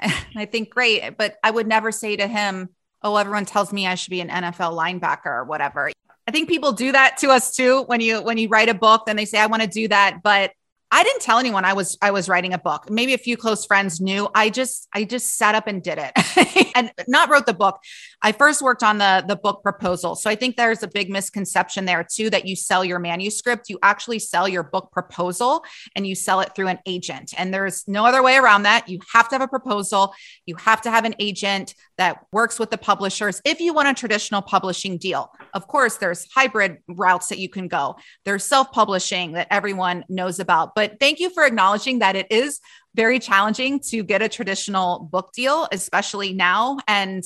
And 0.00 0.14
I 0.36 0.44
think, 0.44 0.70
great. 0.70 1.16
But 1.16 1.36
I 1.42 1.50
would 1.50 1.66
never 1.66 1.90
say 1.90 2.16
to 2.16 2.26
him, 2.26 2.68
Oh, 3.02 3.16
everyone 3.16 3.44
tells 3.44 3.72
me 3.72 3.86
I 3.86 3.94
should 3.94 4.10
be 4.10 4.20
an 4.20 4.28
NFL 4.28 4.76
linebacker 4.76 5.26
or 5.26 5.44
whatever. 5.44 5.90
I 6.26 6.30
think 6.30 6.48
people 6.48 6.72
do 6.72 6.92
that 6.92 7.16
to 7.18 7.30
us 7.30 7.56
too. 7.56 7.84
When 7.86 8.00
you 8.00 8.20
when 8.20 8.36
you 8.36 8.48
write 8.48 8.68
a 8.68 8.74
book, 8.74 9.06
then 9.06 9.16
they 9.16 9.24
say, 9.24 9.38
I 9.38 9.46
want 9.46 9.62
to 9.62 9.68
do 9.68 9.88
that. 9.88 10.22
But 10.22 10.52
I 10.90 11.02
didn't 11.02 11.20
tell 11.20 11.38
anyone 11.38 11.64
I 11.64 11.74
was 11.74 11.98
I 12.00 12.10
was 12.10 12.28
writing 12.28 12.54
a 12.54 12.58
book. 12.58 12.90
Maybe 12.90 13.12
a 13.12 13.18
few 13.18 13.36
close 13.36 13.66
friends 13.66 14.00
knew. 14.00 14.28
I 14.34 14.48
just 14.48 14.88
I 14.94 15.04
just 15.04 15.36
sat 15.36 15.54
up 15.54 15.66
and 15.66 15.82
did 15.82 15.98
it. 15.98 16.72
and 16.74 16.90
not 17.06 17.28
wrote 17.28 17.46
the 17.46 17.54
book. 17.54 17.78
I 18.22 18.32
first 18.32 18.62
worked 18.62 18.82
on 18.82 18.98
the 18.98 19.24
the 19.26 19.36
book 19.36 19.62
proposal. 19.62 20.16
So 20.16 20.30
I 20.30 20.34
think 20.34 20.56
there's 20.56 20.82
a 20.82 20.88
big 20.88 21.10
misconception 21.10 21.84
there 21.84 22.06
too 22.10 22.30
that 22.30 22.46
you 22.46 22.56
sell 22.56 22.84
your 22.84 22.98
manuscript. 22.98 23.68
You 23.68 23.78
actually 23.82 24.18
sell 24.18 24.48
your 24.48 24.62
book 24.62 24.90
proposal 24.90 25.62
and 25.94 26.06
you 26.06 26.14
sell 26.14 26.40
it 26.40 26.54
through 26.54 26.68
an 26.68 26.78
agent. 26.86 27.34
And 27.36 27.52
there's 27.52 27.86
no 27.86 28.06
other 28.06 28.22
way 28.22 28.36
around 28.36 28.62
that. 28.62 28.88
You 28.88 29.00
have 29.12 29.28
to 29.28 29.34
have 29.34 29.42
a 29.42 29.48
proposal. 29.48 30.14
You 30.46 30.56
have 30.56 30.80
to 30.82 30.90
have 30.90 31.04
an 31.04 31.14
agent 31.18 31.74
that 31.98 32.24
works 32.32 32.58
with 32.58 32.70
the 32.70 32.78
publishers 32.78 33.42
if 33.44 33.60
you 33.60 33.74
want 33.74 33.88
a 33.88 33.94
traditional 33.94 34.40
publishing 34.40 34.96
deal. 34.96 35.30
Of 35.52 35.66
course, 35.66 35.96
there's 35.96 36.26
hybrid 36.32 36.78
routes 36.88 37.28
that 37.28 37.38
you 37.38 37.48
can 37.48 37.68
go. 37.68 37.96
There's 38.24 38.44
self-publishing 38.44 39.32
that 39.32 39.48
everyone 39.50 40.04
knows 40.08 40.38
about 40.38 40.74
but 40.74 41.00
thank 41.00 41.18
you 41.18 41.30
for 41.30 41.44
acknowledging 41.44 41.98
that 41.98 42.14
it 42.14 42.28
is 42.30 42.60
very 42.94 43.18
challenging 43.18 43.80
to 43.80 44.02
get 44.02 44.22
a 44.22 44.28
traditional 44.28 45.00
book 45.00 45.32
deal, 45.32 45.68
especially 45.72 46.32
now. 46.32 46.78
And 46.86 47.24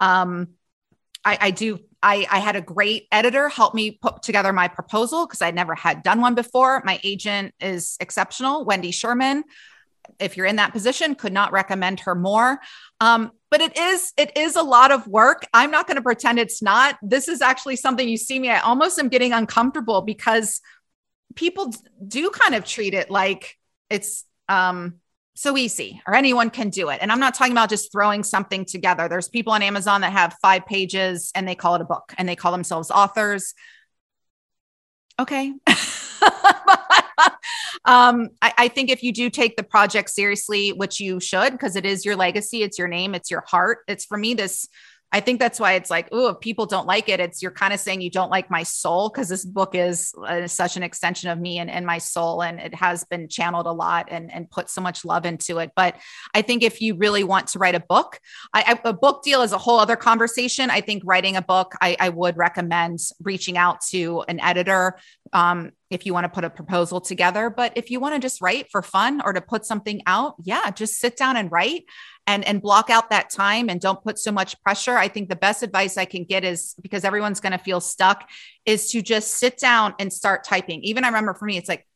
um, 0.00 0.48
I, 1.24 1.38
I 1.40 1.50
do 1.50 1.80
I, 2.02 2.26
I, 2.30 2.38
had 2.38 2.56
a 2.56 2.60
great 2.60 3.08
editor 3.12 3.48
help 3.48 3.74
me 3.74 3.92
put 3.92 4.22
together 4.22 4.52
my 4.52 4.68
proposal 4.68 5.26
because 5.26 5.40
I 5.40 5.50
never 5.50 5.74
had 5.74 6.02
done 6.02 6.20
one 6.20 6.34
before. 6.34 6.82
My 6.84 7.00
agent 7.02 7.54
is 7.60 7.96
exceptional, 8.00 8.64
Wendy 8.64 8.90
Sherman. 8.90 9.44
If 10.18 10.36
you're 10.36 10.46
in 10.46 10.56
that 10.56 10.72
position, 10.72 11.14
could 11.14 11.32
not 11.32 11.52
recommend 11.52 12.00
her 12.00 12.14
more. 12.14 12.58
Um, 13.00 13.30
but 13.54 13.60
it 13.60 13.78
is 13.78 14.12
it 14.16 14.36
is 14.36 14.56
a 14.56 14.64
lot 14.64 14.90
of 14.90 15.06
work. 15.06 15.46
I'm 15.54 15.70
not 15.70 15.86
going 15.86 15.94
to 15.94 16.02
pretend 16.02 16.40
it's 16.40 16.60
not. 16.60 16.98
This 17.02 17.28
is 17.28 17.40
actually 17.40 17.76
something 17.76 18.08
you 18.08 18.16
see 18.16 18.36
me. 18.36 18.50
I 18.50 18.58
almost 18.58 18.98
am 18.98 19.08
getting 19.08 19.32
uncomfortable 19.32 20.02
because 20.02 20.60
people 21.36 21.72
do 22.04 22.30
kind 22.30 22.56
of 22.56 22.64
treat 22.64 22.94
it 22.94 23.12
like 23.12 23.56
it's 23.88 24.24
um, 24.48 24.94
so 25.36 25.56
easy 25.56 26.02
or 26.04 26.16
anyone 26.16 26.50
can 26.50 26.68
do 26.68 26.88
it. 26.88 26.98
And 27.00 27.12
I'm 27.12 27.20
not 27.20 27.34
talking 27.34 27.52
about 27.52 27.68
just 27.70 27.92
throwing 27.92 28.24
something 28.24 28.64
together. 28.64 29.08
There's 29.08 29.28
people 29.28 29.52
on 29.52 29.62
Amazon 29.62 30.00
that 30.00 30.10
have 30.10 30.34
five 30.42 30.66
pages 30.66 31.30
and 31.36 31.46
they 31.46 31.54
call 31.54 31.76
it 31.76 31.80
a 31.80 31.84
book 31.84 32.12
and 32.18 32.28
they 32.28 32.34
call 32.34 32.50
themselves 32.50 32.90
authors. 32.90 33.54
Okay. 35.20 35.54
um, 37.84 38.30
I, 38.42 38.54
I, 38.58 38.68
think 38.68 38.90
if 38.90 39.02
you 39.02 39.12
do 39.12 39.30
take 39.30 39.56
the 39.56 39.62
project 39.62 40.10
seriously, 40.10 40.72
which 40.72 41.00
you 41.00 41.20
should, 41.20 41.52
because 41.52 41.76
it 41.76 41.86
is 41.86 42.04
your 42.04 42.16
legacy, 42.16 42.62
it's 42.62 42.78
your 42.78 42.88
name, 42.88 43.14
it's 43.14 43.30
your 43.30 43.44
heart. 43.46 43.78
It's 43.88 44.04
for 44.04 44.16
me, 44.16 44.34
this 44.34 44.68
I 45.14 45.20
think 45.20 45.38
that's 45.38 45.60
why 45.60 45.74
it's 45.74 45.90
like, 45.90 46.08
oh, 46.10 46.30
if 46.30 46.40
people 46.40 46.66
don't 46.66 46.88
like 46.88 47.08
it, 47.08 47.20
it's 47.20 47.40
you're 47.40 47.52
kind 47.52 47.72
of 47.72 47.78
saying 47.78 48.00
you 48.00 48.10
don't 48.10 48.32
like 48.32 48.50
my 48.50 48.64
soul 48.64 49.08
because 49.08 49.28
this 49.28 49.44
book 49.44 49.76
is 49.76 50.12
uh, 50.26 50.48
such 50.48 50.76
an 50.76 50.82
extension 50.82 51.30
of 51.30 51.38
me 51.38 51.60
and, 51.60 51.70
and 51.70 51.86
my 51.86 51.98
soul, 51.98 52.42
and 52.42 52.58
it 52.58 52.74
has 52.74 53.04
been 53.04 53.28
channeled 53.28 53.66
a 53.66 53.72
lot 53.72 54.08
and, 54.10 54.32
and 54.32 54.50
put 54.50 54.68
so 54.68 54.80
much 54.80 55.04
love 55.04 55.24
into 55.24 55.58
it. 55.58 55.70
But 55.76 55.94
I 56.34 56.42
think 56.42 56.64
if 56.64 56.80
you 56.80 56.96
really 56.96 57.22
want 57.22 57.46
to 57.48 57.60
write 57.60 57.76
a 57.76 57.80
book, 57.80 58.18
I, 58.52 58.76
I, 58.84 58.88
a 58.88 58.92
book 58.92 59.22
deal 59.22 59.42
is 59.42 59.52
a 59.52 59.58
whole 59.58 59.78
other 59.78 59.94
conversation. 59.94 60.68
I 60.68 60.80
think 60.80 61.04
writing 61.06 61.36
a 61.36 61.42
book, 61.42 61.74
I, 61.80 61.96
I 62.00 62.08
would 62.08 62.36
recommend 62.36 62.98
reaching 63.22 63.56
out 63.56 63.82
to 63.90 64.24
an 64.26 64.40
editor. 64.40 64.98
Um, 65.32 65.72
if 65.94 66.04
you 66.04 66.12
want 66.12 66.24
to 66.24 66.28
put 66.28 66.44
a 66.44 66.50
proposal 66.50 67.00
together. 67.00 67.48
But 67.48 67.72
if 67.76 67.90
you 67.90 68.00
want 68.00 68.14
to 68.14 68.20
just 68.20 68.42
write 68.42 68.70
for 68.70 68.82
fun 68.82 69.22
or 69.24 69.32
to 69.32 69.40
put 69.40 69.64
something 69.64 70.02
out, 70.06 70.34
yeah, 70.42 70.70
just 70.70 70.98
sit 70.98 71.16
down 71.16 71.36
and 71.36 71.50
write 71.50 71.84
and 72.26 72.44
and 72.44 72.60
block 72.60 72.90
out 72.90 73.10
that 73.10 73.30
time 73.30 73.68
and 73.68 73.80
don't 73.80 74.02
put 74.02 74.18
so 74.18 74.32
much 74.32 74.60
pressure. 74.62 74.96
I 74.96 75.08
think 75.08 75.28
the 75.28 75.36
best 75.36 75.62
advice 75.62 75.96
I 75.96 76.04
can 76.04 76.24
get 76.24 76.44
is 76.44 76.74
because 76.82 77.04
everyone's 77.04 77.40
going 77.40 77.52
to 77.52 77.58
feel 77.58 77.80
stuck 77.80 78.28
is 78.66 78.90
to 78.90 79.02
just 79.02 79.32
sit 79.32 79.58
down 79.58 79.94
and 79.98 80.12
start 80.12 80.44
typing. 80.44 80.82
Even 80.82 81.04
I 81.04 81.08
remember 81.08 81.34
for 81.34 81.44
me 81.44 81.56
it's 81.56 81.68
like 81.68 81.86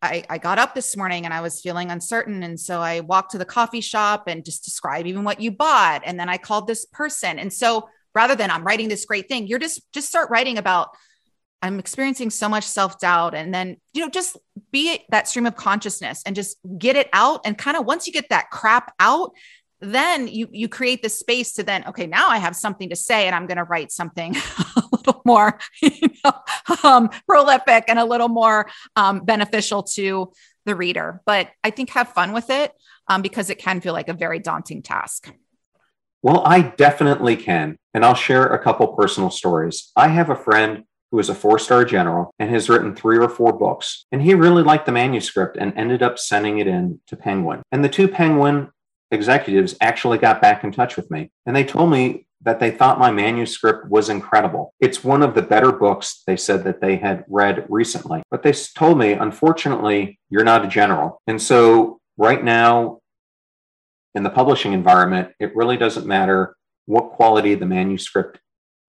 I, 0.00 0.24
I 0.30 0.38
got 0.38 0.58
up 0.58 0.74
this 0.74 0.96
morning 0.96 1.24
and 1.24 1.34
I 1.34 1.40
was 1.40 1.60
feeling 1.60 1.90
uncertain. 1.90 2.44
And 2.44 2.60
so 2.60 2.80
I 2.80 3.00
walked 3.00 3.32
to 3.32 3.38
the 3.38 3.44
coffee 3.44 3.80
shop 3.80 4.24
and 4.28 4.44
just 4.44 4.64
describe 4.64 5.06
even 5.06 5.24
what 5.24 5.40
you 5.40 5.50
bought. 5.50 6.02
And 6.04 6.20
then 6.20 6.28
I 6.28 6.38
called 6.38 6.68
this 6.68 6.84
person. 6.84 7.38
And 7.40 7.52
so 7.52 7.88
rather 8.14 8.36
than 8.36 8.50
I'm 8.50 8.62
writing 8.62 8.88
this 8.88 9.06
great 9.06 9.28
thing, 9.28 9.48
you're 9.48 9.58
just 9.58 9.80
just 9.92 10.08
start 10.08 10.30
writing 10.30 10.56
about 10.56 10.90
I'm 11.60 11.78
experiencing 11.78 12.30
so 12.30 12.48
much 12.48 12.64
self 12.64 12.98
doubt. 13.00 13.34
And 13.34 13.52
then, 13.52 13.76
you 13.92 14.02
know, 14.02 14.10
just 14.10 14.36
be 14.70 15.04
that 15.10 15.28
stream 15.28 15.46
of 15.46 15.56
consciousness 15.56 16.22
and 16.24 16.36
just 16.36 16.56
get 16.78 16.96
it 16.96 17.08
out. 17.12 17.40
And 17.44 17.58
kind 17.58 17.76
of 17.76 17.84
once 17.84 18.06
you 18.06 18.12
get 18.12 18.28
that 18.30 18.50
crap 18.50 18.92
out, 19.00 19.32
then 19.80 20.28
you 20.28 20.48
you 20.50 20.68
create 20.68 21.02
the 21.02 21.08
space 21.08 21.52
to 21.52 21.62
then 21.62 21.84
okay 21.86 22.06
now 22.06 22.28
i 22.28 22.38
have 22.38 22.56
something 22.56 22.88
to 22.88 22.96
say 22.96 23.26
and 23.26 23.34
i'm 23.34 23.46
going 23.46 23.58
to 23.58 23.64
write 23.64 23.92
something 23.92 24.34
a 24.76 24.82
little 24.90 25.22
more 25.24 25.58
you 25.82 26.10
know, 26.24 26.32
um, 26.82 27.08
prolific 27.28 27.84
and 27.88 27.98
a 27.98 28.04
little 28.04 28.28
more 28.28 28.68
um, 28.96 29.20
beneficial 29.20 29.82
to 29.82 30.32
the 30.66 30.74
reader 30.74 31.22
but 31.26 31.48
i 31.62 31.70
think 31.70 31.90
have 31.90 32.08
fun 32.08 32.32
with 32.32 32.50
it 32.50 32.72
um, 33.06 33.22
because 33.22 33.50
it 33.50 33.58
can 33.58 33.80
feel 33.80 33.92
like 33.92 34.08
a 34.08 34.14
very 34.14 34.38
daunting 34.38 34.82
task 34.82 35.32
well 36.22 36.42
i 36.44 36.60
definitely 36.60 37.36
can 37.36 37.78
and 37.94 38.04
i'll 38.04 38.14
share 38.14 38.46
a 38.46 38.58
couple 38.62 38.88
personal 38.88 39.30
stories 39.30 39.92
i 39.94 40.08
have 40.08 40.28
a 40.28 40.36
friend 40.36 40.82
who 41.10 41.18
is 41.18 41.28
a 41.28 41.34
four 41.34 41.58
star 41.58 41.84
general 41.84 42.34
and 42.38 42.50
has 42.50 42.68
written 42.68 42.94
three 42.94 43.18
or 43.18 43.28
four 43.28 43.52
books. 43.52 44.04
And 44.12 44.22
he 44.22 44.34
really 44.34 44.62
liked 44.62 44.86
the 44.86 44.92
manuscript 44.92 45.56
and 45.58 45.76
ended 45.76 46.02
up 46.02 46.18
sending 46.18 46.58
it 46.58 46.66
in 46.66 47.00
to 47.06 47.16
Penguin. 47.16 47.62
And 47.72 47.84
the 47.84 47.88
two 47.88 48.08
Penguin 48.08 48.70
executives 49.10 49.74
actually 49.80 50.18
got 50.18 50.42
back 50.42 50.64
in 50.64 50.72
touch 50.72 50.96
with 50.96 51.10
me 51.10 51.30
and 51.46 51.56
they 51.56 51.64
told 51.64 51.90
me 51.90 52.26
that 52.42 52.60
they 52.60 52.70
thought 52.70 52.98
my 52.98 53.10
manuscript 53.10 53.88
was 53.88 54.08
incredible. 54.08 54.74
It's 54.80 55.02
one 55.02 55.22
of 55.22 55.34
the 55.34 55.42
better 55.42 55.72
books 55.72 56.22
they 56.26 56.36
said 56.36 56.62
that 56.64 56.80
they 56.80 56.96
had 56.96 57.24
read 57.28 57.66
recently. 57.68 58.22
But 58.30 58.42
they 58.42 58.52
told 58.52 58.98
me, 58.98 59.12
unfortunately, 59.12 60.20
you're 60.30 60.44
not 60.44 60.64
a 60.64 60.68
general. 60.68 61.20
And 61.26 61.42
so 61.42 62.00
right 62.16 62.42
now, 62.42 63.00
in 64.14 64.22
the 64.22 64.30
publishing 64.30 64.72
environment, 64.72 65.32
it 65.40 65.54
really 65.56 65.76
doesn't 65.76 66.06
matter 66.06 66.56
what 66.86 67.10
quality 67.10 67.54
the 67.54 67.66
manuscript 67.66 68.38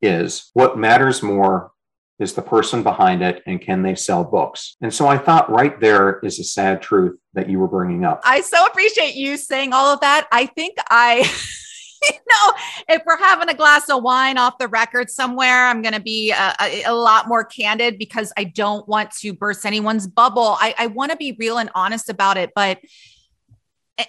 is. 0.01 0.49
What 0.53 0.77
matters 0.77 1.21
more 1.23 1.71
is 2.19 2.33
the 2.33 2.41
person 2.41 2.83
behind 2.83 3.21
it 3.21 3.41
and 3.45 3.61
can 3.61 3.81
they 3.81 3.95
sell 3.95 4.23
books? 4.23 4.75
And 4.81 4.93
so 4.93 5.07
I 5.07 5.17
thought 5.17 5.49
right 5.49 5.79
there 5.79 6.19
is 6.19 6.39
a 6.39 6.43
sad 6.43 6.81
truth 6.81 7.17
that 7.33 7.49
you 7.49 7.59
were 7.59 7.67
bringing 7.67 8.03
up. 8.05 8.21
I 8.23 8.41
so 8.41 8.65
appreciate 8.65 9.15
you 9.15 9.37
saying 9.37 9.73
all 9.73 9.93
of 9.93 10.01
that. 10.01 10.27
I 10.31 10.45
think 10.45 10.77
I. 10.89 11.29
you 12.01 12.15
know, 12.15 12.53
if 12.87 13.01
we're 13.05 13.17
having 13.17 13.49
a 13.49 13.53
glass 13.53 13.89
of 13.89 14.01
wine 14.01 14.37
off 14.37 14.57
the 14.57 14.69
record 14.69 15.09
somewhere, 15.09 15.67
I'm 15.67 15.81
going 15.81 15.93
to 15.93 15.99
be 15.99 16.31
a, 16.31 16.55
a, 16.61 16.83
a, 16.83 16.93
lot 16.93 17.27
more 17.27 17.43
candid 17.43 17.97
because 17.97 18.31
I 18.37 18.45
don't 18.45 18.87
want 18.87 19.11
to 19.19 19.33
burst 19.33 19.65
anyone's 19.65 20.07
bubble. 20.07 20.55
I, 20.61 20.73
I 20.77 20.87
want 20.87 21.11
to 21.11 21.17
be 21.17 21.35
real 21.37 21.57
and 21.57 21.69
honest 21.75 22.09
about 22.09 22.37
it. 22.37 22.51
But, 22.55 22.79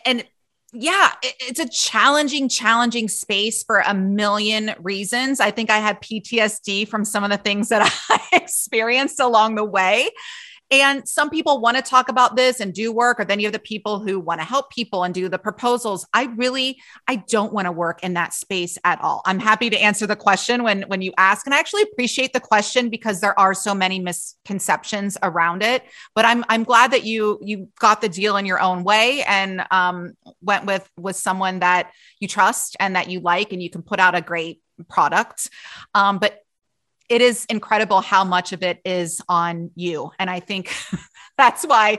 and 0.07 0.25
yeah, 0.73 1.13
it's 1.23 1.59
a 1.59 1.69
challenging, 1.69 2.49
challenging 2.49 3.09
space 3.09 3.63
for 3.65 3.81
a 3.81 3.95
million 3.95 4.75
reasons. 4.81 5.41
I 5.41 5.51
think 5.51 5.71
I 5.71 5.79
had 5.79 6.01
PTSD 6.01 6.87
from 6.87 7.05
some 7.05 7.25
of 7.25 7.31
the 7.31 7.37
things 7.37 7.71
that 7.71 7.83
I 8.09 8.21
experienced 8.33 9.21
along 9.21 9.57
the 9.57 9.65
way. 9.65 10.11
And 10.71 11.09
some 11.09 11.31
people 11.31 11.61
want 11.61 11.77
to 11.77 11.83
talk 11.83 12.09
about 12.09 12.37
this 12.37 12.61
and 12.61 12.73
do 12.73 12.93
work, 12.93 13.19
or 13.19 13.25
then 13.25 13.41
you 13.41 13.47
have 13.47 13.53
the 13.53 13.59
people 13.59 13.99
who 13.99 14.21
want 14.21 14.41
to 14.41 14.45
help 14.45 14.71
people 14.71 15.03
and 15.03 15.13
do 15.13 15.29
the 15.29 15.39
proposals. 15.39 16.07
I 16.13 16.25
really, 16.37 16.81
I 17.09 17.17
don't 17.17 17.53
want 17.53 17.67
to 17.67 17.73
work 17.73 18.03
in 18.05 18.15
that 18.15 18.33
space 18.33 18.79
at 18.85 19.01
all. 19.01 19.23
I'm 19.27 19.41
happy 19.41 19.69
to 19.71 19.77
answer 19.77 20.07
the 20.07 20.17
question 20.17 20.63
when 20.63 20.83
when 20.83 21.03
you 21.03 21.13
ask, 21.19 21.47
and 21.47 21.55
I 21.55 21.59
actually 21.59 21.83
appreciate 21.83 22.33
the 22.33 22.41
question 22.41 22.89
because 22.89 23.21
there 23.21 23.39
are 23.39 23.55
so 23.55 23.75
many 23.75 23.99
misconceptions 23.99 25.19
around 25.23 25.63
it. 25.63 25.83
But 26.15 26.25
I'm 26.25 26.45
I'm 26.49 26.65
glad 26.65 26.93
that 26.93 27.05
you 27.05 27.39
you 27.43 27.69
got 27.79 28.01
the 28.01 28.09
deal 28.09 28.37
in 28.37 28.47
your 28.47 28.61
own 28.61 28.85
way, 28.85 29.23
and 29.25 29.65
um, 29.71 30.15
went 30.41 30.67
with 30.67 30.89
with 30.97 31.17
someone 31.17 31.61
that 31.61 31.91
you 32.21 32.29
trust 32.29 32.77
and 32.79 32.95
that 32.95 33.11
you 33.11 33.21
like 33.21 33.53
and 33.53 33.63
you 33.63 33.71
can 33.71 33.83
put 33.83 33.99
out 33.99 34.15
a 34.15 34.21
great 34.21 34.63
product 34.89 35.51
um, 35.95 36.19
but 36.19 36.43
it 37.11 37.21
is 37.21 37.45
incredible 37.51 38.01
how 38.01 38.25
much 38.25 38.55
of 38.55 38.63
it 38.63 38.81
is 38.85 39.21
on 39.29 39.71
you 39.75 40.11
and 40.19 40.31
i 40.31 40.41
think 40.41 40.75
that's 41.37 41.65
why 41.65 41.99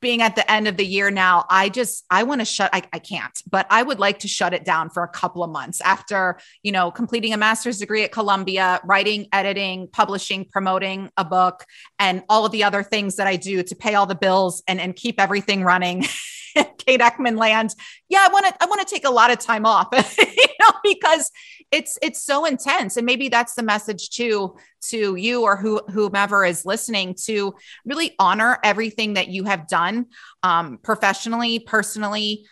being 0.00 0.22
at 0.22 0.36
the 0.36 0.50
end 0.50 0.68
of 0.68 0.76
the 0.76 0.84
year 0.84 1.10
now, 1.10 1.44
I 1.48 1.68
just 1.68 2.04
I 2.10 2.22
want 2.22 2.40
to 2.40 2.44
shut 2.44 2.70
I, 2.72 2.82
I 2.92 2.98
can't, 2.98 3.36
but 3.50 3.66
I 3.70 3.82
would 3.82 3.98
like 3.98 4.20
to 4.20 4.28
shut 4.28 4.54
it 4.54 4.64
down 4.64 4.90
for 4.90 5.02
a 5.02 5.08
couple 5.08 5.42
of 5.42 5.50
months 5.50 5.80
after, 5.80 6.38
you 6.62 6.72
know, 6.72 6.90
completing 6.90 7.32
a 7.32 7.36
master's 7.36 7.78
degree 7.78 8.04
at 8.04 8.12
Columbia, 8.12 8.80
writing, 8.84 9.26
editing, 9.32 9.88
publishing, 9.88 10.46
promoting 10.50 11.10
a 11.16 11.24
book, 11.24 11.64
and 11.98 12.22
all 12.28 12.46
of 12.46 12.52
the 12.52 12.64
other 12.64 12.82
things 12.82 13.16
that 13.16 13.26
I 13.26 13.36
do 13.36 13.62
to 13.62 13.74
pay 13.74 13.94
all 13.94 14.06
the 14.06 14.14
bills 14.14 14.62
and, 14.66 14.80
and 14.80 14.94
keep 14.94 15.20
everything 15.20 15.62
running. 15.62 16.04
Kate 16.54 17.00
Eckman 17.00 17.36
land. 17.36 17.74
Yeah, 18.08 18.26
I 18.28 18.32
want 18.32 18.46
to 18.46 18.54
I 18.60 18.66
want 18.66 18.86
to 18.86 18.94
take 18.94 19.04
a 19.04 19.10
lot 19.10 19.30
of 19.30 19.38
time 19.38 19.66
off, 19.66 19.88
you 20.18 20.46
know, 20.60 20.72
because 20.82 21.30
it's 21.74 21.98
it's 22.00 22.22
so 22.22 22.44
intense. 22.44 22.96
And 22.96 23.04
maybe 23.04 23.28
that's 23.28 23.54
the 23.54 23.62
message 23.62 24.10
too 24.10 24.56
to 24.90 25.16
you 25.16 25.42
or 25.42 25.56
who 25.56 25.80
whomever 25.90 26.44
is 26.44 26.64
listening 26.64 27.16
to 27.24 27.54
really 27.84 28.14
honor 28.18 28.58
everything 28.62 29.14
that 29.14 29.28
you 29.28 29.44
have 29.44 29.66
done 29.66 30.06
um, 30.44 30.78
professionally, 30.78 31.58
personally, 31.58 32.46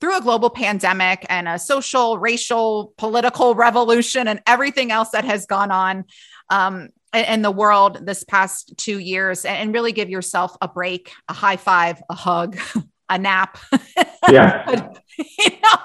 through 0.00 0.16
a 0.16 0.22
global 0.22 0.48
pandemic 0.48 1.26
and 1.28 1.46
a 1.46 1.58
social, 1.58 2.18
racial, 2.18 2.94
political 2.96 3.54
revolution 3.54 4.28
and 4.28 4.40
everything 4.46 4.90
else 4.90 5.10
that 5.10 5.26
has 5.26 5.44
gone 5.44 5.70
on 5.70 6.04
um, 6.48 6.88
in 7.12 7.42
the 7.42 7.50
world 7.50 8.06
this 8.06 8.24
past 8.24 8.72
two 8.78 8.98
years, 8.98 9.44
and 9.44 9.74
really 9.74 9.92
give 9.92 10.08
yourself 10.08 10.56
a 10.62 10.68
break, 10.68 11.12
a 11.28 11.34
high 11.34 11.56
five, 11.56 12.02
a 12.08 12.14
hug, 12.14 12.56
a 13.08 13.18
nap. 13.18 13.58
Yeah. 14.30 14.90
you 15.18 15.50
know, 15.50 15.78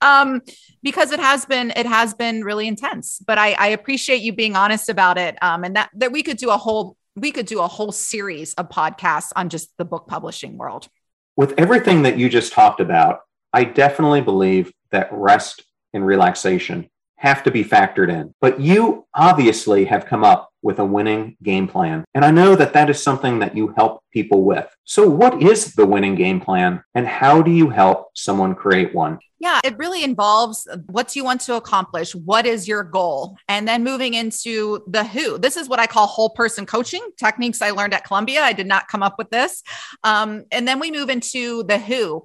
um, 0.00 0.42
because 0.82 1.12
it 1.12 1.20
has 1.20 1.46
been 1.46 1.72
it 1.76 1.86
has 1.86 2.14
been 2.14 2.42
really 2.42 2.66
intense. 2.66 3.20
But 3.24 3.38
I, 3.38 3.52
I 3.52 3.66
appreciate 3.68 4.22
you 4.22 4.32
being 4.32 4.56
honest 4.56 4.88
about 4.88 5.16
it. 5.18 5.40
Um, 5.42 5.64
and 5.64 5.76
that 5.76 5.90
that 5.94 6.12
we 6.12 6.22
could 6.22 6.36
do 6.36 6.50
a 6.50 6.56
whole 6.56 6.96
we 7.16 7.30
could 7.30 7.46
do 7.46 7.60
a 7.60 7.68
whole 7.68 7.92
series 7.92 8.54
of 8.54 8.68
podcasts 8.68 9.30
on 9.36 9.48
just 9.48 9.70
the 9.78 9.84
book 9.84 10.06
publishing 10.08 10.58
world. 10.58 10.88
With 11.36 11.54
everything 11.58 12.02
that 12.02 12.18
you 12.18 12.28
just 12.28 12.52
talked 12.52 12.80
about, 12.80 13.20
I 13.52 13.64
definitely 13.64 14.20
believe 14.20 14.72
that 14.90 15.08
rest 15.12 15.62
and 15.92 16.04
relaxation 16.04 16.90
have 17.16 17.42
to 17.44 17.50
be 17.50 17.64
factored 17.64 18.10
in. 18.10 18.34
But 18.40 18.60
you 18.60 19.06
obviously 19.14 19.84
have 19.86 20.06
come 20.06 20.24
up 20.24 20.50
with 20.62 20.78
a 20.78 20.84
winning 20.84 21.36
game 21.42 21.68
plan. 21.68 22.04
And 22.14 22.24
I 22.24 22.30
know 22.30 22.56
that 22.56 22.72
that 22.72 22.90
is 22.90 23.00
something 23.00 23.38
that 23.40 23.56
you 23.56 23.74
help 23.76 24.02
people 24.12 24.42
with. 24.42 24.66
So, 24.84 25.08
what 25.08 25.42
is 25.42 25.74
the 25.74 25.86
winning 25.86 26.14
game 26.14 26.40
plan 26.40 26.82
and 26.94 27.06
how 27.06 27.42
do 27.42 27.50
you 27.50 27.68
help 27.68 28.08
someone 28.14 28.54
create 28.54 28.94
one? 28.94 29.18
Yeah, 29.38 29.60
it 29.62 29.76
really 29.76 30.02
involves 30.02 30.66
what 30.86 31.08
do 31.08 31.18
you 31.18 31.24
want 31.24 31.42
to 31.42 31.56
accomplish? 31.56 32.14
What 32.14 32.46
is 32.46 32.66
your 32.66 32.82
goal? 32.82 33.36
And 33.46 33.68
then 33.68 33.84
moving 33.84 34.14
into 34.14 34.82
the 34.86 35.04
who. 35.04 35.36
This 35.36 35.58
is 35.58 35.68
what 35.68 35.78
I 35.78 35.86
call 35.86 36.06
whole 36.06 36.30
person 36.30 36.64
coaching 36.64 37.06
techniques 37.18 37.60
I 37.60 37.70
learned 37.70 37.92
at 37.92 38.04
Columbia. 38.04 38.40
I 38.40 38.54
did 38.54 38.66
not 38.66 38.88
come 38.88 39.02
up 39.02 39.18
with 39.18 39.28
this. 39.28 39.62
Um, 40.02 40.44
and 40.50 40.66
then 40.66 40.80
we 40.80 40.90
move 40.90 41.10
into 41.10 41.62
the 41.64 41.78
who 41.78 42.24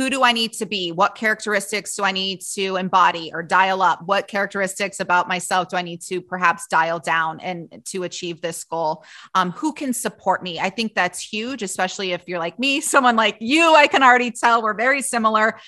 who 0.00 0.08
do 0.08 0.22
I 0.22 0.32
need 0.32 0.54
to 0.54 0.64
be? 0.64 0.92
What 0.92 1.14
characteristics 1.14 1.94
do 1.94 2.04
I 2.04 2.10
need 2.10 2.40
to 2.54 2.76
embody 2.76 3.32
or 3.34 3.42
dial 3.42 3.82
up? 3.82 4.00
What 4.06 4.28
characteristics 4.28 4.98
about 4.98 5.28
myself 5.28 5.68
do 5.68 5.76
I 5.76 5.82
need 5.82 6.00
to 6.04 6.22
perhaps 6.22 6.66
dial 6.68 6.98
down 6.98 7.38
and 7.40 7.82
to 7.88 8.04
achieve 8.04 8.40
this 8.40 8.64
goal? 8.64 9.04
Um, 9.34 9.50
who 9.50 9.74
can 9.74 9.92
support 9.92 10.42
me? 10.42 10.58
I 10.58 10.70
think 10.70 10.94
that's 10.94 11.20
huge, 11.20 11.62
especially 11.62 12.12
if 12.12 12.22
you're 12.26 12.38
like 12.38 12.58
me, 12.58 12.80
someone 12.94 13.14
like 13.14 13.36
you. 13.40 13.74
I 13.74 13.88
can 13.88 14.02
already 14.02 14.30
tell 14.30 14.62
we're 14.62 14.72
very 14.72 15.02
similar. 15.02 15.60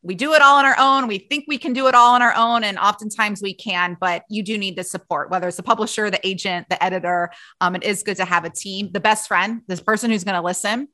We 0.00 0.14
do 0.14 0.32
it 0.32 0.40
all 0.40 0.56
on 0.56 0.64
our 0.64 0.78
own. 0.78 1.06
We 1.06 1.18
think 1.18 1.44
we 1.46 1.58
can 1.58 1.74
do 1.74 1.86
it 1.86 1.94
all 1.94 2.14
on 2.14 2.22
our 2.22 2.34
own, 2.34 2.64
and 2.64 2.78
oftentimes 2.78 3.42
we 3.42 3.52
can, 3.52 3.98
but 4.00 4.22
you 4.30 4.42
do 4.42 4.56
need 4.56 4.76
the 4.76 4.84
support, 4.84 5.30
whether 5.30 5.48
it's 5.48 5.58
the 5.58 5.62
publisher, 5.62 6.10
the 6.10 6.26
agent, 6.26 6.70
the 6.70 6.82
editor. 6.82 7.30
Um, 7.60 7.76
it 7.76 7.84
is 7.84 8.02
good 8.02 8.16
to 8.16 8.24
have 8.24 8.46
a 8.46 8.50
team, 8.50 8.88
the 8.90 9.00
best 9.00 9.28
friend, 9.28 9.60
this 9.66 9.82
person 9.82 10.10
who's 10.10 10.24
going 10.24 10.36
to 10.36 10.42
listen. 10.42 10.88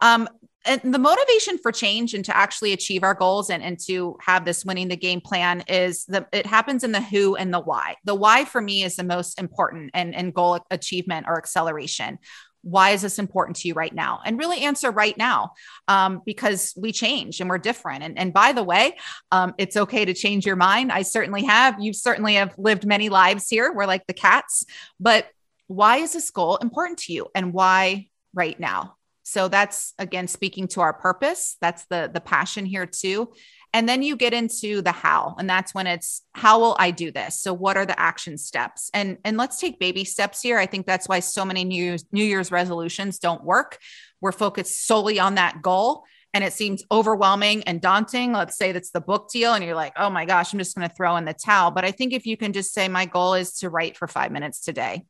Um, 0.00 0.28
and 0.64 0.94
the 0.94 0.98
motivation 0.98 1.56
for 1.58 1.72
change 1.72 2.14
and 2.14 2.24
to 2.24 2.36
actually 2.36 2.72
achieve 2.72 3.02
our 3.02 3.14
goals 3.14 3.48
and, 3.48 3.62
and 3.62 3.78
to 3.86 4.16
have 4.20 4.44
this 4.44 4.64
winning 4.64 4.88
the 4.88 4.96
game 4.96 5.20
plan 5.20 5.62
is 5.68 6.04
that 6.06 6.28
it 6.32 6.46
happens 6.46 6.84
in 6.84 6.92
the 6.92 7.00
who 7.00 7.36
and 7.36 7.52
the 7.54 7.60
why. 7.60 7.96
The 8.04 8.14
why 8.14 8.44
for 8.44 8.60
me 8.60 8.82
is 8.82 8.96
the 8.96 9.04
most 9.04 9.38
important 9.38 9.90
and, 9.94 10.14
and 10.14 10.34
goal 10.34 10.58
achievement 10.70 11.26
or 11.28 11.38
acceleration. 11.38 12.18
Why 12.62 12.90
is 12.90 13.02
this 13.02 13.20
important 13.20 13.56
to 13.58 13.68
you 13.68 13.74
right 13.74 13.94
now? 13.94 14.20
And 14.24 14.36
really 14.36 14.60
answer 14.60 14.90
right 14.90 15.16
now 15.16 15.52
um, 15.86 16.22
because 16.26 16.74
we 16.76 16.92
change 16.92 17.40
and 17.40 17.48
we're 17.48 17.58
different. 17.58 18.02
And, 18.02 18.18
and 18.18 18.32
by 18.32 18.52
the 18.52 18.64
way, 18.64 18.96
um, 19.30 19.54
it's 19.58 19.76
okay 19.76 20.04
to 20.04 20.12
change 20.12 20.44
your 20.44 20.56
mind. 20.56 20.90
I 20.90 21.02
certainly 21.02 21.44
have. 21.44 21.80
You 21.80 21.92
certainly 21.92 22.34
have 22.34 22.54
lived 22.58 22.84
many 22.84 23.08
lives 23.08 23.48
here. 23.48 23.72
We're 23.72 23.86
like 23.86 24.06
the 24.06 24.12
cats. 24.12 24.64
But 24.98 25.28
why 25.68 25.98
is 25.98 26.12
this 26.12 26.30
goal 26.30 26.56
important 26.56 26.98
to 27.00 27.12
you 27.12 27.28
and 27.34 27.52
why 27.52 28.08
right 28.34 28.58
now? 28.58 28.97
So 29.28 29.48
that's 29.48 29.92
again 29.98 30.26
speaking 30.26 30.68
to 30.68 30.80
our 30.80 30.92
purpose. 30.92 31.56
That's 31.60 31.84
the 31.86 32.10
the 32.12 32.20
passion 32.20 32.64
here 32.64 32.86
too. 32.86 33.32
And 33.74 33.86
then 33.86 34.02
you 34.02 34.16
get 34.16 34.32
into 34.32 34.80
the 34.80 34.92
how, 34.92 35.36
and 35.38 35.48
that's 35.48 35.74
when 35.74 35.86
it's 35.86 36.22
how 36.32 36.58
will 36.58 36.74
I 36.78 36.90
do 36.90 37.10
this? 37.10 37.38
So 37.38 37.52
what 37.52 37.76
are 37.76 37.84
the 37.84 37.98
action 38.00 38.38
steps? 38.38 38.90
And 38.94 39.18
and 39.24 39.36
let's 39.36 39.60
take 39.60 39.78
baby 39.78 40.04
steps 40.04 40.40
here. 40.40 40.56
I 40.56 40.64
think 40.64 40.86
that's 40.86 41.08
why 41.08 41.20
so 41.20 41.44
many 41.44 41.64
New 41.64 41.98
New 42.10 42.24
Year's 42.24 42.50
resolutions 42.50 43.18
don't 43.18 43.44
work. 43.44 43.78
We're 44.22 44.32
focused 44.32 44.86
solely 44.86 45.20
on 45.20 45.34
that 45.34 45.60
goal 45.60 46.04
and 46.32 46.42
it 46.42 46.52
seems 46.52 46.82
overwhelming 46.90 47.64
and 47.64 47.80
daunting. 47.80 48.32
Let's 48.32 48.56
say 48.56 48.72
that's 48.72 48.90
the 48.90 49.00
book 49.00 49.30
deal, 49.30 49.54
and 49.54 49.64
you're 49.64 49.74
like, 49.74 49.94
oh 49.96 50.10
my 50.10 50.24
gosh, 50.24 50.52
I'm 50.52 50.58
just 50.58 50.76
going 50.76 50.88
to 50.88 50.94
throw 50.94 51.16
in 51.16 51.24
the 51.24 51.34
towel. 51.34 51.70
But 51.70 51.84
I 51.84 51.90
think 51.90 52.12
if 52.12 52.26
you 52.26 52.36
can 52.36 52.52
just 52.52 52.72
say, 52.72 52.88
my 52.88 53.06
goal 53.06 53.34
is 53.34 53.54
to 53.58 53.70
write 53.70 53.96
for 53.96 54.06
five 54.06 54.30
minutes 54.30 54.60
today, 54.60 55.04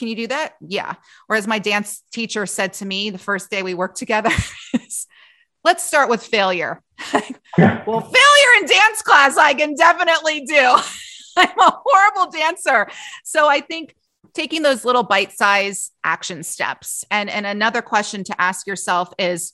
can 0.00 0.08
you 0.08 0.16
do 0.16 0.26
that? 0.28 0.54
Yeah. 0.66 0.94
Or 1.28 1.36
as 1.36 1.46
my 1.46 1.58
dance 1.58 2.02
teacher 2.10 2.46
said 2.46 2.72
to 2.74 2.86
me 2.86 3.10
the 3.10 3.18
first 3.18 3.50
day 3.50 3.62
we 3.62 3.74
worked 3.74 3.98
together, 3.98 4.30
let's 5.64 5.84
start 5.84 6.08
with 6.08 6.24
failure. 6.24 6.82
well, 7.12 8.00
failure 8.00 8.52
in 8.58 8.66
dance 8.66 9.02
class, 9.02 9.36
I 9.36 9.52
can 9.52 9.74
definitely 9.74 10.40
do. 10.46 10.56
I'm 11.36 11.58
a 11.58 11.78
horrible 11.84 12.32
dancer. 12.32 12.88
So 13.24 13.46
I 13.46 13.60
think 13.60 13.94
taking 14.32 14.62
those 14.62 14.86
little 14.86 15.02
bite 15.02 15.32
size 15.32 15.90
action 16.02 16.44
steps. 16.44 17.04
And, 17.10 17.28
and 17.28 17.44
another 17.44 17.82
question 17.82 18.24
to 18.24 18.40
ask 18.40 18.66
yourself 18.66 19.12
is 19.18 19.52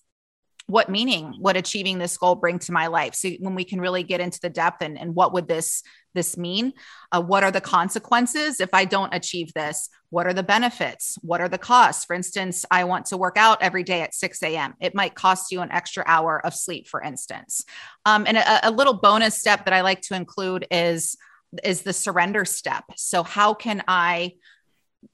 what 0.69 0.89
meaning 0.89 1.35
would 1.41 1.57
achieving 1.57 1.99
this 1.99 2.17
goal 2.17 2.37
bring 2.37 2.61
to 2.61 2.73
my 2.73 2.87
life 2.87 3.15
so 3.15 3.31
when 3.41 3.55
we 3.55 3.65
can 3.65 3.81
really 3.81 4.03
get 4.05 4.21
into 4.21 4.41
the 4.41 4.51
depth 4.51 4.83
and, 4.83 4.99
and 4.99 5.15
what 5.15 5.33
would 5.33 5.49
this 5.49 5.83
this 6.17 6.37
mean? 6.37 6.73
Uh, 7.13 7.23
what 7.23 7.45
are 7.45 7.53
the 7.53 7.61
consequences 7.61 8.61
if 8.61 8.71
i 8.75 8.85
don't 8.85 9.15
achieve 9.15 9.55
this? 9.55 9.89
What 10.11 10.27
are 10.27 10.33
the 10.33 10.43
benefits? 10.43 11.17
What 11.23 11.41
are 11.41 11.49
the 11.49 11.59
costs? 11.59 12.05
For 12.05 12.15
instance 12.15 12.65
i 12.73 12.83
want 12.83 13.07
to 13.07 13.17
work 13.17 13.37
out 13.37 13.63
every 13.63 13.85
day 13.85 14.01
at 14.03 14.15
6 14.15 14.43
a.m 14.43 14.75
it 14.81 14.95
might 14.95 15.15
cost 15.15 15.53
you 15.53 15.61
an 15.61 15.71
extra 15.71 16.03
hour 16.07 16.45
of 16.45 16.53
sleep 16.55 16.89
for 16.89 17.01
instance. 17.01 17.65
Um, 18.05 18.25
and 18.27 18.37
a, 18.37 18.69
a 18.69 18.73
little 18.73 18.95
bonus 18.95 19.39
step 19.39 19.65
that 19.67 19.75
i 19.75 19.83
like 19.83 20.01
to 20.03 20.17
include 20.17 20.67
is 20.73 21.17
is 21.63 21.83
the 21.83 21.93
surrender 21.93 22.45
step. 22.45 22.85
So 22.97 23.23
how 23.23 23.55
can 23.55 23.85
i 23.87 24.33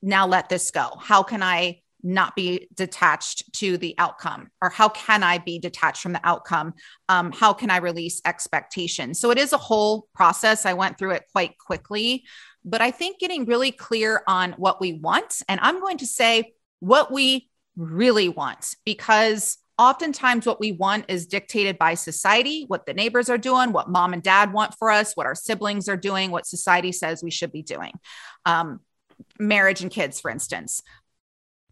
now 0.01 0.27
let 0.27 0.49
this 0.49 0.71
go? 0.71 0.97
How 0.99 1.23
can 1.23 1.43
i 1.43 1.82
not 2.03 2.35
be 2.35 2.69
detached 2.75 3.53
to 3.55 3.77
the 3.79 3.95
outcome? 3.99 4.51
Or 4.61 4.71
how 4.71 4.89
can 4.89 5.23
i 5.23 5.39
be 5.39 5.59
detached 5.59 6.03
from 6.03 6.13
the 6.13 6.21
outcome? 6.25 6.75
Um, 7.09 7.33
how 7.33 7.53
can 7.53 7.71
i 7.71 7.79
release 7.79 8.21
expectations? 8.25 9.21
So 9.21 9.31
it 9.31 9.39
is 9.39 9.53
a 9.53 9.59
whole 9.59 10.09
process. 10.15 10.67
I 10.67 10.75
went 10.75 10.99
through 10.99 11.13
it 11.13 11.25
quite 11.33 11.59
quickly 11.59 12.25
but 12.65 12.81
i 12.81 12.93
think 12.93 13.19
getting 13.19 13.45
really 13.45 13.73
clear 13.73 14.23
on 14.29 14.53
what 14.53 14.81
we 14.81 14.93
want 14.93 15.43
and 15.49 15.59
i'm 15.63 15.81
going 15.81 15.99
to 15.99 16.07
say 16.07 16.53
what 16.79 17.11
we 17.11 17.49
really 17.77 18.29
want 18.29 18.77
because 18.85 19.59
oftentimes 19.79 20.47
what 20.47 20.61
we 20.61 20.73
want 20.73 21.05
is 21.09 21.27
dictated 21.27 21.79
by 21.79 21.95
society 21.95 22.65
what 22.69 22.87
the 22.87 22.95
neighbors 22.95 23.29
are 23.29 23.39
doing 23.39 23.73
what 23.73 23.89
mom 23.89 24.13
and 24.13 24.23
dad 24.23 24.53
want 24.53 24.75
for 24.79 24.91
us 24.91 25.17
what 25.17 25.27
our 25.27 25.35
siblings 25.35 25.89
are 25.89 25.97
doing 25.97 26.31
what 26.31 26.47
society 26.47 26.93
says 26.93 27.23
we 27.23 27.31
should 27.31 27.53
be 27.53 27.63
doing. 27.63 27.93
Um, 28.45 28.81
marriage 29.39 29.83
and 29.83 29.91
kids, 29.91 30.21
for 30.21 30.31
instance. 30.31 30.83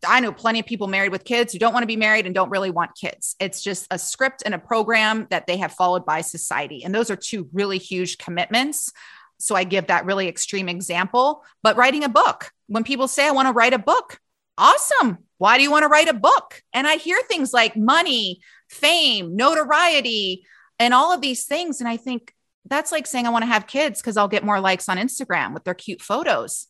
I 0.07 0.21
know 0.21 0.33
plenty 0.33 0.61
of 0.61 0.67
people 0.67 0.87
married 0.87 1.13
with 1.13 1.25
kids 1.25 1.53
who 1.53 1.59
don't 1.59 1.73
want 1.73 1.83
to 1.83 1.89
be 1.89 1.97
married 1.97 2.27
and 2.27 2.35
don't 2.35 2.51
really 2.51 2.71
want 2.71 2.97
kids. 2.99 3.37
It's 3.39 3.63
just 3.63 3.87
a 3.91 3.99
script 3.99 4.43
and 4.45 4.55
a 4.55 4.59
program 4.59 5.27
that 5.31 5.47
they 5.47 5.59
have 5.59 5.73
followed 5.73 6.07
by 6.07 6.23
society. 6.23 6.85
And 6.85 6.95
those 6.95 7.11
are 7.11 7.17
two 7.17 7.49
really 7.53 7.79
huge 7.79 8.19
commitments. 8.19 8.93
So 9.39 9.55
I 9.55 9.65
give 9.65 9.89
that 9.89 10.07
really 10.07 10.29
extreme 10.29 10.69
example. 10.69 11.45
But 11.63 11.77
writing 11.77 12.05
a 12.05 12.09
book, 12.09 12.51
when 12.67 12.85
people 12.85 13.09
say, 13.09 13.27
I 13.27 13.33
want 13.33 13.49
to 13.49 13.53
write 13.53 13.75
a 13.75 13.79
book, 13.79 14.19
awesome. 14.57 15.19
Why 15.39 15.57
do 15.57 15.63
you 15.63 15.71
want 15.71 15.83
to 15.85 15.89
write 15.89 16.09
a 16.09 16.15
book? 16.15 16.63
And 16.73 16.87
I 16.87 16.97
hear 16.97 17.21
things 17.23 17.53
like 17.53 17.77
money, 17.77 18.41
fame, 18.69 19.37
notoriety, 19.37 20.45
and 20.79 20.95
all 20.95 21.13
of 21.13 21.21
these 21.21 21.45
things. 21.45 21.81
And 21.81 21.89
I 21.89 21.97
think 21.97 22.33
that's 22.67 22.93
like 22.93 23.07
saying, 23.07 23.27
I 23.27 23.31
want 23.31 23.43
to 23.43 23.51
have 23.51 23.67
kids 23.67 24.01
because 24.01 24.17
I'll 24.17 24.29
get 24.29 24.45
more 24.45 24.61
likes 24.61 24.89
on 24.89 24.99
Instagram 24.99 25.55
with 25.55 25.65
their 25.65 25.75
cute 25.75 26.03
photos 26.03 26.67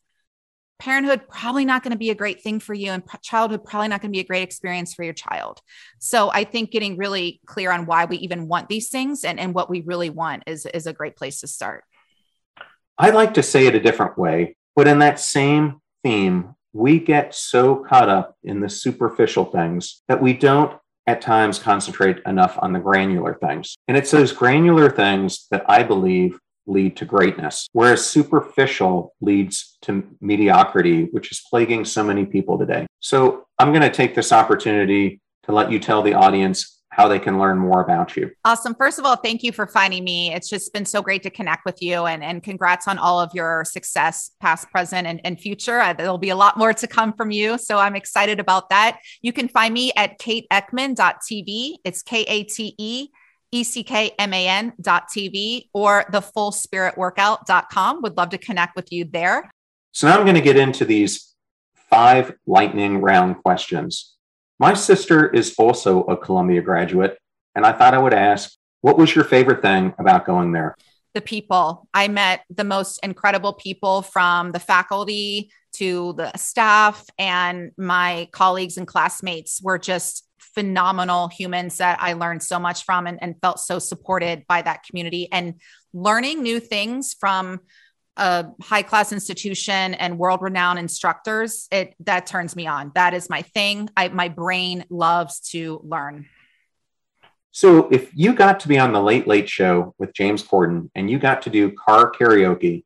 parenthood 0.81 1.29
probably 1.29 1.65
not 1.65 1.83
going 1.83 1.93
to 1.93 1.99
be 1.99 2.11
a 2.11 2.15
great 2.15 2.43
thing 2.43 2.59
for 2.59 2.75
you 2.75 2.91
and 2.91 3.03
childhood 3.23 3.63
probably 3.63 3.89
not 3.89 4.01
going 4.01 4.11
to 4.11 4.17
be 4.17 4.21
a 4.21 4.27
great 4.27 4.43
experience 4.43 4.95
for 4.95 5.05
your 5.05 5.15
child. 5.15 5.61
So 5.99 6.31
i 6.33 6.45
think 6.45 6.71
getting 6.71 6.97
really 6.97 7.41
clear 7.47 7.71
on 7.71 7.87
why 7.87 8.07
we 8.07 8.17
even 8.19 8.49
want 8.49 8.69
these 8.69 8.89
things 8.89 9.25
and, 9.25 9.39
and 9.39 9.55
what 9.55 9.71
we 9.71 9.83
really 9.83 10.11
want 10.11 10.45
is, 10.47 10.67
is 10.67 10.87
a 10.87 10.93
great 10.93 11.17
place 11.17 11.41
to 11.41 11.47
start. 11.47 11.85
I 12.99 13.11
like 13.11 13.35
to 13.35 13.43
say 13.43 13.67
it 13.67 13.75
a 13.75 13.81
different 13.81 14.19
way 14.19 14.57
but 14.75 14.89
in 14.89 14.99
that 15.01 15.21
same 15.21 15.81
theme 16.03 16.55
we 16.73 16.99
get 16.99 17.35
so 17.35 17.77
caught 17.77 18.09
up 18.09 18.37
in 18.43 18.61
the 18.61 18.69
superficial 18.69 19.45
things 19.45 20.03
that 20.09 20.23
we 20.23 20.33
don't 20.33 20.79
at 21.07 21.21
times 21.21 21.59
concentrate 21.59 22.19
enough 22.25 22.57
on 22.63 22.73
the 22.73 22.79
granular 22.79 23.35
things. 23.35 23.77
And 23.89 23.97
it's 23.97 24.13
those 24.13 24.33
granular 24.33 24.91
things 24.91 25.47
that 25.51 25.65
i 25.69 25.83
believe 25.83 26.39
lead 26.67 26.97
to 26.97 27.05
greatness, 27.05 27.69
whereas 27.73 28.05
superficial 28.05 29.15
leads 29.21 29.79
to 29.83 30.05
mediocrity, 30.21 31.05
which 31.13 31.31
is 31.33 31.43
plaguing 31.51 31.85
so 31.85 32.05
many 32.05 32.25
people 32.25 32.59
today. 32.59 32.87
So 33.01 33.47
I'm 33.59 33.71
going 33.71 33.83
to 33.83 33.91
take 33.91 34.15
this 34.15 34.33
opportunity 34.33 35.21
to 35.45 35.53
let 35.53 35.73
you 35.73 35.79
tell 35.79 36.03
the 36.03 36.15
audience 36.15 36.81
how 36.91 37.07
they 37.07 37.21
can 37.21 37.39
learn 37.39 37.57
more 37.57 37.83
about 37.83 38.17
you. 38.17 38.31
Awesome. 38.45 38.75
First 38.75 38.99
of 38.99 39.05
all, 39.05 39.17
thank 39.17 39.43
you 39.45 39.53
for 39.53 39.67
finding 39.67 40.03
me. 40.03 40.35
It's 40.35 40.49
just 40.49 40.73
been 40.73 40.85
so 40.85 41.01
great 41.01 41.23
to 41.23 41.31
connect 41.31 41.65
with 41.65 41.81
you 41.81 42.07
and, 42.07 42.23
and 42.23 42.43
congrats 42.43 42.89
on 42.89 42.99
all 42.99 43.21
of 43.21 43.31
your 43.33 43.65
success, 43.65 44.33
past, 44.41 44.69
present, 44.71 45.07
and, 45.07 45.21
and 45.25 45.39
future. 45.39 45.79
Uh, 45.79 45.93
there'll 45.93 46.19
be 46.19 46.31
a 46.31 46.37
lot 46.37 46.59
more 46.59 46.75
to 46.75 46.87
come 46.87 47.13
from 47.13 47.31
you. 47.31 47.59
So 47.59 47.79
I'm 47.79 47.95
excited 47.95 48.41
about 48.41 48.71
that. 48.71 48.99
You 49.23 49.33
can 49.33 49.47
find 49.47 49.73
me 49.73 49.93
at 49.97 50.19
kateekman.tv. 50.19 51.77
It's 51.85 52.03
K 52.03 52.23
A 52.23 52.43
T 52.45 52.75
E 52.77 53.09
eckman.tv 53.55 55.39
or 55.73 56.05
thefullspiritworkout.com. 56.13 58.03
Would 58.03 58.17
love 58.17 58.31
to 58.31 58.39
connect 58.39 58.77
with 58.77 58.93
you 58.93 59.05
there. 59.05 59.51
So 59.93 60.09
now 60.09 60.17
I'm 60.17 60.25
going 60.25 60.37
to 60.37 60.41
get 60.41 60.57
into 60.57 60.85
these 60.85 61.35
five 61.89 62.33
lightning 62.47 63.01
round 63.01 63.43
questions. 63.43 64.15
My 64.59 64.75
sister 64.75 65.29
is 65.29 65.55
also 65.59 66.03
a 66.05 66.17
Columbia 66.17 66.63
graduate, 66.63 67.19
and 67.55 67.67
I 67.67 67.73
thought 67.73 67.95
I 67.95 67.99
would 67.99 68.15
ask, 68.15 68.53
what 68.83 68.97
was 68.97 69.15
your 69.15 69.25
favorite 69.25 69.63
thing 69.63 69.95
about 69.99 70.25
going 70.25 70.53
there? 70.53 70.77
The 71.15 71.21
people. 71.21 71.89
I 71.93 72.07
met 72.09 72.45
the 72.51 72.63
most 72.63 73.01
incredible 73.03 73.53
people 73.55 74.03
from 74.03 74.53
the 74.53 74.61
faculty 74.61 75.51
to 75.75 76.13
the 76.13 76.31
staff, 76.37 77.05
and 77.19 77.73
my 77.77 78.29
colleagues 78.33 78.77
and 78.77 78.87
classmates 78.87 79.61
were 79.63 79.79
just 79.79 80.25
phenomenal 80.55 81.29
humans 81.29 81.79
that 81.79 81.99
I 82.01 82.15
learned 82.15 82.43
so 82.43 82.59
much 82.59 82.85
from 82.85 83.07
and, 83.07 83.19
and 83.23 83.37
felt 83.41 83.61
so 83.61 83.79
supported 83.79 84.45
by 84.47 84.63
that 84.63 84.83
community 84.85 85.29
and 85.31 85.55
learning 85.93 86.43
new 86.43 86.61
things 86.61 87.15
from 87.19 87.61
a 88.17 88.47
high 88.61 88.83
class 88.83 89.13
institution 89.13 89.95
and 89.95 90.19
world 90.19 90.43
renowned 90.43 90.79
instructors 90.79 91.69
it 91.71 91.95
that 92.01 92.27
turns 92.27 92.55
me 92.55 92.67
on. 92.67 92.93
That 92.95 93.15
is 93.15 93.31
my 93.31 93.43
thing. 93.43 93.89
I, 93.97 94.09
my 94.09 94.29
brain 94.29 94.85
loves 94.91 95.41
to 95.51 95.81
learn. 95.85 96.27
So 97.53 97.89
if 97.89 98.11
you 98.15 98.35
got 98.35 98.61
to 98.61 98.69
be 98.69 98.79
on 98.79 98.93
the 98.93 99.03
late 99.03 99.27
late 99.27 99.49
show 99.49 99.95
with 99.99 100.13
james 100.13 100.43
corden 100.43 100.91
and 100.95 101.11
you 101.11 101.19
got 101.19 101.43
to 101.43 101.51
do 101.51 101.73
car 101.73 102.13
karaoke 102.13 102.85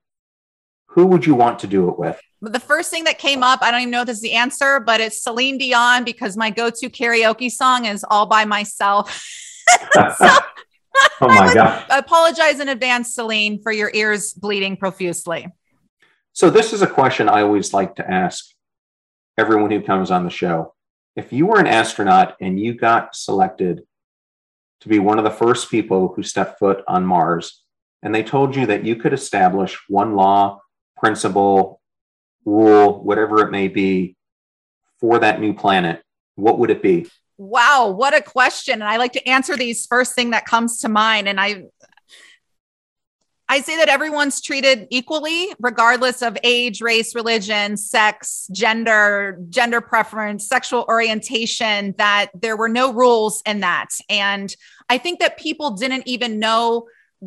who 0.95 1.07
would 1.07 1.27
you 1.27 1.35
want 1.35 1.59
to 1.61 1.67
do 1.67 1.89
it 1.89 1.99
with 1.99 2.21
the 2.51 2.61
first 2.61 2.91
thing 2.91 3.05
that 3.05 3.19
came 3.19 3.43
up, 3.43 3.63
I 3.63 3.71
don't 3.71 3.81
even 3.81 3.91
know 3.91 4.03
if 4.03 4.07
this 4.07 4.17
is 4.17 4.23
the 4.23 4.33
answer, 4.33 4.81
but 4.81 5.01
it's 5.01 5.23
Celine 5.23 5.59
Dion 5.59 6.05
because 6.05 6.37
my 6.37 6.51
go 6.51 6.71
to 6.71 6.91
karaoke 6.91 7.51
song 7.51 7.87
is 7.87 8.05
All 8.11 8.27
by 8.27 8.45
Myself. 8.45 9.11
so, 9.93 10.03
oh 11.21 11.29
my 11.29 11.53
God. 11.55 11.85
Apologize 11.91 12.61
in 12.61 12.69
advance, 12.69 13.15
Celine, 13.15 13.63
for 13.63 13.73
your 13.73 13.91
ears 13.95 14.33
bleeding 14.33 14.77
profusely. 14.77 15.49
So, 16.33 16.51
this 16.51 16.73
is 16.73 16.83
a 16.83 16.87
question 16.87 17.29
I 17.29 17.43
always 17.43 17.73
like 17.73 17.97
to 17.97 18.11
ask 18.11 18.45
everyone 19.39 19.71
who 19.71 19.83
comes 19.83 20.11
on 20.11 20.25
the 20.25 20.31
show. 20.31 20.75
If 21.17 21.33
you 21.33 21.47
were 21.47 21.61
an 21.61 21.67
astronaut 21.67 22.37
and 22.41 22.59
you 22.59 22.75
got 22.75 23.15
selected 23.15 23.83
to 24.81 24.89
be 24.89 24.99
one 24.99 25.19
of 25.19 25.25
the 25.25 25.31
first 25.31 25.71
people 25.71 26.13
who 26.15 26.23
stepped 26.23 26.59
foot 26.59 26.83
on 26.89 27.07
Mars, 27.07 27.63
and 28.03 28.15
they 28.15 28.23
told 28.23 28.55
you 28.55 28.67
that 28.67 28.85
you 28.85 28.97
could 28.97 29.15
establish 29.15 29.79
one 29.89 30.15
law, 30.15 30.61
principle, 30.97 31.81
rule, 32.45 33.03
whatever 33.03 33.41
it 33.47 33.51
may 33.51 33.69
be, 33.69 34.17
for 35.01 35.19
that 35.19 35.41
new 35.41 35.55
planet, 35.55 36.03
what 36.37 36.59
would 36.59 36.71
it 36.71 36.83
be? 36.83 37.07
Wow, 37.37 37.91
what 37.91 38.15
a 38.15 38.23
question. 38.23 38.75
And 38.75 38.85
I 38.85 38.97
like 38.97 39.13
to 39.15 39.29
answer 39.29 39.57
these 39.57 39.87
first 39.87 40.15
thing 40.15 40.31
that 40.31 40.47
comes 40.47 40.81
to 40.81 40.89
mind. 40.89 41.29
And 41.29 41.41
I 41.41 41.65
I 43.47 43.61
say 43.61 43.77
that 43.77 43.91
everyone's 43.91 44.41
treated 44.41 44.87
equally, 44.91 45.53
regardless 45.61 46.23
of 46.23 46.39
age, 46.43 46.81
race, 46.81 47.15
religion, 47.15 47.77
sex, 47.77 48.49
gender, 48.53 49.39
gender 49.51 49.83
preference, 49.83 50.49
sexual 50.49 50.87
orientation, 50.89 51.95
that 51.99 52.31
there 52.35 52.57
were 52.57 52.71
no 52.71 52.93
rules 52.93 53.43
in 53.45 53.61
that. 53.61 53.91
And 54.09 54.55
I 54.89 54.97
think 54.97 55.21
that 55.21 55.39
people 55.39 55.73
didn't 55.73 56.05
even 56.07 56.39
know 56.39 56.87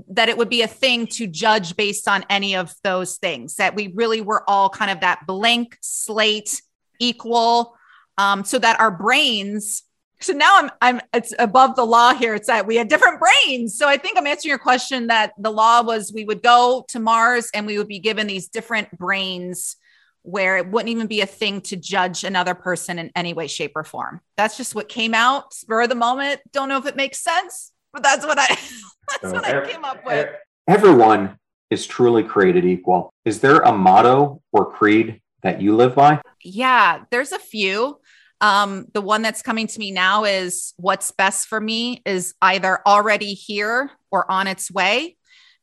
that 0.10 0.30
it 0.30 0.38
would 0.38 0.50
be 0.50 0.62
a 0.62 0.68
thing 0.68 1.08
to 1.08 1.28
judge 1.28 1.76
based 1.76 2.08
on 2.08 2.26
any 2.30 2.56
of 2.56 2.74
those 2.84 3.18
things, 3.18 3.56
that 3.56 3.76
we 3.76 3.92
really 3.96 4.22
were 4.22 4.44
all 4.48 4.70
kind 4.70 4.92
of 4.92 5.02
that 5.02 5.26
blank 5.26 5.78
slate, 5.82 6.62
equal, 7.00 7.76
um, 8.18 8.44
so 8.44 8.60
that 8.60 8.80
our 8.80 8.92
brains. 8.92 9.84
So 10.20 10.34
now 10.34 10.58
I'm, 10.58 10.72
I'm, 10.82 11.02
it's 11.14 11.34
above 11.38 11.76
the 11.76 11.86
law 11.86 12.14
here. 12.14 12.34
It's 12.34 12.48
that 12.48 12.66
we 12.66 12.76
had 12.76 12.88
different 12.88 13.20
brains. 13.20 13.78
So 13.78 13.88
I 13.88 13.98
think 13.98 14.18
I'm 14.18 14.26
answering 14.26 14.50
your 14.50 14.58
question 14.58 15.08
that 15.08 15.34
the 15.38 15.52
law 15.52 15.84
was 15.84 16.12
we 16.12 16.26
would 16.26 16.42
go 16.42 16.86
to 16.90 17.00
Mars 17.00 17.50
and 17.54 17.68
we 17.68 17.78
would 17.78 17.88
be 17.88 18.00
given 18.00 18.26
these 18.26 18.48
different 18.48 18.98
brains 18.98 19.76
where 20.24 20.58
it 20.58 20.70
wouldn't 20.70 20.90
even 20.90 21.08
be 21.08 21.22
a 21.22 21.26
thing 21.26 21.62
to 21.62 21.78
judge 21.78 22.24
another 22.24 22.54
person 22.54 23.00
in 23.00 23.12
any 23.16 23.34
way, 23.34 23.48
shape, 23.48 23.72
or 23.76 23.84
form. 23.84 24.20
That's 24.36 24.58
just 24.58 24.76
what 24.76 24.90
came 24.90 25.14
out 25.14 25.54
spur 25.54 25.84
of 25.84 25.90
the 25.90 25.96
moment. 25.96 26.42
Don't 26.52 26.68
know 26.68 26.78
if 26.78 26.86
it 26.86 26.98
makes 26.98 27.20
sense, 27.20 27.72
but 27.94 28.04
that's 28.04 28.26
what 28.26 28.40
I 28.40 28.48
that's 28.48 29.24
so 29.24 29.32
what 29.34 29.46
I 29.46 29.70
came 29.70 29.86
up 29.86 30.06
with. 30.06 30.30
Everyone 30.68 31.38
is 31.70 31.86
truly 31.86 32.24
created 32.24 32.66
equal. 32.66 33.14
Is 33.26 33.40
there 33.40 33.60
a 33.60 33.72
motto 33.72 34.42
or 34.52 34.72
creed 34.72 35.22
that 35.44 35.62
you 35.62 35.76
live 35.76 35.96
by? 35.96 36.22
Yeah, 36.44 37.04
there's 37.12 37.32
a 37.32 37.40
few. 37.40 38.00
Um, 38.40 38.86
the 38.94 39.02
one 39.02 39.22
that's 39.22 39.42
coming 39.42 39.68
to 39.68 39.80
me 39.80 39.92
now 39.92 40.24
is 40.24 40.74
what's 40.78 41.12
best 41.12 41.48
for 41.48 41.60
me 41.60 42.02
is 42.06 42.36
either 42.42 42.80
already 42.86 43.34
here 43.34 43.90
or 44.12 44.30
on 44.32 44.48
its 44.48 44.72
way. 44.72 45.18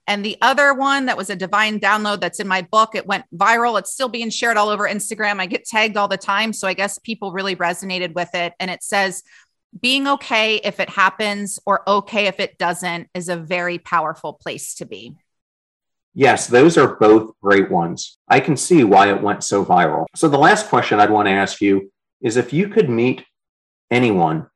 And 0.06 0.24
the 0.24 0.36
other 0.42 0.74
one 0.74 1.06
that 1.06 1.16
was 1.16 1.30
a 1.30 1.36
divine 1.36 1.80
download 1.80 2.20
that's 2.20 2.40
in 2.40 2.46
my 2.46 2.62
book, 2.62 2.94
it 2.94 3.06
went 3.06 3.24
viral. 3.34 3.78
It's 3.78 3.92
still 3.92 4.08
being 4.08 4.28
shared 4.28 4.58
all 4.58 4.68
over 4.68 4.86
Instagram. 4.86 5.40
I 5.40 5.46
get 5.46 5.64
tagged 5.64 5.96
all 5.96 6.08
the 6.08 6.18
time. 6.18 6.52
So 6.52 6.68
I 6.68 6.74
guess 6.74 6.98
people 6.98 7.32
really 7.32 7.56
resonated 7.56 8.14
with 8.14 8.34
it. 8.34 8.52
And 8.60 8.70
it 8.70 8.82
says, 8.82 9.22
being 9.80 10.06
okay 10.06 10.56
if 10.56 10.80
it 10.80 10.88
happens 10.88 11.58
or 11.66 11.88
okay 11.88 12.26
if 12.26 12.40
it 12.40 12.58
doesn't 12.58 13.08
is 13.14 13.28
a 13.28 13.36
very 13.36 13.78
powerful 13.78 14.32
place 14.32 14.74
to 14.76 14.86
be. 14.86 15.16
Yes, 16.14 16.46
those 16.46 16.78
are 16.78 16.94
both 16.96 17.32
great 17.42 17.70
ones. 17.70 18.18
I 18.28 18.38
can 18.38 18.56
see 18.56 18.84
why 18.84 19.10
it 19.10 19.20
went 19.20 19.42
so 19.42 19.64
viral. 19.64 20.06
So, 20.14 20.28
the 20.28 20.38
last 20.38 20.68
question 20.68 21.00
I'd 21.00 21.10
want 21.10 21.26
to 21.26 21.32
ask 21.32 21.60
you 21.60 21.90
is 22.22 22.36
if 22.36 22.52
you 22.52 22.68
could 22.68 22.88
meet 22.88 23.24
anyone, 23.90 24.46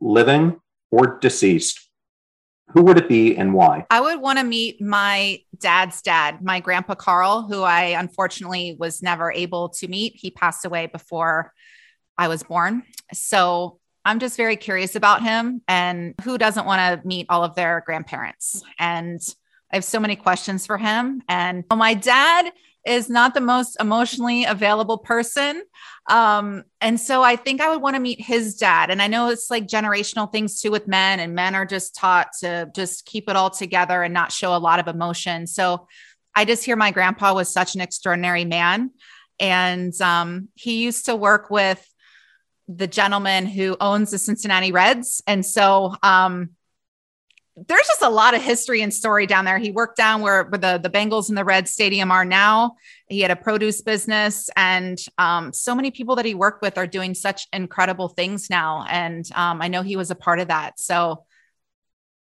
living 0.00 0.60
or 0.92 1.18
deceased, 1.18 1.80
who 2.68 2.82
would 2.82 2.98
it 2.98 3.08
be 3.08 3.36
and 3.36 3.52
why? 3.52 3.86
I 3.90 4.00
would 4.00 4.20
want 4.20 4.38
to 4.38 4.44
meet 4.44 4.80
my 4.80 5.40
dad's 5.58 6.02
dad, 6.02 6.42
my 6.42 6.60
grandpa 6.60 6.94
Carl, 6.94 7.42
who 7.42 7.62
I 7.62 7.96
unfortunately 7.98 8.76
was 8.78 9.02
never 9.02 9.32
able 9.32 9.70
to 9.70 9.88
meet. 9.88 10.14
He 10.16 10.30
passed 10.30 10.64
away 10.64 10.86
before 10.86 11.52
I 12.16 12.28
was 12.28 12.44
born. 12.44 12.84
So 13.12 13.80
I'm 14.06 14.20
just 14.20 14.36
very 14.36 14.54
curious 14.54 14.94
about 14.94 15.22
him 15.22 15.62
and 15.66 16.14
who 16.22 16.38
doesn't 16.38 16.64
want 16.64 17.02
to 17.02 17.06
meet 17.06 17.26
all 17.28 17.42
of 17.42 17.56
their 17.56 17.82
grandparents. 17.84 18.62
And 18.78 19.20
I 19.72 19.76
have 19.76 19.84
so 19.84 19.98
many 19.98 20.14
questions 20.14 20.64
for 20.64 20.78
him. 20.78 21.22
And 21.28 21.64
my 21.74 21.94
dad 21.94 22.52
is 22.86 23.10
not 23.10 23.34
the 23.34 23.40
most 23.40 23.76
emotionally 23.80 24.44
available 24.44 24.98
person. 24.98 25.64
Um, 26.08 26.62
and 26.80 27.00
so 27.00 27.24
I 27.24 27.34
think 27.34 27.60
I 27.60 27.68
would 27.68 27.82
want 27.82 27.96
to 27.96 28.00
meet 28.00 28.20
his 28.20 28.54
dad. 28.54 28.90
And 28.90 29.02
I 29.02 29.08
know 29.08 29.28
it's 29.28 29.50
like 29.50 29.66
generational 29.66 30.30
things 30.30 30.60
too 30.60 30.70
with 30.70 30.86
men, 30.86 31.18
and 31.18 31.34
men 31.34 31.56
are 31.56 31.66
just 31.66 31.96
taught 31.96 32.28
to 32.40 32.70
just 32.76 33.06
keep 33.06 33.28
it 33.28 33.34
all 33.34 33.50
together 33.50 34.04
and 34.04 34.14
not 34.14 34.30
show 34.30 34.54
a 34.54 34.58
lot 34.58 34.78
of 34.78 34.86
emotion. 34.86 35.48
So 35.48 35.88
I 36.36 36.44
just 36.44 36.64
hear 36.64 36.76
my 36.76 36.92
grandpa 36.92 37.34
was 37.34 37.52
such 37.52 37.74
an 37.74 37.80
extraordinary 37.80 38.44
man. 38.44 38.92
And 39.40 40.00
um, 40.00 40.48
he 40.54 40.84
used 40.84 41.06
to 41.06 41.16
work 41.16 41.50
with 41.50 41.84
the 42.68 42.86
gentleman 42.86 43.46
who 43.46 43.76
owns 43.80 44.10
the 44.10 44.18
Cincinnati 44.18 44.72
Reds. 44.72 45.22
And 45.26 45.46
so 45.46 45.94
um, 46.02 46.50
there's 47.56 47.86
just 47.86 48.02
a 48.02 48.10
lot 48.10 48.34
of 48.34 48.42
history 48.42 48.82
and 48.82 48.92
story 48.92 49.26
down 49.26 49.44
there. 49.44 49.58
He 49.58 49.70
worked 49.70 49.96
down 49.96 50.20
where, 50.20 50.44
where 50.44 50.58
the, 50.58 50.78
the 50.82 50.90
Bengals 50.90 51.28
and 51.28 51.38
the 51.38 51.44
Red 51.44 51.68
Stadium 51.68 52.10
are 52.10 52.24
now. 52.24 52.76
He 53.08 53.20
had 53.20 53.30
a 53.30 53.36
produce 53.36 53.80
business, 53.82 54.50
and 54.56 54.98
um, 55.16 55.52
so 55.52 55.74
many 55.74 55.90
people 55.90 56.16
that 56.16 56.24
he 56.24 56.34
worked 56.34 56.60
with 56.60 56.76
are 56.76 56.86
doing 56.86 57.14
such 57.14 57.46
incredible 57.52 58.08
things 58.08 58.50
now. 58.50 58.84
And 58.88 59.24
um, 59.34 59.62
I 59.62 59.68
know 59.68 59.82
he 59.82 59.96
was 59.96 60.10
a 60.10 60.16
part 60.16 60.40
of 60.40 60.48
that. 60.48 60.78
So 60.78 61.24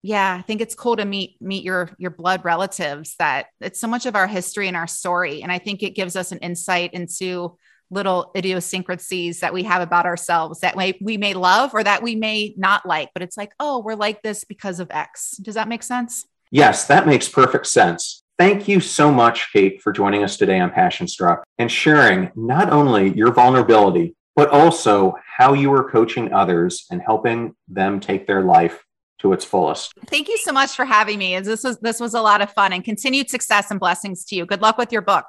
Yeah, 0.01 0.37
I 0.39 0.41
think 0.43 0.61
it's 0.61 0.75
cool 0.75 0.95
to 0.95 1.05
meet 1.05 1.41
meet 1.41 1.63
your 1.63 1.89
your 1.97 2.11
blood 2.11 2.45
relatives 2.45 3.15
that 3.19 3.47
it's 3.59 3.79
so 3.79 3.87
much 3.87 4.05
of 4.05 4.15
our 4.15 4.27
history 4.27 4.67
and 4.69 4.77
our 4.77 4.87
story 4.87 5.43
and 5.43 5.51
I 5.51 5.59
think 5.59 5.83
it 5.83 5.95
gives 5.95 6.15
us 6.15 6.31
an 6.31 6.39
insight 6.39 6.93
into 6.93 7.57
little 7.91 8.31
idiosyncrasies 8.35 9.39
that 9.39 9.53
we 9.53 9.63
have 9.63 9.81
about 9.81 10.05
ourselves 10.05 10.59
that 10.59 10.77
may, 10.77 10.97
we 11.01 11.17
may 11.17 11.33
love 11.33 11.73
or 11.73 11.83
that 11.83 12.03
we 12.03 12.15
may 12.15 12.53
not 12.57 12.85
like 12.85 13.09
but 13.13 13.23
it's 13.23 13.37
like 13.37 13.51
oh 13.59 13.79
we're 13.79 13.95
like 13.95 14.21
this 14.21 14.43
because 14.43 14.79
of 14.79 14.89
x 14.91 15.37
does 15.37 15.55
that 15.55 15.67
make 15.67 15.83
sense 15.83 16.25
yes 16.51 16.85
that 16.85 17.07
makes 17.07 17.27
perfect 17.27 17.67
sense 17.67 18.23
thank 18.37 18.67
you 18.67 18.79
so 18.79 19.11
much 19.11 19.51
kate 19.51 19.81
for 19.81 19.91
joining 19.91 20.23
us 20.23 20.37
today 20.37 20.59
on 20.59 20.69
passion 20.69 21.07
struck 21.07 21.43
and 21.57 21.71
sharing 21.71 22.31
not 22.35 22.71
only 22.71 23.13
your 23.15 23.31
vulnerability 23.31 24.15
but 24.35 24.49
also 24.49 25.15
how 25.25 25.53
you 25.53 25.73
are 25.73 25.89
coaching 25.89 26.31
others 26.31 26.85
and 26.91 27.01
helping 27.01 27.53
them 27.67 27.99
take 27.99 28.25
their 28.25 28.41
life 28.41 28.85
to 29.19 29.33
its 29.33 29.43
fullest. 29.43 29.91
Thank 30.07 30.29
you 30.29 30.37
so 30.37 30.53
much 30.53 30.71
for 30.77 30.85
having 30.85 31.19
me. 31.19 31.37
This 31.41 31.63
was 31.63 31.77
this 31.79 31.99
was 31.99 32.13
a 32.13 32.21
lot 32.21 32.41
of 32.41 32.49
fun 32.53 32.71
and 32.71 32.81
continued 32.81 33.29
success 33.29 33.69
and 33.69 33.79
blessings 33.79 34.23
to 34.25 34.35
you. 34.35 34.45
Good 34.45 34.61
luck 34.61 34.77
with 34.77 34.93
your 34.93 35.01
book. 35.01 35.25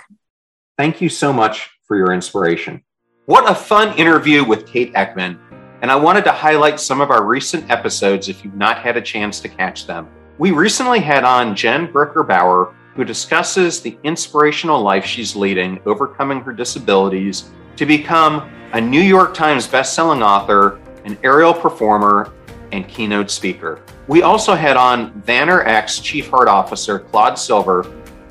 Thank 0.78 1.00
you 1.00 1.08
so 1.08 1.32
much 1.32 1.70
for 1.90 1.96
your 1.96 2.12
inspiration. 2.12 2.80
What 3.26 3.50
a 3.50 3.52
fun 3.52 3.98
interview 3.98 4.44
with 4.44 4.64
Kate 4.64 4.94
Eckman. 4.94 5.40
And 5.82 5.90
I 5.90 5.96
wanted 5.96 6.22
to 6.22 6.30
highlight 6.30 6.78
some 6.78 7.00
of 7.00 7.10
our 7.10 7.24
recent 7.24 7.68
episodes 7.68 8.28
if 8.28 8.44
you've 8.44 8.54
not 8.54 8.78
had 8.78 8.96
a 8.96 9.02
chance 9.02 9.40
to 9.40 9.48
catch 9.48 9.88
them. 9.88 10.06
We 10.38 10.52
recently 10.52 11.00
had 11.00 11.24
on 11.24 11.56
Jen 11.56 11.88
Bricker 11.88 12.24
Bauer, 12.24 12.76
who 12.94 13.02
discusses 13.02 13.80
the 13.80 13.98
inspirational 14.04 14.80
life 14.80 15.04
she's 15.04 15.34
leading, 15.34 15.80
overcoming 15.84 16.40
her 16.42 16.52
disabilities 16.52 17.50
to 17.74 17.86
become 17.86 18.48
a 18.72 18.80
New 18.80 19.02
York 19.02 19.34
Times 19.34 19.66
bestselling 19.66 20.24
author, 20.24 20.78
an 21.04 21.18
aerial 21.24 21.52
performer, 21.52 22.32
and 22.70 22.86
keynote 22.86 23.32
speaker. 23.32 23.82
We 24.06 24.22
also 24.22 24.54
had 24.54 24.76
on 24.76 25.22
VaynerX 25.22 26.00
Chief 26.04 26.28
Heart 26.28 26.46
Officer 26.46 27.00
Claude 27.00 27.36
Silver, 27.36 27.82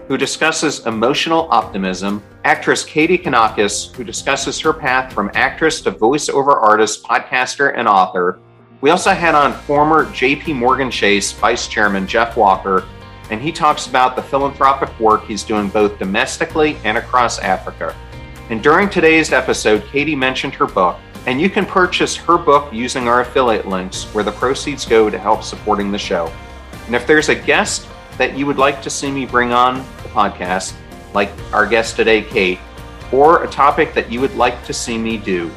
who 0.07 0.15
discusses 0.15 0.85
emotional 0.85 1.49
optimism, 1.51 2.23
actress 2.45 2.83
Katie 2.83 3.17
Kanakis, 3.17 3.93
who 3.95 4.03
discusses 4.03 4.59
her 4.59 4.73
path 4.73 5.13
from 5.13 5.29
actress 5.33 5.81
to 5.81 5.91
voiceover 5.91 6.55
artist, 6.55 7.03
podcaster, 7.03 7.77
and 7.77 7.87
author. 7.87 8.39
We 8.81 8.91
also 8.91 9.11
had 9.11 9.35
on 9.35 9.53
former 9.53 10.05
JP 10.05 10.55
Morgan 10.55 10.89
Chase 10.89 11.33
Vice 11.33 11.67
Chairman 11.67 12.07
Jeff 12.07 12.37
Walker, 12.37 12.87
and 13.29 13.41
he 13.41 13.51
talks 13.51 13.87
about 13.87 14.15
the 14.15 14.23
philanthropic 14.23 14.97
work 14.99 15.25
he's 15.25 15.43
doing 15.43 15.67
both 15.67 15.99
domestically 15.99 16.77
and 16.83 16.97
across 16.97 17.39
Africa. 17.39 17.95
And 18.49 18.63
during 18.63 18.89
today's 18.89 19.31
episode, 19.31 19.85
Katie 19.87 20.15
mentioned 20.15 20.55
her 20.55 20.65
book, 20.65 20.97
and 21.27 21.39
you 21.39 21.49
can 21.49 21.65
purchase 21.65 22.15
her 22.15 22.37
book 22.37 22.73
using 22.73 23.07
our 23.07 23.21
affiliate 23.21 23.67
links 23.67 24.05
where 24.05 24.23
the 24.23 24.31
proceeds 24.31 24.85
go 24.85 25.09
to 25.09 25.19
help 25.19 25.43
supporting 25.43 25.91
the 25.91 25.99
show. 25.99 26.31
And 26.87 26.95
if 26.95 27.05
there's 27.05 27.29
a 27.29 27.35
guest 27.35 27.87
that 28.17 28.37
you 28.37 28.45
would 28.45 28.57
like 28.57 28.81
to 28.81 28.89
see 28.89 29.11
me 29.11 29.25
bring 29.25 29.53
on 29.53 29.77
the 29.77 30.09
podcast, 30.09 30.73
like 31.13 31.31
our 31.53 31.65
guest 31.65 31.95
today, 31.95 32.21
Kate, 32.21 32.59
or 33.11 33.43
a 33.43 33.47
topic 33.47 33.93
that 33.93 34.11
you 34.11 34.21
would 34.21 34.35
like 34.35 34.63
to 34.65 34.73
see 34.73 34.97
me 34.97 35.17
do, 35.17 35.51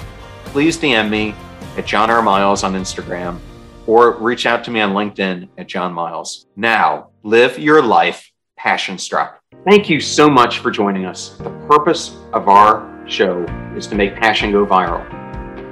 please 0.46 0.78
DM 0.78 1.10
me 1.10 1.34
at 1.76 1.86
John 1.86 2.10
R. 2.10 2.22
Miles 2.22 2.64
on 2.64 2.74
Instagram 2.74 3.38
or 3.86 4.12
reach 4.18 4.46
out 4.46 4.64
to 4.64 4.70
me 4.70 4.80
on 4.80 4.92
LinkedIn 4.92 5.48
at 5.58 5.68
John 5.68 5.92
Miles. 5.92 6.46
Now, 6.56 7.10
live 7.22 7.58
your 7.58 7.82
life 7.82 8.30
passion 8.56 8.96
struck. 8.96 9.40
Thank 9.68 9.90
you 9.90 10.00
so 10.00 10.28
much 10.28 10.58
for 10.58 10.70
joining 10.70 11.04
us. 11.04 11.36
The 11.38 11.50
purpose 11.68 12.16
of 12.32 12.48
our 12.48 13.02
show 13.08 13.44
is 13.76 13.86
to 13.88 13.94
make 13.94 14.14
passion 14.16 14.52
go 14.52 14.64
viral. 14.64 15.10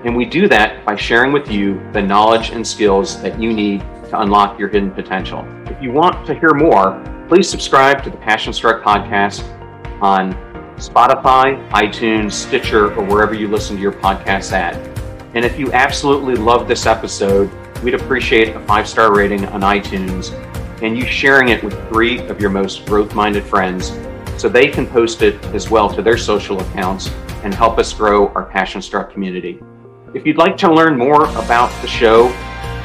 And 0.05 0.17
we 0.17 0.25
do 0.25 0.49
that 0.49 0.85
by 0.85 0.97
sharing 0.97 1.33
with 1.33 1.51
you 1.51 1.81
the 1.93 2.03
knowledge 2.03 2.51
and 2.51 2.67
skills 2.67 3.21
that 3.23 3.41
you 3.41 3.53
need 3.53 3.81
to 3.81 4.21
unlock 4.21 4.59
your 4.59 4.69
hidden 4.69 4.91
potential. 4.91 5.47
If 5.67 5.81
you 5.83 5.93
want 5.93 6.27
to 6.27 6.35
hear 6.35 6.55
more, 6.55 7.03
please 7.29 7.49
subscribe 7.49 8.03
to 8.05 8.11
the 8.11 8.17
Passion 8.17 8.53
Struck 8.53 8.83
podcast 8.83 9.60
on 10.01 10.35
Spotify, 10.77 11.69
iTunes, 11.71 12.33
Stitcher, 12.33 12.95
or 12.95 13.05
wherever 13.05 13.35
you 13.35 13.49
listen 13.49 13.77
to 13.77 13.83
your 13.83 13.93
podcasts 13.93 14.53
at. 14.53 14.75
And 15.35 15.45
if 15.45 15.59
you 15.59 15.71
absolutely 15.73 16.35
love 16.35 16.67
this 16.67 16.87
episode, 16.87 17.51
we'd 17.83 17.95
appreciate 17.95 18.57
a 18.57 18.61
five 18.61 18.89
star 18.89 19.15
rating 19.15 19.47
on 19.47 19.61
iTunes 19.61 20.33
and 20.83 20.97
you 20.97 21.05
sharing 21.05 21.51
it 21.51 21.63
with 21.63 21.75
three 21.89 22.27
of 22.29 22.41
your 22.41 22.51
most 22.51 22.87
growth 22.87 23.15
minded 23.15 23.45
friends 23.45 23.93
so 24.39 24.49
they 24.49 24.69
can 24.69 24.87
post 24.87 25.23
it 25.23 25.43
as 25.47 25.71
well 25.71 25.89
to 25.91 26.01
their 26.01 26.17
social 26.17 26.61
accounts 26.61 27.11
and 27.45 27.53
help 27.53 27.79
us 27.79 27.93
grow 27.93 28.29
our 28.29 28.45
Passion 28.45 28.81
Struck 28.81 29.13
community. 29.13 29.61
If 30.15 30.27
you'd 30.27 30.39
like 30.39 30.57
to 30.59 30.73
learn 30.73 30.97
more 30.97 31.25
about 31.37 31.71
the 31.83 31.89
show 31.89 32.29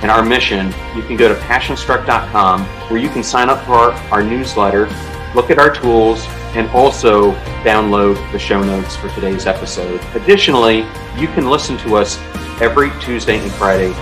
and 0.01 0.11
our 0.11 0.23
mission, 0.23 0.67
you 0.95 1.01
can 1.03 1.15
go 1.15 1.29
to 1.29 1.35
passionstruck.com 1.41 2.65
where 2.89 2.99
you 2.99 3.09
can 3.09 3.23
sign 3.23 3.49
up 3.49 3.65
for 3.65 3.73
our, 3.73 3.91
our 4.11 4.23
newsletter, 4.23 4.87
look 5.33 5.49
at 5.49 5.57
our 5.57 5.73
tools, 5.73 6.25
and 6.55 6.69
also 6.69 7.33
download 7.63 8.15
the 8.31 8.39
show 8.39 8.63
notes 8.63 8.95
for 8.95 9.09
today's 9.09 9.45
episode. 9.45 10.01
Additionally, 10.15 10.79
you 11.17 11.27
can 11.27 11.49
listen 11.49 11.77
to 11.79 11.97
us 11.97 12.17
every 12.61 12.91
Tuesday 13.01 13.37
and 13.37 13.51
Friday 13.53 13.93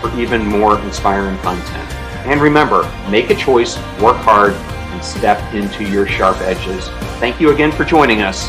for 0.00 0.12
even 0.18 0.44
more 0.44 0.80
inspiring 0.80 1.38
content. 1.38 1.92
And 2.26 2.40
remember, 2.40 2.90
make 3.10 3.30
a 3.30 3.34
choice, 3.34 3.76
work 4.00 4.16
hard, 4.16 4.54
and 4.54 5.04
step 5.04 5.54
into 5.54 5.84
your 5.84 6.06
sharp 6.06 6.38
edges. 6.40 6.88
Thank 7.20 7.40
you 7.40 7.50
again 7.50 7.70
for 7.70 7.84
joining 7.84 8.22
us. 8.22 8.48